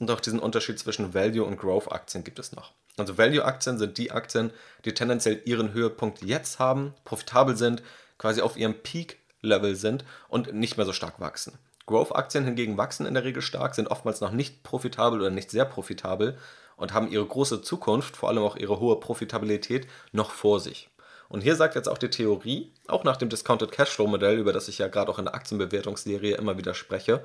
Und 0.00 0.10
auch 0.10 0.20
diesen 0.20 0.40
Unterschied 0.40 0.78
zwischen 0.78 1.14
Value- 1.14 1.44
und 1.44 1.56
Growth-Aktien 1.56 2.24
gibt 2.24 2.40
es 2.40 2.52
noch. 2.52 2.72
Also 2.96 3.16
Value-Aktien 3.16 3.78
sind 3.78 3.96
die 3.96 4.10
Aktien, 4.10 4.52
die 4.84 4.92
tendenziell 4.92 5.40
ihren 5.44 5.72
Höhepunkt 5.72 6.22
jetzt 6.22 6.58
haben, 6.58 6.94
profitabel 7.04 7.56
sind, 7.56 7.82
quasi 8.18 8.40
auf 8.40 8.56
ihrem 8.56 8.74
Peak-Level 8.74 9.76
sind 9.76 10.04
und 10.28 10.52
nicht 10.52 10.76
mehr 10.76 10.86
so 10.86 10.92
stark 10.92 11.20
wachsen. 11.20 11.58
Growth-Aktien 11.86 12.44
hingegen 12.44 12.76
wachsen 12.78 13.06
in 13.06 13.14
der 13.14 13.24
Regel 13.24 13.42
stark, 13.42 13.74
sind 13.74 13.88
oftmals 13.88 14.20
noch 14.20 14.32
nicht 14.32 14.62
profitabel 14.62 15.20
oder 15.20 15.30
nicht 15.30 15.50
sehr 15.50 15.64
profitabel 15.64 16.38
und 16.76 16.92
haben 16.92 17.10
ihre 17.10 17.26
große 17.26 17.62
Zukunft, 17.62 18.16
vor 18.16 18.28
allem 18.28 18.42
auch 18.42 18.56
ihre 18.56 18.80
hohe 18.80 18.98
Profitabilität, 18.98 19.86
noch 20.12 20.30
vor 20.30 20.60
sich. 20.60 20.90
Und 21.34 21.40
hier 21.40 21.56
sagt 21.56 21.74
jetzt 21.74 21.88
auch 21.88 21.98
die 21.98 22.10
Theorie, 22.10 22.72
auch 22.86 23.02
nach 23.02 23.16
dem 23.16 23.28
Discounted 23.28 23.72
Cashflow 23.72 24.06
Modell, 24.06 24.38
über 24.38 24.52
das 24.52 24.68
ich 24.68 24.78
ja 24.78 24.86
gerade 24.86 25.10
auch 25.10 25.18
in 25.18 25.24
der 25.24 25.34
Aktienbewertungsserie 25.34 26.36
immer 26.36 26.58
wieder 26.58 26.74
spreche, 26.74 27.24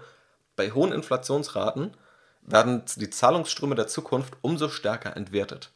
bei 0.55 0.71
hohen 0.71 0.91
Inflationsraten 0.91 1.95
werden 2.41 2.81
die 2.95 3.11
Zahlungsströme 3.11 3.75
der 3.75 3.85
Zukunft 3.85 4.33
umso 4.41 4.69
stärker 4.69 5.15
entwertet. 5.15 5.69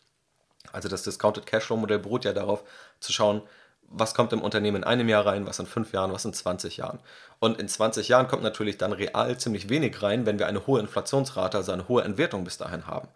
Also 0.71 0.89
das 0.89 1.03
Discounted 1.03 1.45
Cashflow 1.45 1.77
Modell 1.77 1.99
beruht 1.99 2.25
ja 2.25 2.33
darauf, 2.33 2.63
zu 2.99 3.13
schauen, 3.13 3.43
was 3.83 4.15
kommt 4.15 4.33
im 4.33 4.41
Unternehmen 4.41 4.77
in 4.77 4.83
einem 4.83 5.09
Jahr 5.09 5.27
rein, 5.27 5.45
was 5.45 5.59
in 5.59 5.67
fünf 5.67 5.93
Jahren, 5.93 6.11
was 6.11 6.25
in 6.25 6.33
20 6.33 6.77
Jahren. 6.77 6.97
Und 7.37 7.59
in 7.59 7.67
20 7.67 8.07
Jahren 8.07 8.27
kommt 8.27 8.41
natürlich 8.41 8.79
dann 8.79 8.93
real 8.93 9.37
ziemlich 9.37 9.69
wenig 9.69 10.01
rein, 10.01 10.25
wenn 10.25 10.39
wir 10.39 10.47
eine 10.47 10.65
hohe 10.65 10.79
Inflationsrate, 10.79 11.57
also 11.57 11.71
eine 11.71 11.87
hohe 11.87 12.03
Entwertung 12.03 12.45
bis 12.45 12.57
dahin 12.57 12.87
haben. 12.87 13.09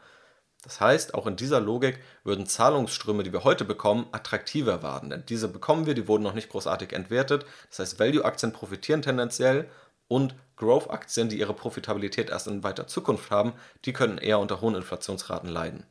Das 0.67 0.81
heißt, 0.81 1.13
auch 1.13 1.27
in 1.27 1.37
dieser 1.37 1.61
Logik 1.61 1.99
würden 2.25 2.45
Zahlungsströme, 2.45 3.23
die 3.23 3.31
wir 3.31 3.45
heute 3.45 3.63
bekommen, 3.63 4.05
attraktiver 4.11 4.83
werden. 4.83 5.09
Denn 5.09 5.23
diese 5.25 5.47
bekommen 5.47 5.85
wir, 5.85 5.93
die 5.93 6.09
wurden 6.09 6.23
noch 6.23 6.33
nicht 6.33 6.49
großartig 6.49 6.91
entwertet. 6.91 7.45
Das 7.69 7.79
heißt, 7.79 7.99
Value-Aktien 8.01 8.51
profitieren 8.51 9.01
tendenziell 9.01 9.69
und 10.09 10.35
Growth-Aktien, 10.57 11.29
die 11.29 11.39
ihre 11.39 11.53
Profitabilität 11.53 12.29
erst 12.29 12.47
in 12.47 12.63
weiter 12.63 12.85
Zukunft 12.85 13.31
haben, 13.31 13.53
die 13.85 13.93
können 13.93 14.17
eher 14.17 14.39
unter 14.39 14.59
hohen 14.59 14.75
Inflationsraten 14.75 15.49
leiden. 15.49 15.85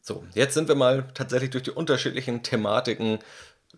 So, 0.00 0.24
jetzt 0.32 0.54
sind 0.54 0.66
wir 0.66 0.76
mal 0.76 1.08
tatsächlich 1.12 1.50
durch 1.50 1.64
die 1.64 1.70
unterschiedlichen 1.70 2.42
Thematiken 2.42 3.18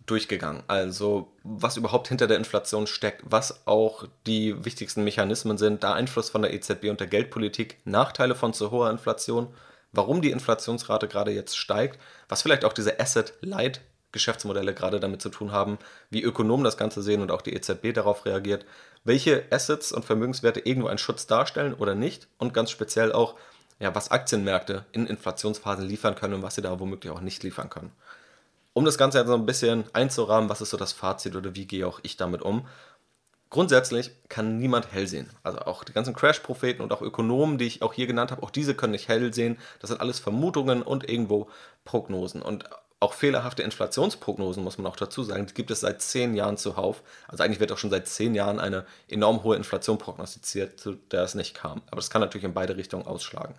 durchgegangen. 0.05 0.63
Also, 0.67 1.33
was 1.43 1.75
überhaupt 1.75 2.07
hinter 2.07 2.27
der 2.27 2.37
Inflation 2.37 2.87
steckt, 2.87 3.23
was 3.25 3.67
auch 3.67 4.07
die 4.25 4.63
wichtigsten 4.63 5.03
Mechanismen 5.03 5.57
sind, 5.57 5.83
der 5.83 5.95
Einfluss 5.95 6.29
von 6.29 6.43
der 6.43 6.53
EZB 6.53 6.85
und 6.85 7.01
der 7.01 7.07
Geldpolitik, 7.07 7.79
Nachteile 7.83 8.35
von 8.35 8.53
zu 8.53 8.71
hoher 8.71 8.89
Inflation, 8.89 9.53
warum 9.95 10.21
die 10.21 10.31
Inflationsrate 10.31 11.07
gerade 11.07 11.31
jetzt 11.31 11.57
steigt, 11.57 11.99
was 12.29 12.41
vielleicht 12.41 12.65
auch 12.65 12.73
diese 12.73 12.99
Asset-Light 12.99 13.81
Geschäftsmodelle 14.15 14.73
gerade 14.73 14.99
damit 14.99 15.21
zu 15.21 15.29
tun 15.29 15.51
haben, 15.51 15.77
wie 16.09 16.23
Ökonomen 16.23 16.63
das 16.63 16.77
Ganze 16.77 17.03
sehen 17.03 17.21
und 17.21 17.31
auch 17.31 17.41
die 17.41 17.53
EZB 17.53 17.93
darauf 17.93 18.25
reagiert, 18.25 18.65
welche 19.03 19.43
Assets 19.51 19.91
und 19.91 20.05
Vermögenswerte 20.05 20.61
irgendwo 20.61 20.87
einen 20.87 20.97
Schutz 20.97 21.27
darstellen 21.27 21.73
oder 21.73 21.95
nicht 21.95 22.27
und 22.37 22.53
ganz 22.53 22.71
speziell 22.71 23.11
auch, 23.11 23.35
ja, 23.77 23.93
was 23.93 24.11
Aktienmärkte 24.11 24.85
in 24.93 25.05
Inflationsphasen 25.05 25.85
liefern 25.85 26.15
können 26.15 26.35
und 26.35 26.43
was 26.43 26.55
sie 26.55 26.61
da 26.61 26.79
womöglich 26.79 27.11
auch 27.11 27.19
nicht 27.19 27.43
liefern 27.43 27.69
können. 27.69 27.91
Um 28.73 28.85
das 28.85 28.97
Ganze 28.97 29.19
jetzt 29.19 29.27
so 29.27 29.33
ein 29.35 29.45
bisschen 29.45 29.83
einzurahmen, 29.93 30.49
was 30.49 30.61
ist 30.61 30.69
so 30.69 30.77
das 30.77 30.93
Fazit 30.93 31.35
oder 31.35 31.55
wie 31.55 31.65
gehe 31.65 31.85
auch 31.85 31.99
ich 32.03 32.17
damit 32.17 32.41
um? 32.41 32.67
Grundsätzlich 33.55 34.11
kann 34.27 34.57
niemand 34.57 34.91
hell 34.91 35.07
sehen. 35.07 35.29
Also 35.41 35.59
auch 35.59 35.85
die 35.85 35.93
ganzen 35.93 36.13
Crash-Propheten 36.13 36.81
und 36.81 36.91
auch 36.91 37.01
Ökonomen, 37.01 37.57
die 37.57 37.63
ich 37.63 37.81
auch 37.81 37.93
hier 37.93 38.05
genannt 38.05 38.31
habe, 38.31 38.43
auch 38.43 38.49
diese 38.49 38.75
können 38.75 38.91
nicht 38.91 39.07
hell 39.07 39.33
sehen. 39.33 39.57
Das 39.79 39.91
sind 39.91 40.01
alles 40.01 40.19
Vermutungen 40.19 40.81
und 40.81 41.09
irgendwo 41.09 41.49
Prognosen. 41.85 42.41
Und 42.41 42.69
auch 42.99 43.13
fehlerhafte 43.13 43.63
Inflationsprognosen, 43.63 44.61
muss 44.61 44.77
man 44.77 44.87
auch 44.87 44.97
dazu 44.97 45.23
sagen, 45.23 45.45
die 45.45 45.53
gibt 45.53 45.71
es 45.71 45.79
seit 45.79 46.01
zehn 46.01 46.35
Jahren 46.35 46.57
zuhauf. 46.57 47.01
Also 47.29 47.45
eigentlich 47.45 47.61
wird 47.61 47.71
auch 47.71 47.77
schon 47.77 47.91
seit 47.91 48.09
zehn 48.09 48.35
Jahren 48.35 48.59
eine 48.59 48.85
enorm 49.07 49.41
hohe 49.43 49.55
Inflation 49.55 49.99
prognostiziert, 49.99 50.77
zu 50.77 50.95
der 51.11 51.23
es 51.23 51.33
nicht 51.33 51.55
kam. 51.55 51.81
Aber 51.87 52.01
das 52.01 52.09
kann 52.09 52.19
natürlich 52.19 52.43
in 52.43 52.53
beide 52.53 52.75
Richtungen 52.75 53.07
ausschlagen. 53.07 53.55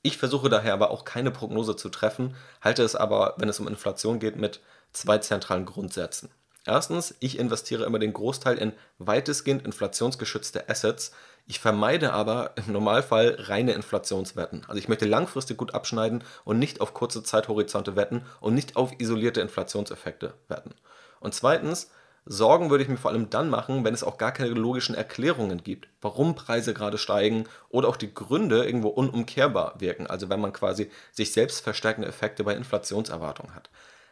Ich 0.00 0.16
versuche 0.16 0.48
daher 0.48 0.72
aber 0.72 0.90
auch 0.90 1.04
keine 1.04 1.30
Prognose 1.30 1.76
zu 1.76 1.90
treffen, 1.90 2.34
halte 2.62 2.82
es 2.82 2.96
aber, 2.96 3.34
wenn 3.36 3.50
es 3.50 3.60
um 3.60 3.68
Inflation 3.68 4.20
geht, 4.20 4.36
mit 4.36 4.60
zwei 4.94 5.18
zentralen 5.18 5.66
Grundsätzen. 5.66 6.30
Erstens, 6.64 7.14
ich 7.20 7.38
investiere 7.38 7.84
immer 7.84 7.98
den 7.98 8.12
Großteil 8.12 8.58
in 8.58 8.72
weitestgehend 8.98 9.64
inflationsgeschützte 9.64 10.68
Assets. 10.68 11.12
Ich 11.46 11.60
vermeide 11.60 12.12
aber 12.12 12.52
im 12.56 12.72
Normalfall 12.72 13.36
reine 13.38 13.72
Inflationswetten. 13.72 14.64
Also 14.68 14.78
ich 14.78 14.88
möchte 14.88 15.06
langfristig 15.06 15.56
gut 15.56 15.72
abschneiden 15.72 16.22
und 16.44 16.58
nicht 16.58 16.80
auf 16.80 16.92
kurze 16.92 17.22
Zeithorizonte 17.22 17.96
wetten 17.96 18.22
und 18.40 18.54
nicht 18.54 18.76
auf 18.76 18.92
isolierte 18.98 19.40
Inflationseffekte 19.40 20.34
wetten. 20.48 20.74
Und 21.20 21.34
zweitens, 21.34 21.90
Sorgen 22.30 22.68
würde 22.68 22.84
ich 22.84 22.90
mir 22.90 22.98
vor 22.98 23.10
allem 23.10 23.30
dann 23.30 23.48
machen, 23.48 23.84
wenn 23.84 23.94
es 23.94 24.04
auch 24.04 24.18
gar 24.18 24.32
keine 24.32 24.50
logischen 24.50 24.94
Erklärungen 24.94 25.64
gibt, 25.64 25.88
warum 26.02 26.34
Preise 26.34 26.74
gerade 26.74 26.98
steigen 26.98 27.44
oder 27.70 27.88
auch 27.88 27.96
die 27.96 28.12
Gründe 28.12 28.66
irgendwo 28.66 28.88
unumkehrbar 28.88 29.76
wirken. 29.78 30.06
Also 30.06 30.28
wenn 30.28 30.40
man 30.40 30.52
quasi 30.52 30.90
sich 31.10 31.32
selbst 31.32 31.62
verstärkende 31.62 32.06
Effekte 32.06 32.44
bei 32.44 32.54
Inflationserwartungen 32.54 33.54
hat. 33.54 33.70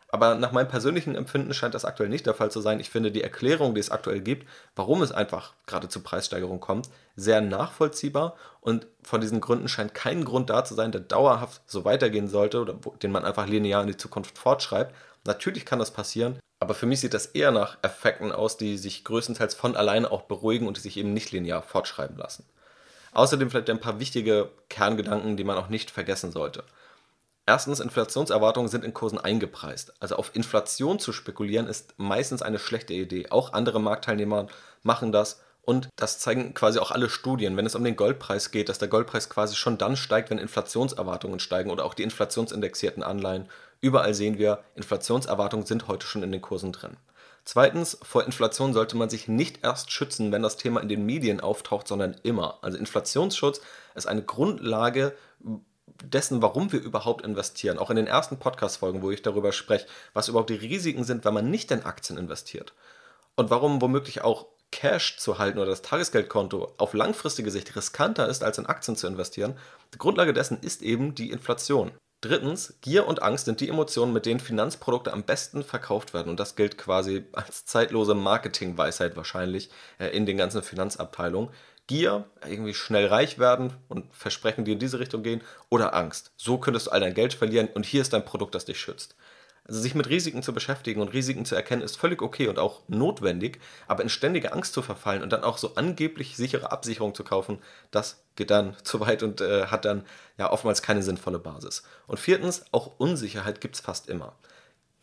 Aber 0.09 0.37
nach 0.37 0.53
meinem 0.53 0.69
persönlichen 0.69 1.17
Empfinden 1.17 1.53
scheint 1.53 1.75
das 1.75 1.85
aktuell 1.85 2.09
nicht 2.09 2.27
der 2.27 2.35
Fall 2.35 2.51
zu 2.51 2.61
sein. 2.61 2.79
Ich 2.79 2.91
finde 2.91 3.11
die 3.11 3.23
Erklärung, 3.23 3.75
die 3.75 3.81
es 3.81 3.91
aktuell 3.91 4.21
gibt, 4.21 4.47
warum 4.77 5.03
es 5.03 5.11
einfach 5.11 5.55
gerade 5.67 5.89
zu 5.89 6.01
Preissteigerungen 6.01 6.61
kommt, 6.61 6.89
sehr 7.17 7.41
nachvollziehbar. 7.41 8.37
Und 8.61 8.87
von 9.03 9.21
diesen 9.21 9.41
Gründen 9.41 9.69
scheint 9.69 9.95
kein 9.95 10.25
Grund 10.25 10.49
da 10.49 10.65
zu 10.65 10.75
sein, 10.75 10.93
der 10.93 11.01
dauerhaft 11.01 11.63
so 11.67 11.85
weitergehen 11.85 12.29
sollte 12.29 12.61
oder 12.61 12.75
den 13.03 13.11
man 13.11 13.25
einfach 13.25 13.47
linear 13.49 13.83
in 13.83 13.89
die 13.89 13.97
Zukunft 13.97 14.39
fortschreibt. 14.39 14.95
Natürlich 15.25 15.67
kann 15.67 15.81
das 15.81 15.91
passieren, 15.91 16.39
aber 16.61 16.75
für 16.75 16.87
mich 16.87 17.01
sieht 17.01 17.15
das 17.15 17.27
eher 17.27 17.51
nach 17.51 17.79
Effekten 17.83 18.31
aus, 18.31 18.57
die 18.57 18.79
sich 18.79 19.05
größtenteils 19.05 19.55
von 19.55 19.77
alleine 19.77 20.11
auch 20.11 20.23
beruhigen 20.23 20.69
und 20.69 20.77
die 20.77 20.83
sich 20.83 20.97
eben 20.97 21.13
nicht 21.13 21.33
linear 21.33 21.63
fortschreiben 21.63 22.17
lassen. 22.17 22.45
Außerdem 23.13 23.51
vielleicht 23.51 23.71
ein 23.71 23.81
paar 23.81 23.99
wichtige 23.99 24.51
Kerngedanken, 24.69 25.37
die 25.37 25.45
man 25.45 25.57
auch 25.57 25.69
nicht 25.69 25.91
vergessen 25.91 26.33
sollte. 26.33 26.65
Erstens, 27.49 27.79
Inflationserwartungen 27.79 28.69
sind 28.69 28.85
in 28.85 28.93
Kursen 28.93 29.19
eingepreist. 29.19 29.95
Also 30.01 30.17
auf 30.17 30.35
Inflation 30.35 30.99
zu 30.99 31.13
spekulieren 31.13 31.69
ist 31.69 31.95
meistens 31.97 32.43
eine 32.43 32.59
schlechte 32.59 32.93
Idee. 32.93 33.31
Auch 33.31 33.53
andere 33.53 33.81
Marktteilnehmer 33.81 34.49
machen 34.83 35.13
das 35.13 35.41
und 35.63 35.89
das 35.97 36.19
zeigen 36.19 36.55
quasi 36.55 36.79
auch 36.81 36.91
alle 36.91 37.09
Studien, 37.09 37.57
wenn 37.57 37.67
es 37.67 37.75
um 37.75 37.85
den 37.85 37.97
Goldpreis 37.97 38.51
geht, 38.53 38.69
dass 38.69 38.79
der 38.79 38.89
Goldpreis 38.89 39.29
quasi 39.29 39.57
schon 39.57 39.79
dann 39.79 39.97
steigt, 39.97 40.31
wenn 40.31 40.39
Inflationserwartungen 40.39 41.41
steigen 41.41 41.71
oder 41.71 41.85
auch 41.85 41.95
die 41.95 42.05
inflationsindexierten 42.05 43.03
Anleihen. 43.03 43.49
Überall 43.81 44.15
sehen 44.15 44.39
wir, 44.39 44.65
Inflationserwartungen 44.75 45.67
sind 45.67 45.89
heute 45.89 46.07
schon 46.07 46.23
in 46.23 46.33
den 46.33 46.41
Kursen 46.41 46.73
drin. 46.73 46.97
Zweitens, 47.45 47.99
vor 48.03 48.25
Inflation 48.25 48.73
sollte 48.73 48.97
man 48.97 49.09
sich 49.09 49.29
nicht 49.29 49.65
erst 49.65 49.93
schützen, 49.93 50.33
wenn 50.33 50.43
das 50.43 50.57
Thema 50.57 50.81
in 50.81 50.89
den 50.89 51.07
Medien 51.07 51.41
auftaucht, 51.41 51.87
sondern 51.87 52.17
immer. 52.25 52.59
Also 52.63 52.77
Inflationsschutz 52.79 53.61
ist 53.95 54.07
eine 54.07 54.23
Grundlage 54.23 55.15
dessen, 56.05 56.43
warum 56.43 56.73
wir 56.73 56.81
überhaupt 56.81 57.25
investieren. 57.25 57.79
Auch 57.79 57.91
in 57.91 57.97
den 57.97 58.07
ersten 58.07 58.39
Podcast-Folgen, 58.39 59.03
wo 59.03 59.11
ich 59.11 59.23
darüber 59.23 59.53
spreche, 59.53 59.87
was 60.13 60.29
überhaupt 60.29 60.51
die 60.51 60.55
Risiken 60.55 61.05
sind, 61.05 61.25
wenn 61.25 61.35
man 61.35 61.51
nicht 61.51 61.71
in 61.71 61.85
Aktien 61.85 62.19
investiert. 62.19 62.73
Und 63.35 63.51
warum 63.51 63.83
womöglich 63.83 64.23
auch 64.23 64.47
Cash 64.73 65.17
zu 65.19 65.39
halten 65.39 65.59
oder 65.59 65.71
das 65.71 65.83
Tagesgeldkonto 65.83 66.75
auf 66.79 66.93
langfristige 66.93 67.51
Sicht 67.51 67.75
riskanter 67.77 68.29
ist, 68.29 68.43
als 68.43 68.59
in 68.59 68.67
Aktien 68.67 68.97
zu 68.97 69.07
investieren. 69.07 69.57
Die 69.95 69.99
Grundlage 69.99 70.33
dessen 70.33 70.59
ist 70.61 70.83
eben 70.83 71.15
die 71.15 71.31
Inflation. 71.31 71.93
Drittens, 72.23 72.75
Gier 72.81 73.07
und 73.07 73.23
Angst 73.23 73.45
sind 73.45 73.61
die 73.61 73.69
Emotionen, 73.69 74.13
mit 74.13 74.27
denen 74.27 74.41
Finanzprodukte 74.41 75.13
am 75.13 75.23
besten 75.23 75.63
verkauft 75.63 76.15
werden. 76.15 76.31
Und 76.31 76.41
das 76.41 76.57
gilt 76.57 76.79
quasi 76.79 77.25
als 77.33 77.67
zeitlose 77.67 78.15
Marketingweisheit 78.15 79.17
wahrscheinlich 79.17 79.71
äh, 79.99 80.09
in 80.09 80.27
den 80.27 80.37
ganzen 80.37 80.63
Finanzabteilungen. 80.63 81.51
Gier, 81.87 82.25
irgendwie 82.45 82.75
schnell 82.75 83.07
reich 83.07 83.39
werden 83.39 83.73
und 83.89 84.13
Versprechen, 84.15 84.65
die 84.65 84.73
in 84.73 84.79
diese 84.79 84.99
Richtung 84.99 85.23
gehen, 85.23 85.43
oder 85.69 85.95
Angst. 85.95 86.33
So 86.37 86.59
könntest 86.59 86.89
du 86.89 86.91
all 86.91 87.01
dein 87.01 87.15
Geld 87.15 87.35
verlieren 87.35 87.69
und 87.75 87.87
hier 87.87 88.03
ist 88.03 88.13
dein 88.13 88.25
Produkt, 88.25 88.55
das 88.55 88.65
dich 88.65 88.81
schützt. 88.81 89.15
Also 89.69 89.81
sich 89.81 89.97
mit 89.97 90.09
Risiken 90.09 90.43
zu 90.43 90.53
beschäftigen 90.53 91.01
und 91.01 91.13
Risiken 91.13 91.45
zu 91.45 91.57
erkennen, 91.57 91.83
ist 91.83 91.97
völlig 91.97 92.23
okay 92.23 92.47
und 92.47 92.59
auch 92.59 92.83
notwendig, 92.87 93.59
aber 93.89 94.05
in 94.05 94.09
ständige 94.09 94.53
Angst 94.53 94.73
zu 94.73 94.81
verfallen 94.81 95.23
und 95.23 95.33
dann 95.33 95.43
auch 95.43 95.59
so 95.59 95.75
angeblich 95.75 96.37
sichere 96.37 96.71
Absicherung 96.71 97.15
zu 97.15 97.25
kaufen, 97.25 97.59
das 97.91 98.23
geht 98.37 98.51
dann 98.51 98.77
zu 98.85 99.01
weit 99.01 99.25
und 99.25 99.41
äh, 99.41 99.67
hat 99.67 99.85
dann 99.85 100.05
ja 100.39 100.53
oftmals 100.53 100.83
keine 100.83 101.03
sinnvolle 101.03 101.41
Basis. 101.41 101.83
Und 102.07 102.21
viertens, 102.21 102.65
auch 102.71 102.93
Unsicherheit 102.99 103.61
gibt 103.61 103.75
es 103.75 103.81
fast 103.81 104.09
immer. 104.09 104.35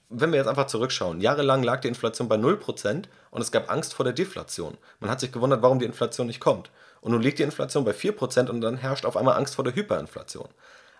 Wenn 0.09 0.31
wir 0.31 0.37
jetzt 0.37 0.47
einfach 0.47 0.67
zurückschauen, 0.67 1.19
jahrelang 1.19 1.63
lag 1.63 1.81
die 1.81 1.87
Inflation 1.87 2.29
bei 2.29 2.35
0% 2.35 3.05
und 3.31 3.41
es 3.41 3.51
gab 3.51 3.69
Angst 3.69 3.93
vor 3.93 4.05
der 4.05 4.13
Deflation. 4.13 4.77
Man 4.99 5.09
hat 5.09 5.19
sich 5.19 5.31
gewundert, 5.31 5.61
warum 5.61 5.79
die 5.79 5.85
Inflation 5.85 6.27
nicht 6.27 6.39
kommt. 6.39 6.69
Und 7.03 7.11
nun 7.11 7.21
liegt 7.21 7.37
die 7.37 7.43
Inflation 7.43 7.83
bei 7.83 7.91
4% 7.91 8.49
und 8.49 8.61
dann 8.61 8.77
herrscht 8.77 9.05
auf 9.05 9.17
einmal 9.17 9.35
Angst 9.35 9.55
vor 9.55 9.65
der 9.65 9.75
Hyperinflation. 9.75 10.47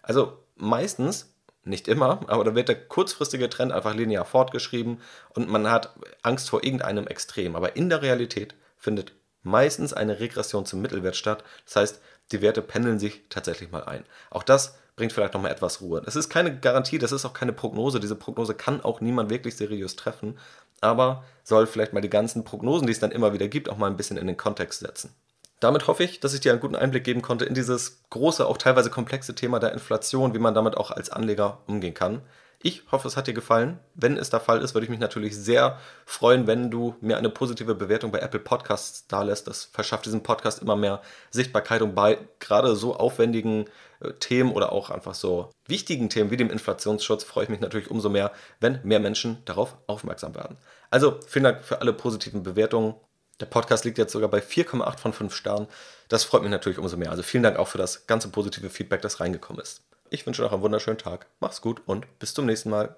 Also 0.01 0.38
meistens 0.56 1.34
nicht 1.64 1.88
immer, 1.88 2.20
aber 2.28 2.43
da 2.43 2.56
wird 2.56 2.68
der 2.68 2.88
kurzfristige 2.88 3.49
Trend 3.49 3.72
einfach 3.72 3.95
linear 3.95 4.26
fortgeschrieben 4.26 4.99
und 5.30 5.49
man 5.49 5.72
hat 5.72 5.95
Angst 6.22 6.49
vor 6.49 6.62
irgendeinem 6.62 7.08
Extrem. 7.08 7.56
Aber 7.56 7.78
in 7.78 7.88
der 7.88 8.01
Realität 8.01 8.54
findet 8.78 9.14
meistens 9.43 9.93
eine 9.93 10.20
Regression 10.20 10.66
zum 10.66 10.82
Mittelwert 10.82 11.16
statt. 11.16 11.45
Das 11.64 11.78
heißt, 11.78 12.01
die 12.34 12.41
Werte 12.41 12.62
pendeln 12.62 12.99
sich 12.99 13.22
tatsächlich 13.30 13.72
mal 13.72 13.86
ein. 13.86 14.04
Auch 14.30 14.43
das 14.43 14.78
bringt 14.97 15.14
vielleicht 15.14 15.36
nochmal 15.36 15.51
etwas 15.51 15.80
Ruhe. 15.80 16.01
Das 16.01 16.18
ist 16.18 16.28
keine 16.28 16.60
Garantie, 16.60 16.99
das 16.99 17.14
ist 17.14 17.24
auch 17.24 17.34
keine 17.34 17.54
Prognose. 17.54 18.01
Diese 18.01 18.18
Prognose 18.18 18.56
kann 18.56 18.82
auch 18.82 18.99
niemand 18.99 19.30
wirklich 19.30 19.56
seriös 19.56 19.95
treffen. 19.95 20.38
aber 20.82 21.24
soll 21.45 21.66
vielleicht 21.66 21.93
mal 21.93 22.01
die 22.01 22.10
ganzen 22.10 22.43
Prognosen, 22.43 22.88
die 22.88 22.91
es 22.91 22.99
dann 22.99 23.12
immer 23.12 23.32
wieder 23.32 23.47
gibt, 23.47 23.70
auch 23.70 23.78
mal 23.78 23.88
ein 23.88 23.95
bisschen 23.95 24.18
in 24.18 24.28
den 24.28 24.36
Kontext 24.36 24.82
setzen. 24.82 25.16
Damit 25.64 25.88
hoffe 25.88 26.03
ich, 26.03 26.20
dass 26.20 26.34
ich 26.34 26.41
dir 26.41 26.51
einen 26.51 26.59
guten 26.59 26.76
Einblick 26.76 27.05
geben 27.05 27.22
konnte 27.22 27.45
in 27.45 27.53
dieses 27.53 28.03
große, 28.09 28.45
auch 28.45 28.57
teilweise 28.57 28.89
komplexe 28.89 29.34
Thema 29.34 29.59
der 29.59 29.72
Inflation, 29.72 30.34
wie 30.34 30.39
man 30.39 30.53
damit 30.53 30.76
auch 30.76 30.91
als 30.91 31.09
Anleger 31.09 31.59
umgehen 31.68 31.93
kann. 31.93 32.22
Ich 32.61 32.84
hoffe, 32.91 33.07
es 33.07 33.16
hat 33.16 33.28
dir 33.28 33.34
gefallen. 33.34 33.80
Wenn 33.95 34.18
es 34.18 34.30
der 34.30 34.41
Fall 34.41 34.61
ist, 34.61 34.74
würde 34.74 34.84
ich 34.84 34.89
mich 34.89 34.99
natürlich 34.99 35.38
sehr 35.38 35.80
freuen, 36.05 36.47
wenn 36.47 36.70
du 36.70 36.97
mir 36.99 37.18
eine 37.18 37.30
positive 37.30 37.76
Bewertung 37.76 38.11
bei 38.11 38.20
Apple 38.20 38.41
Podcasts 38.41 39.07
da 39.07 39.24
lässt. 39.24 39.47
Das 39.47 39.64
verschafft 39.64 40.05
diesem 40.05 40.22
Podcast 40.22 40.61
immer 40.61 40.76
mehr 40.76 41.01
Sichtbarkeit 41.32 41.82
und 41.82 41.95
bei 41.95 42.18
gerade 42.39 42.76
so 42.76 42.97
aufwendigen 42.97 43.66
äh, 44.01 44.11
Themen 44.20 44.51
oder 44.51 44.74
auch 44.74 44.89
einfach 44.89 45.14
so 45.14 45.49
wichtigen 45.66 46.09
Themen 46.09 46.30
wie 46.30 46.38
dem 46.38 46.51
Inflationsschutz 46.51 47.24
freue 47.24 47.45
ich 47.45 47.49
mich 47.49 47.61
natürlich 47.61 47.89
umso 47.89 48.09
mehr, 48.09 48.34
wenn 48.59 48.82
mehr 48.84 48.99
Menschen 48.99 49.38
darauf 49.45 49.78
aufmerksam 49.88 50.36
werden. 50.36 50.57
Also 50.89 51.22
vielen 51.26 51.45
Dank 51.45 51.64
für 51.64 51.80
alle 51.80 51.93
positiven 51.93 52.43
Bewertungen. 52.43 52.95
Der 53.39 53.45
Podcast 53.45 53.86
liegt 53.86 53.97
jetzt 53.97 54.13
sogar 54.13 54.29
bei 54.29 54.39
4,8 54.39 54.97
von 54.97 55.13
5 55.13 55.36
Sternen. 55.36 55.67
Das 56.07 56.23
freut 56.23 56.43
mich 56.43 56.51
natürlich 56.51 56.77
umso 56.77 56.97
mehr. 56.97 57.11
Also 57.11 57.23
vielen 57.23 57.43
Dank 57.43 57.57
auch 57.57 57.67
für 57.67 57.77
das 57.77 58.07
ganze 58.07 58.29
positive 58.29 58.69
Feedback, 58.69 59.01
das 59.01 59.19
reingekommen 59.19 59.61
ist. 59.61 59.81
Ich 60.09 60.25
wünsche 60.25 60.43
noch 60.43 60.53
einen 60.53 60.61
wunderschönen 60.61 60.99
Tag. 60.99 61.25
Mach's 61.39 61.61
gut 61.61 61.81
und 61.86 62.19
bis 62.19 62.34
zum 62.34 62.45
nächsten 62.45 62.69
Mal. 62.69 62.95